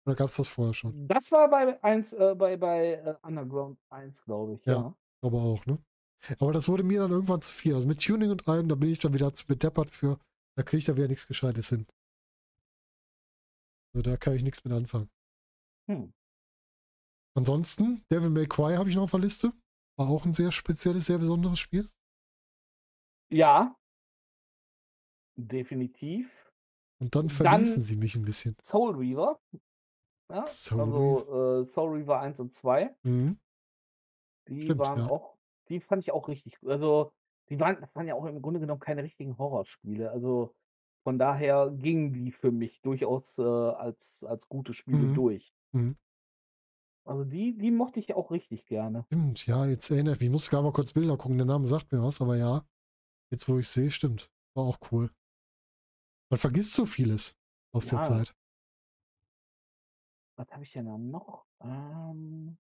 [0.06, 1.08] Oder gab es das vorher schon?
[1.08, 4.74] Das war bei 1, äh, bei, bei äh, Underground 1, glaube ich, Ja.
[4.74, 4.96] ja.
[5.22, 5.78] Aber auch, ne?
[6.40, 7.76] Aber das wurde mir dann irgendwann zu viel.
[7.76, 10.20] Also mit Tuning und allem, da bin ich dann wieder zu bedeppert für.
[10.58, 11.86] Da kriege ich da wieder nichts Gescheites hin.
[13.94, 15.10] Also da kann ich nichts mit anfangen.
[15.90, 16.14] Hm.
[17.36, 19.54] Ansonsten, Devil May Cry habe ich noch auf der Liste.
[19.98, 21.90] War auch ein sehr spezielles, sehr besonderes Spiel.
[23.32, 23.76] Ja.
[25.38, 26.52] Definitiv.
[27.02, 28.56] Und dann Dann- verließen sie mich ein bisschen.
[28.62, 29.40] Soul Reaver.
[30.32, 32.96] Ja, Soul also äh, Soul Reaver 1 und 2.
[33.04, 33.40] Mhm.
[34.48, 35.10] Die Stimmt, waren ja.
[35.10, 35.33] auch,
[35.70, 36.58] die fand ich auch richtig.
[36.66, 37.12] Also,
[37.50, 40.10] die waren, das waren ja auch im Grunde genommen keine richtigen Horrorspiele.
[40.12, 40.56] Also
[41.04, 45.14] von daher gingen die für mich durchaus äh, als, als gute Spiele Mhm.
[45.14, 45.54] durch.
[45.74, 45.98] Mhm.
[47.06, 49.04] Also die, die mochte ich auch richtig gerne.
[49.08, 50.28] Stimmt, ja, jetzt erinnere ich mich.
[50.28, 51.38] Ich muss gerade mal kurz Bilder gucken.
[51.38, 52.66] Der Name sagt mir was, aber ja,
[53.30, 54.32] jetzt wo ich sehe, stimmt.
[54.56, 55.12] War auch cool.
[56.32, 57.38] Man vergisst so vieles
[57.76, 58.04] aus der Ja.
[58.04, 58.34] Zeit.
[60.38, 61.46] Was habe ich denn da noch?
[61.60, 62.58] Ähm,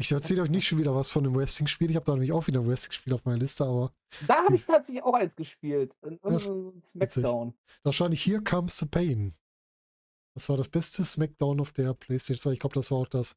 [0.00, 1.90] Ich erzähle euch nicht schon wieder was von dem Wrestling-Spiel.
[1.90, 3.92] Ich habe da nämlich auch wieder ein Wrestling-Spiel auf meiner Liste, aber
[4.26, 5.94] da habe ich tatsächlich auch eins gespielt.
[6.00, 7.52] In, in Smackdown.
[7.82, 9.34] wahrscheinlich Here Comes the Pain.
[10.34, 12.52] Das war das beste Smackdown auf der PlayStation 2.
[12.52, 13.36] Ich glaube, das war auch das,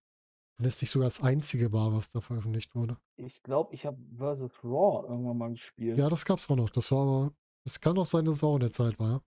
[0.58, 2.96] wenn es nicht sogar das einzige war, was da veröffentlicht wurde.
[3.18, 5.98] Ich glaube, ich habe Versus Raw irgendwann mal gespielt.
[5.98, 6.70] Ja, das gab's auch noch.
[6.70, 7.34] Das war aber,
[7.66, 9.22] es kann auch sein, dass es auch in der Zeit war, ja.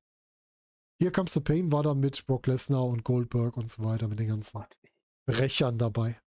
[1.03, 4.19] Here Comes the Pain war dann mit Brock Lesnar und Goldberg und so weiter, mit
[4.19, 4.65] den ganzen
[5.27, 6.19] Brechern dabei.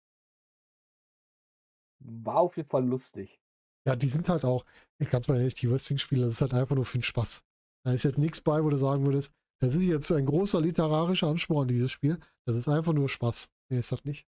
[2.00, 3.40] War auf jeden Fall lustig.
[3.86, 4.64] Ja, die sind halt auch,
[4.98, 7.44] ich ganz mal ehrlich, die Wrestling-Spiele, das ist halt einfach nur für den Spaß.
[7.84, 11.28] Da ist jetzt nichts bei, wo du sagen würdest, das ist jetzt ein großer literarischer
[11.28, 12.18] Anspruch an dieses Spiel.
[12.44, 13.50] Das ist einfach nur Spaß.
[13.70, 14.26] Nee, ist das nicht.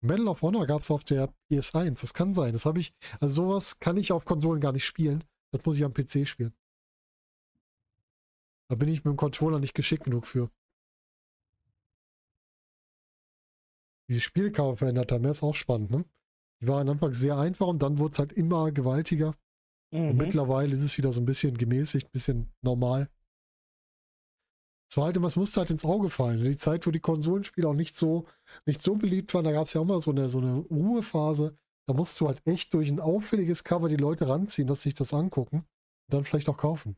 [0.00, 2.00] Medal of Honor gab es auf der PS1.
[2.00, 2.52] Das kann sein.
[2.52, 5.24] Das habe ich, also sowas kann ich auf Konsolen gar nicht spielen.
[5.52, 6.54] Das muss ich am PC spielen.
[8.68, 10.50] Da bin ich mit dem Controller nicht geschickt genug für.
[14.08, 16.04] Diese Spielcover verändert haben, ist auch spannend, ne?
[16.62, 19.34] Die waren am Anfang sehr einfach und dann wurde es halt immer gewaltiger.
[19.92, 20.16] Und Mhm.
[20.16, 23.08] mittlerweile ist es wieder so ein bisschen gemäßigt, ein bisschen normal.
[24.90, 26.42] Es war halt immer, es musste halt ins Auge fallen.
[26.44, 28.26] Die Zeit, wo die Konsolenspiele auch nicht so,
[28.64, 31.56] nicht so beliebt waren, da gab es ja auch mal so eine, so eine Ruhephase.
[31.86, 34.94] Da musst du halt echt durch ein auffälliges Cover die Leute ranziehen, dass sie sich
[34.94, 35.66] das angucken und
[36.14, 36.96] dann vielleicht auch kaufen.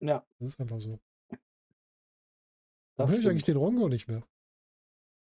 [0.00, 0.98] Ja, Das ist einfach so.
[1.28, 1.38] das
[2.96, 4.22] Dann höre ich eigentlich den Rongo nicht mehr.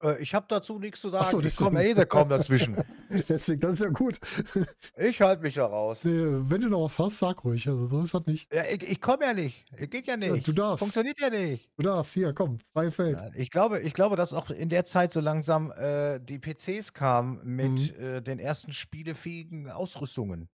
[0.03, 1.43] Äh, ich habe dazu nichts zu Ach sagen.
[1.43, 2.77] so, ich komme eh kaum dazwischen.
[3.29, 4.19] Deswegen, das ist ja gut.
[4.97, 5.99] Ich halte mich da raus.
[6.03, 7.67] Nee, wenn du noch was hast, sag ruhig.
[7.69, 8.53] Also so ist das nicht.
[8.53, 9.67] Ja, ich ich komme ja nicht.
[9.91, 10.47] Geht ja Ja, nicht.
[10.47, 10.81] du darfst.
[10.81, 11.71] Funktioniert ja nicht.
[11.77, 13.19] Du darfst, hier, komm, freie Feld.
[13.21, 16.93] Ja, ich glaube, ich glaube, dass auch in der Zeit so langsam äh, die PCs
[16.93, 18.05] kamen mit Mhm.
[18.05, 20.49] äh, den ersten spielefähigen Ausrüstungen.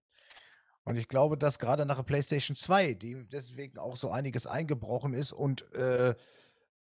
[0.83, 5.13] Und ich glaube, dass gerade nach der PlayStation 2, die deswegen auch so einiges eingebrochen
[5.13, 6.15] ist und äh,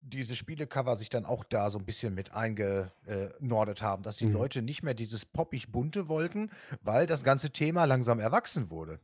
[0.01, 4.33] diese Spielecover sich dann auch da so ein bisschen mit eingenordet haben, dass die Mhm.
[4.33, 8.99] Leute nicht mehr dieses poppig bunte wollten, weil das ganze Thema langsam erwachsen wurde.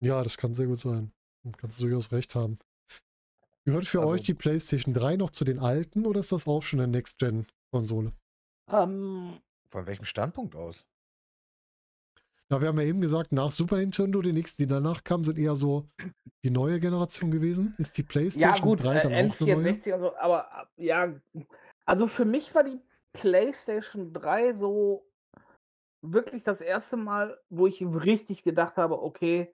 [0.00, 1.12] Ja, das kann sehr gut sein.
[1.44, 2.58] Du kannst durchaus recht haben.
[3.64, 6.62] Gehört für Also- euch die PlayStation 3 noch zu den alten oder ist das auch
[6.62, 8.12] schon eine Next-Gen-Konsole?
[8.70, 9.40] Ähm,
[9.70, 10.86] Von welchem Standpunkt aus?
[12.50, 15.38] Na, wir haben ja eben gesagt, nach Super Nintendo, die nächsten, die danach kamen, sind
[15.38, 15.88] eher so
[16.42, 17.74] die neue Generation gewesen.
[17.76, 19.72] Ist die PlayStation ja, gut, 3 äh, dann auch eine neue?
[19.72, 21.14] N64, also, aber äh, ja,
[21.84, 22.80] also für mich war die
[23.12, 25.06] PlayStation 3 so
[26.00, 29.52] wirklich das erste Mal, wo ich richtig gedacht habe, okay,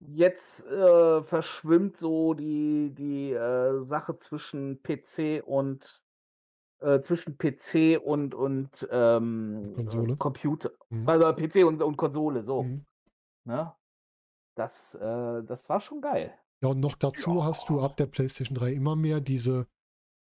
[0.00, 6.03] jetzt äh, verschwimmt so die, die äh, Sache zwischen PC und
[6.84, 10.12] äh, zwischen PC und, und ähm, Konsole.
[10.12, 10.70] äh, Computer.
[10.90, 11.08] Mhm.
[11.08, 12.62] Also PC und, und Konsole, so.
[12.64, 12.84] Mhm.
[13.46, 13.74] Ne?
[14.56, 16.32] Das, äh, das war schon geil.
[16.62, 17.44] Ja, und noch dazu Ja.
[17.44, 19.66] hast du ab der PlayStation 3 immer mehr diese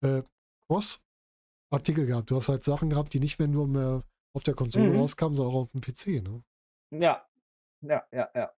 [0.03, 0.23] äh,
[0.69, 2.31] Cross-Artikel gehabt.
[2.31, 4.03] Du hast halt Sachen gehabt, die nicht mehr nur mehr
[4.35, 4.99] auf der Konsole Mhm.
[4.99, 6.23] rauskamen, sondern auch auf dem PC.
[6.23, 6.43] Ne?
[6.91, 7.27] Ja.
[7.83, 8.53] Ja, ja, ja.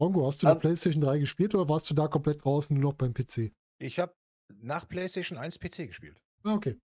[0.00, 2.90] Rongo, hast du eine Ähm, PlayStation 3 gespielt oder warst du da komplett draußen nur
[2.92, 3.52] noch beim PC?
[3.78, 4.14] Ich habe
[4.60, 6.20] nach PlayStation 1 PC gespielt.
[6.44, 6.78] Ah, okay.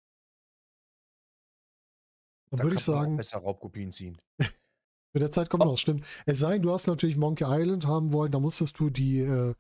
[2.52, 4.18] Dann Da würde ich sagen, besser Raubkopien ziehen.
[5.14, 5.68] Mit der Zeit kommt Oh.
[5.68, 6.06] noch, stimmt.
[6.26, 9.56] Es sei denn, du hast natürlich Monkey Island haben wollen, da musstest du die äh,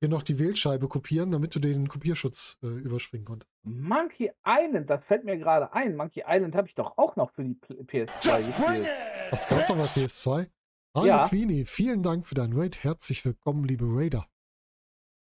[0.00, 3.50] hier noch die Wählscheibe kopieren, damit du den Kopierschutz äh, überspringen konntest.
[3.64, 5.96] Monkey Island, das fällt mir gerade ein.
[5.96, 7.74] Monkey Island habe ich doch auch noch für die P-
[8.04, 8.86] PS2 gespielt.
[9.30, 10.48] Das gab's auf der PS2.
[10.94, 11.28] Hallo Ja.
[11.28, 12.82] Queenie, vielen Dank für deinen Raid.
[12.84, 14.26] Herzlich willkommen, liebe Raider.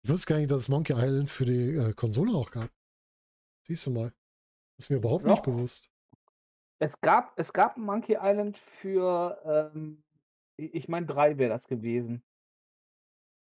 [0.05, 2.71] Ich wusste gar nicht, dass es Monkey Island für die äh, Konsole auch gab.
[3.67, 4.13] Siehst du mal.
[4.79, 5.43] Ist mir überhaupt nicht Ja.
[5.53, 5.89] bewusst.
[6.81, 9.41] Es gab, es gab Monkey Island für,
[9.71, 10.03] ähm,
[10.57, 12.23] ich meine, drei wäre das gewesen.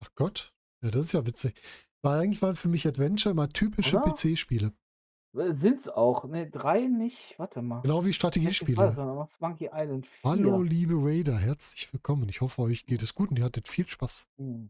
[0.04, 0.54] Ach Gott.
[0.82, 1.56] Ja, das ist ja witzig.
[2.02, 3.98] Weil eigentlich waren für mich Adventure immer typische?
[4.00, 4.72] PC-Spiele.
[5.36, 6.24] Äh, Sind's auch.
[6.26, 7.38] Ne, drei nicht.
[7.38, 7.82] Warte mal.
[7.82, 8.78] Genau wie Strategiespiele.
[8.78, 8.98] das?
[8.98, 10.32] Was Monkey Island 4?
[10.32, 12.30] Hallo, liebe Raider, herzlich willkommen.
[12.30, 14.28] Ich hoffe, euch geht es gut und ihr hattet viel Spaß.
[14.38, 14.70] Hm.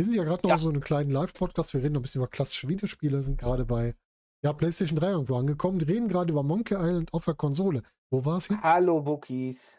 [0.00, 0.56] Wir sind ja gerade noch Ja.
[0.56, 1.74] so einen kleinen Live-Podcast.
[1.74, 3.94] Wir reden noch ein bisschen über klassische Videospiele, sind gerade bei
[4.42, 5.78] ja, PlayStation 3 irgendwo angekommen.
[5.78, 7.82] Reden gerade über Monkey Island auf der Konsole.
[8.10, 8.62] Wo war es jetzt?
[8.62, 9.78] Hallo, Wookies.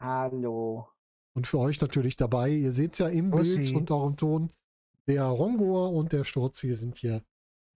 [0.00, 0.88] Hallo.
[1.36, 2.50] Und für euch natürlich dabei.
[2.50, 3.76] Ihr seht es ja im Bild Bussi.
[3.76, 4.50] und auch im Ton.
[5.06, 7.22] Der Rongoer und der Sturzi sind hier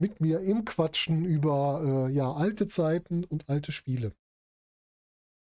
[0.01, 4.17] mit mir im Quatschen über äh, ja, alte Zeiten und alte Spiele.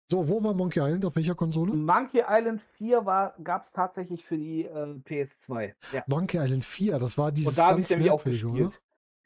[0.08, 1.04] So, wo war Monkey Island?
[1.06, 1.74] Auf welcher Konsole?
[1.74, 3.02] Monkey Island 4
[3.44, 5.74] gab es tatsächlich für die äh, PS2.
[5.94, 6.04] Ja.
[6.08, 8.54] Monkey Island 4, das war dieses Und da habe ich ganz nämlich auch gespielt.
[8.54, 8.76] oder?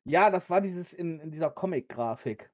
[0.05, 2.49] Ja, das war dieses in, in dieser Comic-Grafik.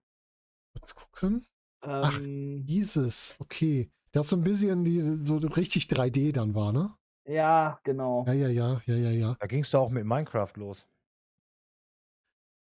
[0.74, 1.46] Kurz gucken.
[1.82, 3.92] Ach, Ähm, Dieses, okay.
[4.12, 6.96] Das so ein bisschen die, so richtig 3D dann war, ne?
[7.28, 8.26] ja, genau.
[8.28, 9.36] Ja, ja, ja, ja, ja, ja.
[9.40, 10.88] Da ging es doch auch mit Minecraft los.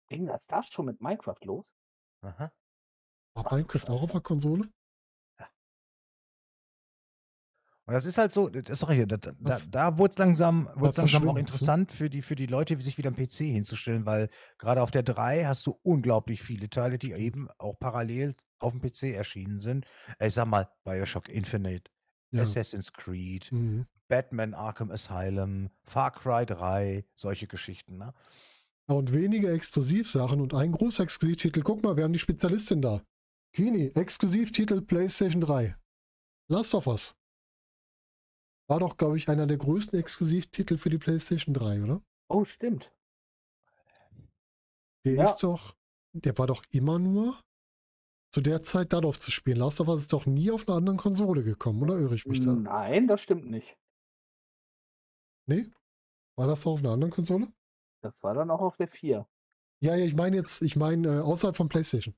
[0.09, 1.73] Ging das da schon mit Minecraft los?
[2.21, 2.51] Aha.
[3.33, 4.69] War Ach, Minecraft auch auf der Konsole?
[7.87, 11.29] Und das ist halt so, das ja, da, da, da wurde es langsam, wurd's langsam
[11.29, 14.89] auch interessant für die, für die Leute, sich wieder am PC hinzustellen, weil gerade auf
[14.89, 19.59] der 3 hast du unglaublich viele Teile, die eben auch parallel auf dem PC erschienen
[19.59, 19.85] sind.
[20.19, 21.91] Ich sag mal, Bioshock Infinite,
[22.31, 22.41] Ja.
[22.41, 23.85] Assassin's Creed, Mhm.
[24.07, 27.97] Batman Arkham Asylum, Far Cry 3, solche Geschichten.
[27.97, 28.13] Ne?
[28.87, 31.61] Und wenige Exklusivsachen und ein großer Exklusivtitel.
[31.61, 33.01] Guck mal, wir haben die Spezialistin da.
[33.53, 35.75] Queenie, Exklusivtitel PlayStation 3.
[36.47, 37.15] Last of Us.
[38.67, 42.01] War doch, glaube ich, einer der größten Exklusivtitel für die PlayStation 3, oder?
[42.29, 42.91] Oh, stimmt.
[45.05, 45.23] Der Ja.
[45.23, 45.75] ist doch,
[46.13, 47.39] der war doch immer nur
[48.33, 49.57] zu der Zeit darauf zu spielen.
[49.57, 52.39] Last of Us ist doch nie auf einer anderen Konsole gekommen, oder irre ich mich
[52.39, 52.53] da?
[52.53, 53.77] Nein, das stimmt nicht.
[55.47, 55.69] Nee?
[56.37, 57.47] War das auf einer anderen Konsole?
[58.01, 59.27] Das war dann auch auf der 4.
[59.81, 62.15] Ja, ja, ich meine jetzt, ich meine äh, außerhalb von PlayStation.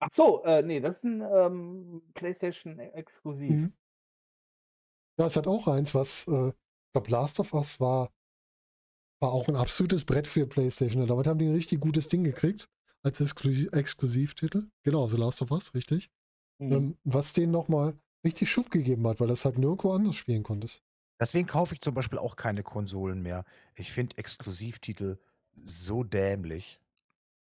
[0.00, 3.50] Ach so, äh, nee, das ist ein ähm, PlayStation exklusiv.
[3.50, 3.72] Mhm.
[5.18, 8.10] Ja, es hat auch eins, was, äh, ich glaube, Last of Us war,
[9.20, 11.06] war auch ein absolutes Brett für PlayStation.
[11.06, 12.68] Damit haben die ein richtig gutes Ding gekriegt
[13.02, 14.68] als Exklusiv Exklusivtitel.
[14.82, 16.10] Genau, also Last of Us, richtig.
[16.58, 16.72] Mhm.
[16.72, 17.94] Ähm, was denen nochmal
[18.24, 20.82] richtig Schub gegeben hat, weil das halt nirgendwo anders spielen konntest.
[21.20, 23.44] Deswegen kaufe ich zum Beispiel auch keine Konsolen mehr.
[23.74, 25.18] Ich finde Exklusivtitel
[25.64, 26.78] so dämlich.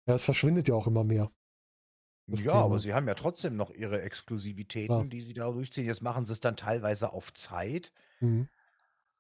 [0.07, 1.32] Ja, es verschwindet ja auch immer mehr.
[2.32, 2.80] Das Ja, aber Thema.
[2.80, 4.04] sie haben ja trotzdem noch ihre Klar.
[4.04, 5.86] Exklusivitäten, die sie da durchziehen.
[5.86, 7.92] Jetzt machen sie es dann teilweise auf Zeit.
[8.20, 8.48] Mhm.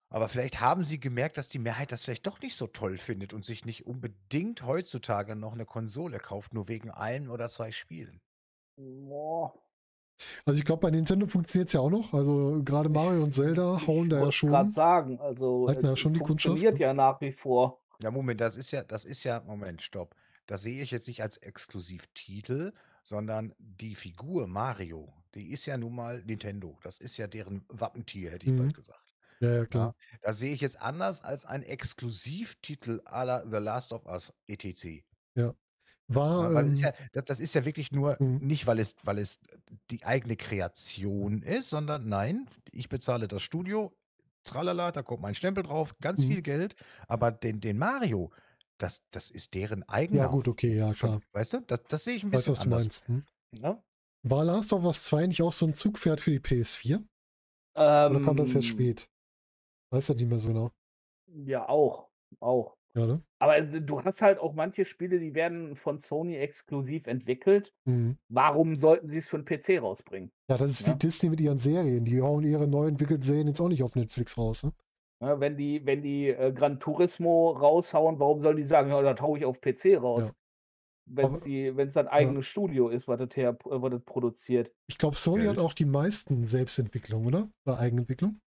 [0.09, 3.31] Aber vielleicht haben sie gemerkt, dass die Mehrheit das vielleicht doch nicht so toll findet
[3.33, 8.19] und sich nicht unbedingt heutzutage noch eine Konsole kauft, nur wegen ein oder zwei Spielen.
[8.75, 9.53] Boah.
[10.45, 12.13] Also ich glaube, bei Nintendo funktioniert es ja auch noch.
[12.13, 14.71] Also gerade Mario und Zelda hauen da ja wollte gerade schon.
[14.71, 16.85] sagen, also Halten ja äh, schon die Kundschaft, funktioniert ne?
[16.85, 17.79] ja nach wie vor.
[18.01, 20.15] Ja, Moment, das ist ja, das ist ja, Moment, stopp.
[20.45, 22.73] Das sehe ich jetzt nicht als Exklusivtitel,
[23.09, 26.79] sondern die Figur Mario, die ist ja nun mal Nintendo.
[26.83, 28.55] Das ist ja deren Wappentier, hätte ich Mhm.
[28.55, 29.15] bald gesagt.
[29.41, 29.95] Ja, ja, Ja, klar.
[30.21, 35.05] das sehe ich jetzt anders als ein Exklusivtitel à la The Last of Us etc.
[35.35, 35.55] Ja.
[36.07, 38.39] War, Ja, ähm, ja, das, das ist ja wirklich nur Mhm.
[38.39, 39.39] nicht, weil es, weil es
[39.91, 43.95] die eigene Kreation ist, sondern nein, ich bezahle das Studio,
[44.43, 46.25] tralala, da kommt mein Stempel drauf, ganz Mhm.
[46.25, 46.75] viel Geld,
[47.07, 48.31] aber den, den Mario,
[48.79, 50.29] das, das ist deren ja eigener.
[50.29, 51.21] gut, okay, ja, klar.
[51.33, 52.81] weißt du, das, das sehe ich ein bisschen was du anders.
[52.81, 53.07] meinst.
[53.07, 53.23] Hm.
[53.61, 53.83] Ne?
[54.23, 57.03] War Last of Us 2 nicht auch so ein Zugpferd für die PS4?
[57.75, 59.09] Oder kam das erst Ähm, spät?
[59.91, 60.71] Weiß ja nicht mehr so genau.
[61.45, 62.09] ja, auch.
[62.39, 62.75] Auch.
[62.97, 63.21] Ja, ne?
[63.39, 67.71] Aber also, du hast halt auch manche Spiele, die werden von Sony exklusiv entwickelt.
[67.85, 68.17] Mhm.
[68.29, 70.31] Warum sollten sie es für einen PC rausbringen?
[70.49, 70.95] Ja, das ist wie Ja.
[70.95, 72.03] Disney mit ihren Serien.
[72.05, 74.63] Die hauen ihre neu entwickelten Serien jetzt auch nicht auf Netflix raus.
[74.63, 74.73] Ne?
[75.21, 79.21] Ja, wenn die, wenn die äh, Gran Turismo raushauen, warum sollen die sagen, ja, da
[79.21, 80.29] haue ich auf PC raus?
[80.29, 80.35] Ja.
[81.11, 84.71] Wenn es dann eigenes Studio ist, was das, her, äh, was das produziert.
[84.87, 85.65] Ich glaube, Sony hat Geld.
[85.65, 87.49] auch die meisten Selbstentwicklungen, oder?
[87.65, 88.39] Oder Eigenentwicklung?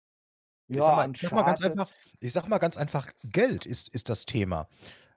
[0.69, 3.65] Ich Ja, sag, mal, ich, sag mal ganz einfach, ich sag mal ganz einfach, Geld
[3.65, 4.69] ist, ist das Thema.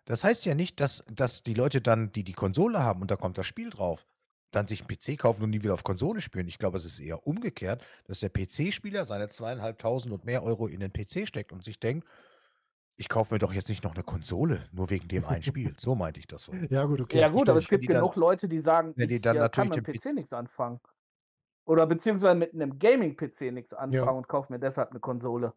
[0.04, 3.16] Das heißt ja nicht, dass, dass die Leute dann, die die Konsole haben und da
[3.16, 4.06] kommt das Spiel drauf,
[4.50, 6.48] dann sich einen PC kaufen und nie wieder auf Konsole spielen.
[6.48, 10.80] Ich glaube, es ist eher umgekehrt, dass der PC-Spieler seine zweieinhalbtausend und mehr Euro in
[10.80, 12.06] den PC steckt und sich denkt,
[12.98, 15.74] ich kaufe mir doch jetzt nicht noch eine Konsole, nur wegen dem einen Spiel.
[15.78, 16.54] So meinte ich das so.
[16.70, 17.18] Ja, gut, okay.
[17.20, 19.36] Ja gut, aber es gibt die dann- genug Leute, die sagen, wenn die ich dann
[19.50, 20.80] kann natürlich mit dem den PC nichts anfangen.
[21.66, 24.10] Oder beziehungsweise mit einem Gaming-PC nichts anfangen Ja.
[24.12, 25.52] und kaufe mir deshalb eine Konsole.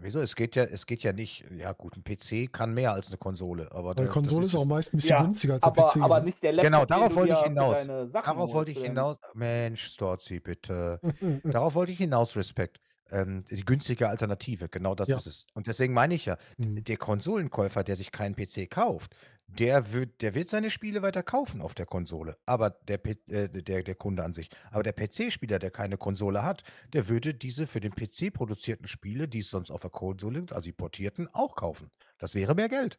[0.00, 0.20] Wieso?
[0.20, 3.16] Es geht ja, es geht ja nicht, ja gut, ein PC kann mehr als eine
[3.16, 5.88] Konsole, aber Weil der, Konsole ist auch meist ein bisschen Ja, günstiger als der Aber,
[5.90, 6.00] PC.
[6.02, 6.24] aber ne?
[6.26, 7.86] nicht der Laptop, Genau, darauf wollte ich hinaus.
[8.12, 9.18] Darauf wollte ich hinaus.
[9.34, 11.00] Mensch, Storzi, bitte.
[11.44, 12.78] Darauf wollte ich hinaus, Respekt.
[13.10, 15.16] Ähm, die günstige Alternative, genau das Ja.
[15.16, 15.46] ist es.
[15.54, 16.82] Und deswegen meine ich ja, Mhm.
[16.84, 19.14] der Konsolenkäufer, der sich keinen PC kauft,
[19.46, 22.36] der wird, der wird seine Spiele weiter kaufen auf der Konsole.
[22.46, 24.48] Aber der, P- äh, der, der Kunde an sich.
[24.70, 29.28] Aber der PC-Spieler, der keine Konsole hat, der würde diese für den PC produzierten Spiele,
[29.28, 31.90] die es sonst auf der Konsole sind, also die portierten, auch kaufen.
[32.18, 32.98] Das wäre mehr Geld.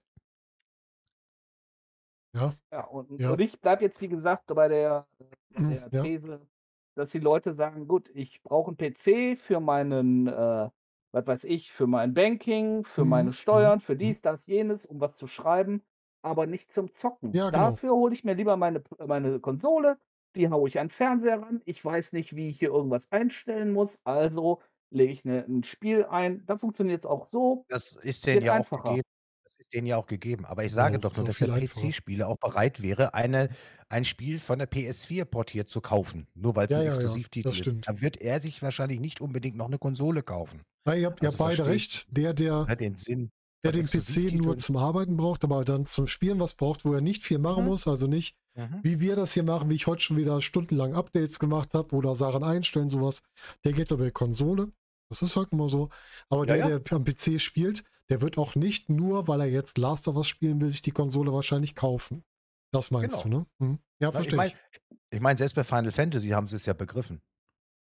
[2.34, 3.30] Ja, Ja, und, Ja.
[3.30, 5.08] und ich bleibe jetzt, wie gesagt, bei der,
[5.54, 6.04] bei Mhm, der ja.
[6.04, 6.48] These,
[6.96, 10.70] dass die Leute sagen, gut, ich brauche einen PC für meinen, äh,
[11.12, 15.00] was weiß ich, für mein Banking, für meine mhm, Steuern, für dies, das, jenes, um
[15.00, 15.84] was zu schreiben,
[16.26, 17.34] aber nicht zum Zocken.
[17.34, 17.72] Ja, genau.
[17.72, 19.98] Dafür hole ich mir lieber meine, meine Konsole,
[20.36, 21.62] die haue ich an den Fernseher ran.
[21.66, 24.62] Ich weiß nicht, wie ich hier irgendwas einstellen muss, also
[24.92, 26.46] lege ich ne, ein Spiel ein.
[26.46, 27.66] Da funktioniert es auch so.
[27.70, 28.90] Das ist denen ja auch einfacher.
[28.90, 29.04] gegeben.
[29.44, 30.46] Das ist denen ja auch gegeben.
[30.46, 31.48] Aber ich sage Genau, doch nur, auch dass der.
[31.50, 33.50] PC-Spieler auch bereit wäre, eine,
[33.89, 36.28] ein Spiel von der PS4 portiert zu kaufen.
[36.36, 37.58] Nur weil es Ja, ein ja, ja, Exklusivtitel ist.
[37.58, 37.88] stimmt.
[37.88, 40.62] Dann wird er sich wahrscheinlich nicht unbedingt noch eine Konsole kaufen.
[40.88, 42.06] Ja, ihr habt ja Also beide recht.
[42.16, 43.32] Der, der, ne, den Sinn.
[43.66, 47.01] Der den PC nur zum Arbeiten braucht, aber dann zum Spielen was braucht, wo er
[47.01, 47.70] nicht viel machen Mhm.
[47.70, 48.79] muss, also nicht Mhm.
[48.83, 52.16] wie wir das hier machen, wie ich heute schon wieder stundenlang Updates gemacht habe oder
[52.16, 53.21] Sachen einstellen, sowas,
[53.66, 54.71] der geht über die Konsole.
[55.09, 55.89] Das ist halt immer so.
[56.29, 56.79] Aber Ja, der, ja.
[56.79, 60.28] der am PC spielt, der wird auch nicht nur, weil er jetzt Last of Us
[60.28, 62.24] spielen will, sich die Konsole wahrscheinlich kaufen.
[62.71, 63.46] Das meinst Genau.
[63.59, 63.70] du, ne?
[63.71, 63.79] Mhm.
[64.00, 64.92] Ja, verstehe ich meine, ich.
[65.12, 67.21] ich mein, selbst bei Final Fantasy haben sie es ja begriffen.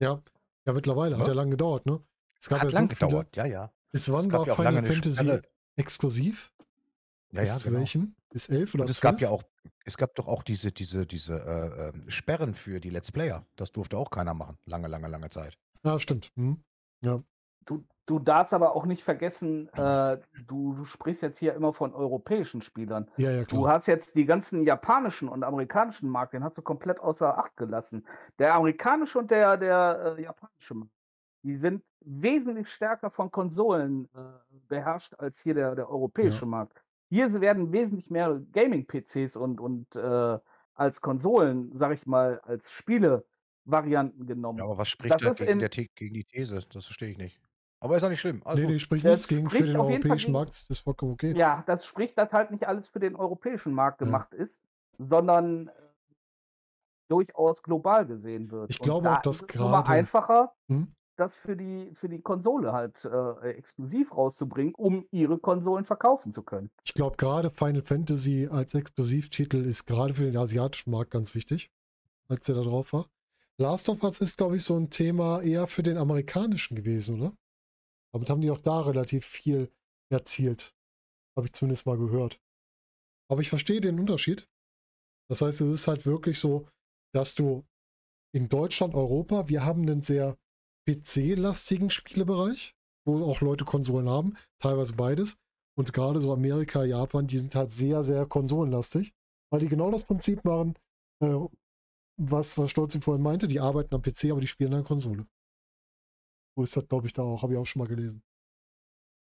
[0.01, 0.23] Ja,
[0.67, 1.17] ja, mittlerweile.
[1.17, 1.29] Hat Ne?
[1.29, 2.01] ja lange gedauert, ne?
[2.41, 3.07] Es gab Hat ja so lang viele.
[3.09, 3.73] gedauert, ja, ja.
[3.93, 5.43] Bis Es wann gab war Final Fantasy Sperre.
[5.77, 6.53] Exklusiv?
[7.33, 7.79] Ja, Bis ja, genau.
[7.81, 8.15] welchem?
[8.31, 9.23] Bis elf oder Und es gab zwölf?
[9.23, 9.43] ja auch,
[9.85, 13.45] es gab doch auch diese, diese, diese äh, ähm, Sperren für die Let's Player.
[13.57, 14.59] Das durfte auch keiner machen.
[14.65, 15.59] Lange, lange, lange Zeit.
[15.85, 16.31] Ja, stimmt.
[16.37, 16.63] Mhm.
[17.03, 17.23] Ja.
[17.65, 21.93] Du, du darfst aber auch nicht vergessen, äh, du, du sprichst jetzt hier immer von
[21.95, 23.11] europäischen Spielern.
[23.17, 23.75] ja, ja, Du klar.
[23.75, 28.07] hast jetzt die ganzen japanischen und amerikanischen Markt, den hast du komplett außer Acht gelassen.
[28.39, 30.93] Der amerikanische und der, der äh, japanische Markt,
[31.47, 34.19] die sind wesentlich stärker von Konsolen äh,
[34.69, 36.83] beherrscht als hier der, der europäische Markt.
[37.09, 40.39] Hier werden wesentlich mehr Gaming-PCs und, und äh,
[40.75, 43.25] als Konsolen, sag ich mal, als Spiele
[43.65, 44.59] Varianten genommen.
[44.59, 46.61] Ja, aber was spricht Das da ist gegen, in der The gegen die These?
[46.73, 47.41] Das verstehe ich nicht.
[47.79, 48.43] Aber ist auch nicht schlimm.
[48.45, 50.51] Alles Nee, nee, spricht Das nichts gegen für spricht den jeden Fall europäischen Markt.
[50.51, 51.33] Das ist vollkommen okay.
[51.37, 54.07] ja, das spricht, dass halt nicht alles für den europäischen Markt Ja.
[54.07, 54.61] gemacht ist,
[54.99, 55.73] sondern, äh,
[57.09, 58.71] durchaus global gesehen wird.
[58.71, 60.93] Ich glaube da auch, dass gerade einfacher, Mhm.
[61.17, 66.43] Das für die für die Konsole halt, äh, exklusiv rauszubringen, um ihre Konsolen verkaufen zu
[66.43, 66.71] können.
[66.85, 71.71] Ich glaube, gerade Final Fantasy als Exklusivtitel ist gerade für den asiatischen Markt ganz wichtig,
[72.29, 73.07] als der da drauf war.
[73.59, 77.37] Last of Us ist, glaube ich, so ein Thema eher für den amerikanischen gewesen, oder?
[78.13, 79.71] Damit haben die auch da relativ viel
[80.11, 80.75] erzielt.
[81.37, 82.41] Habe ich zumindest mal gehört.
[83.29, 84.49] Aber ich verstehe den Unterschied.
[85.29, 86.69] Das heißt, es ist halt wirklich so,
[87.13, 87.65] dass du
[88.33, 90.37] in Deutschland, Europa, wir haben einen sehr
[90.87, 95.37] PC-lastigen Spielebereich, wo auch Leute Konsolen haben, teilweise beides.
[95.79, 99.13] Und gerade so Amerika, Japan, die sind halt sehr, sehr konsolenlastig,
[99.51, 100.75] weil die genau das Prinzip machen,
[101.23, 101.37] äh,
[102.19, 105.27] was, was Stolzi vorhin meinte, die arbeiten am PC, aber die spielen an Konsole.
[106.57, 108.23] So ist das, glaube ich, da auch, habe ich auch schon mal gelesen.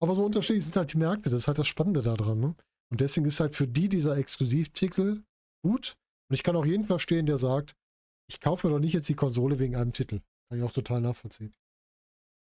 [0.01, 2.39] Aber so unterschiedlich sind halt die Märkte, das ist halt das Spannende daran.
[2.39, 2.55] Ne?
[2.89, 5.23] Und deswegen ist halt für die dieser Exklusivtitel
[5.61, 5.97] gut.
[6.29, 7.75] Und ich kann auch jeden verstehen, der sagt,
[8.29, 10.21] ich kaufe mir doch nicht jetzt die Konsole wegen einem Titel.
[10.55, 11.53] Kann ich auch total nachvollziehen.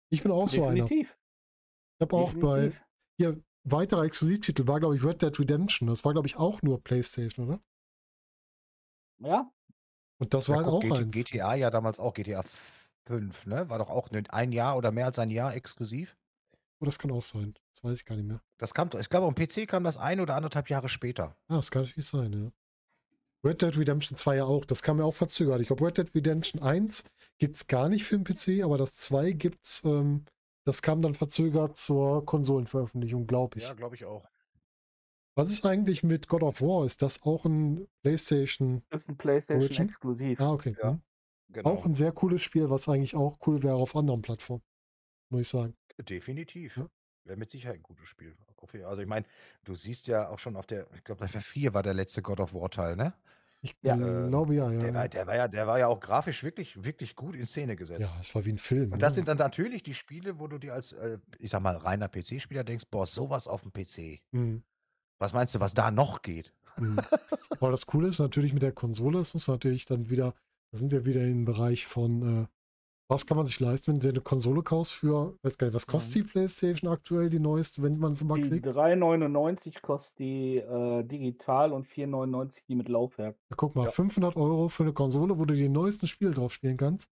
[0.09, 0.85] Ich bin auch so einer.
[0.85, 1.15] Definitiv.
[1.97, 2.81] Ich habe auch bei, Definitiv.
[3.17, 5.87] hier, weiterer Exklusivtitel war, glaube ich, Red Dead Redemption.
[5.87, 7.59] Das war, glaube ich, auch nur PlayStation, oder?
[9.19, 9.51] Ja,
[10.17, 11.13] Und das Ja, war halt guck, auch GT eins.
[11.13, 12.43] GTA ja damals auch, GTA
[13.05, 13.69] 5, ne?
[13.69, 16.17] War doch auch ein Jahr oder mehr als ein Jahr exklusiv.
[16.81, 17.53] Oh, das kann auch sein.
[17.73, 18.41] Das weiß ich gar nicht mehr.
[18.57, 21.35] Das kam, ich glaube, am PC kam das ein oder anderthalb Jahre später.
[21.47, 22.51] Ah, das kann natürlich sein, ja.
[23.43, 24.65] Red Dead Redemption 2 ja auch.
[24.65, 25.61] Das kam ja auch verzögert.
[25.61, 27.05] Ich glaube, Red Dead Redemption 1
[27.37, 30.25] gibt es gar nicht für den PC, aber das 2 gibt's, ähm,
[30.65, 33.63] das kam dann verzögert zur Konsolenveröffentlichung, glaube ich.
[33.63, 34.27] Ja, glaube ich auch.
[35.35, 36.85] Was ist eigentlich mit God of War?
[36.85, 38.83] Ist das auch ein PlayStation?
[38.89, 39.85] das ist ein PlayStation Origin?
[39.85, 40.41] exklusiv.
[40.41, 40.75] Ah, okay.
[40.81, 40.91] Ja.
[40.91, 41.01] hm.
[41.51, 41.69] Genau.
[41.69, 44.61] Auch ein sehr cooles Spiel, was eigentlich auch cool wäre auf anderen Plattformen.
[45.29, 45.75] Muss ich sagen.
[45.97, 46.77] Definitiv.
[46.77, 46.89] Ja.
[47.29, 48.35] Wäre mit Sicherheit ein gutes Spiel.
[48.57, 49.25] Auf jeden- Also ich meine,
[49.63, 52.39] du siehst ja auch schon auf der, ich glaube, der 4 war der letzte God
[52.39, 53.13] of War Teil, ne?
[53.61, 53.95] Ich Ja.
[53.95, 54.79] glaube ja, ja.
[54.81, 57.75] Der war, der war ja, der war ja auch grafisch wirklich, wirklich gut in Szene
[57.75, 58.01] gesetzt.
[58.01, 58.91] ja, es war wie ein Film.
[58.93, 59.15] Und das ne?
[59.15, 62.63] sind dann natürlich die Spiele, wo du dir als, äh, ich sag mal, reiner PC-Spieler
[62.63, 64.21] denkst, boah, sowas auf dem PC.
[64.31, 64.63] Mhm.
[65.19, 66.53] Was meinst du, was da noch geht?
[66.77, 66.97] Mhm.
[67.61, 70.33] Aber das Coole ist natürlich mit der Konsole, das muss man natürlich dann wieder,
[70.71, 72.47] da sind wir wieder im Bereich von, äh,
[73.09, 75.87] was kann man sich leisten, wenn du eine Konsole kaufst für, weiß gar nicht, was
[75.87, 78.67] kostet die PlayStation aktuell, die neueste, wenn man sie mal Die kriegt?
[78.67, 83.35] 3,99 kostet die äh, digital und 4,99 die mit Laufwerk.
[83.49, 83.91] Ja, guck mal, Ja.
[83.91, 87.09] 500 Euro für eine Konsole, wo du die neuesten Spiele drauf spielen kannst.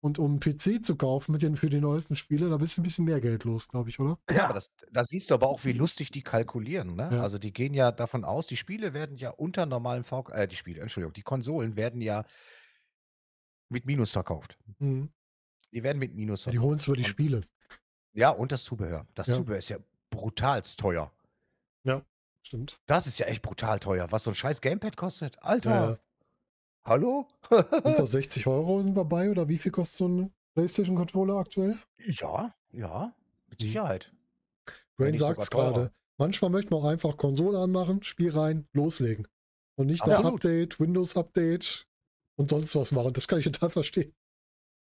[0.00, 2.82] Und um einen PC zu kaufen mit den für die neuesten Spiele, da bist du
[2.82, 4.16] ein bisschen mehr Geld los, glaube ich, oder?
[4.30, 6.94] Ja, aber das, da siehst du aber auch, wie lustig die kalkulieren.
[6.94, 7.08] Ne?
[7.10, 7.22] Ja.
[7.22, 10.54] Also die gehen ja davon aus, die Spiele werden ja unter normalen VK, äh, die
[10.54, 12.24] Spiele, Entschuldigung, die Konsolen werden ja
[13.70, 14.56] mit Minus verkauft.
[14.78, 15.08] Mhm.
[15.72, 16.86] Die werden mit Minus Ja, die verkauft.
[16.86, 17.40] holen über die Spiele.
[18.14, 19.06] Ja, und das Zubehör.
[19.14, 19.34] Das Ja.
[19.36, 19.78] Zubehör ist ja
[20.10, 21.12] brutalst teuer.
[22.40, 22.80] Stimmt.
[22.86, 25.42] Das ist ja echt brutal teuer, was so ein scheiß Gamepad kostet.
[25.42, 25.98] Alter, Ja, ja.
[26.84, 27.28] hallo?
[27.50, 31.78] Unter 60 Euro sind wir bei, oder wie viel kostet so ein PlayStation-Controller aktuell?
[31.98, 33.12] ja, ja,
[33.50, 33.66] mit Mhm.
[33.66, 34.12] Sicherheit.
[34.96, 35.92] Brain sagt es gerade.
[36.16, 39.28] Manchmal möchte man auch einfach Konsole anmachen, Spiel rein, loslegen.
[39.76, 40.34] Und nicht noch Absolut.
[40.36, 41.86] Update, Windows-Update
[42.36, 43.12] und sonst was machen.
[43.12, 44.14] Das kann ich total verstehen.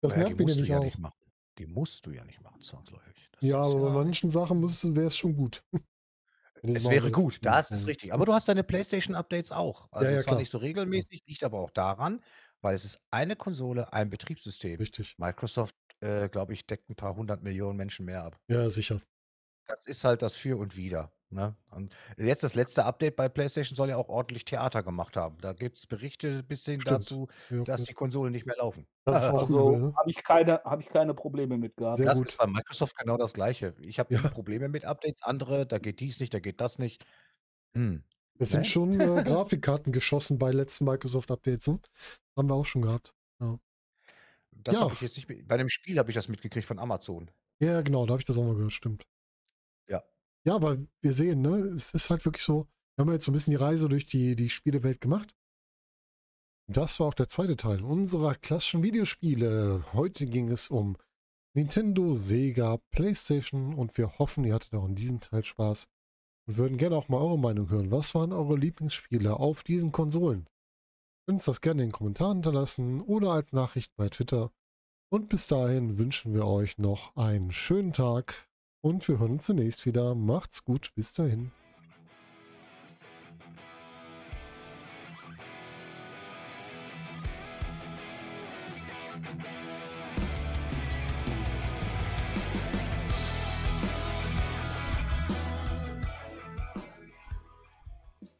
[0.02, 0.84] Das Naja, nervt die mich musst du nämlich ja auch.
[0.84, 1.18] nicht machen.
[1.58, 3.28] Die musst du ja nicht machen, zwangsläufig.
[3.32, 5.62] Das Ja, aber bei manchen Sachen wäre es schon gut.
[6.62, 8.12] Es wäre gut, das ist richtig.
[8.12, 9.88] Aber du hast deine PlayStation-Updates auch.
[9.92, 10.40] Also ja, zwar klar.
[10.40, 12.22] nicht so regelmäßig, liegt aber auch daran,
[12.60, 14.78] weil es ist eine Konsole, ein Betriebssystem.
[14.78, 15.16] Richtig.
[15.16, 18.38] Microsoft, äh, glaube ich, deckt ein paar hundert Millionen Menschen mehr ab.
[18.48, 19.00] Ja, sicher.
[19.66, 21.12] Das ist halt das Für und Wider.
[21.32, 21.54] Ne?
[21.70, 25.38] Und jetzt das letzte Update bei PlayStation soll ja auch ordentlich Theater gemacht haben.
[25.40, 26.96] Da gibt es Berichte bis hin Stimmt.
[26.98, 27.88] dazu, Ja, dass gut.
[27.90, 28.86] die Konsolen nicht mehr laufen.
[29.04, 29.94] Das ist auch Also ne?
[29.96, 31.98] habe ich keine habe ich keine Probleme mit gehabt.
[31.98, 32.26] Sehr Das gut.
[32.28, 33.74] ist bei Microsoft genau das Gleiche.
[33.80, 34.22] Ich habe Ja.
[34.28, 37.04] Probleme mit Updates, andere, da geht dies nicht, da geht das nicht.
[37.74, 38.02] Hm.
[38.40, 38.64] Es sind Ne?
[38.64, 41.68] schon äh, Grafikkarten geschossen bei letzten Microsoft-Updates.
[41.68, 41.78] Ne?
[42.36, 43.14] Haben wir auch schon gehabt.
[44.52, 44.80] Das Ja.
[44.82, 45.28] habe ich jetzt nicht.
[45.28, 47.30] mit- Bei dem Spiel habe ich das mitgekriegt von Amazon.
[47.60, 49.04] Ja, genau, da habe ich das auch mal gehört, stimmt.
[50.44, 50.54] Ja.
[50.54, 53.52] Aber wir sehen, ne, es ist halt wirklich so, wir haben jetzt so ein bisschen
[53.52, 55.34] die Reise durch die, die Spielewelt gemacht.
[56.68, 59.84] Das war auch der zweite Teil unserer klassischen Videospiele.
[59.92, 60.96] Heute ging es um
[61.52, 65.88] Nintendo, Sega, PlayStation und wir hoffen, ihr hattet auch in diesem Teil Spaß
[66.46, 67.90] und würden gerne auch mal eure Meinung hören.
[67.90, 70.46] Was waren eure Lieblingsspiele auf diesen Konsolen?
[71.26, 74.52] Könnt uns das gerne in den Kommentaren hinterlassen oder als Nachricht bei Twitter.
[75.12, 78.48] Und bis dahin wünschen wir euch noch einen schönen Tag
[78.80, 80.14] und wir hören uns zunächst wieder.
[80.14, 81.50] Macht's gut, bis dahin.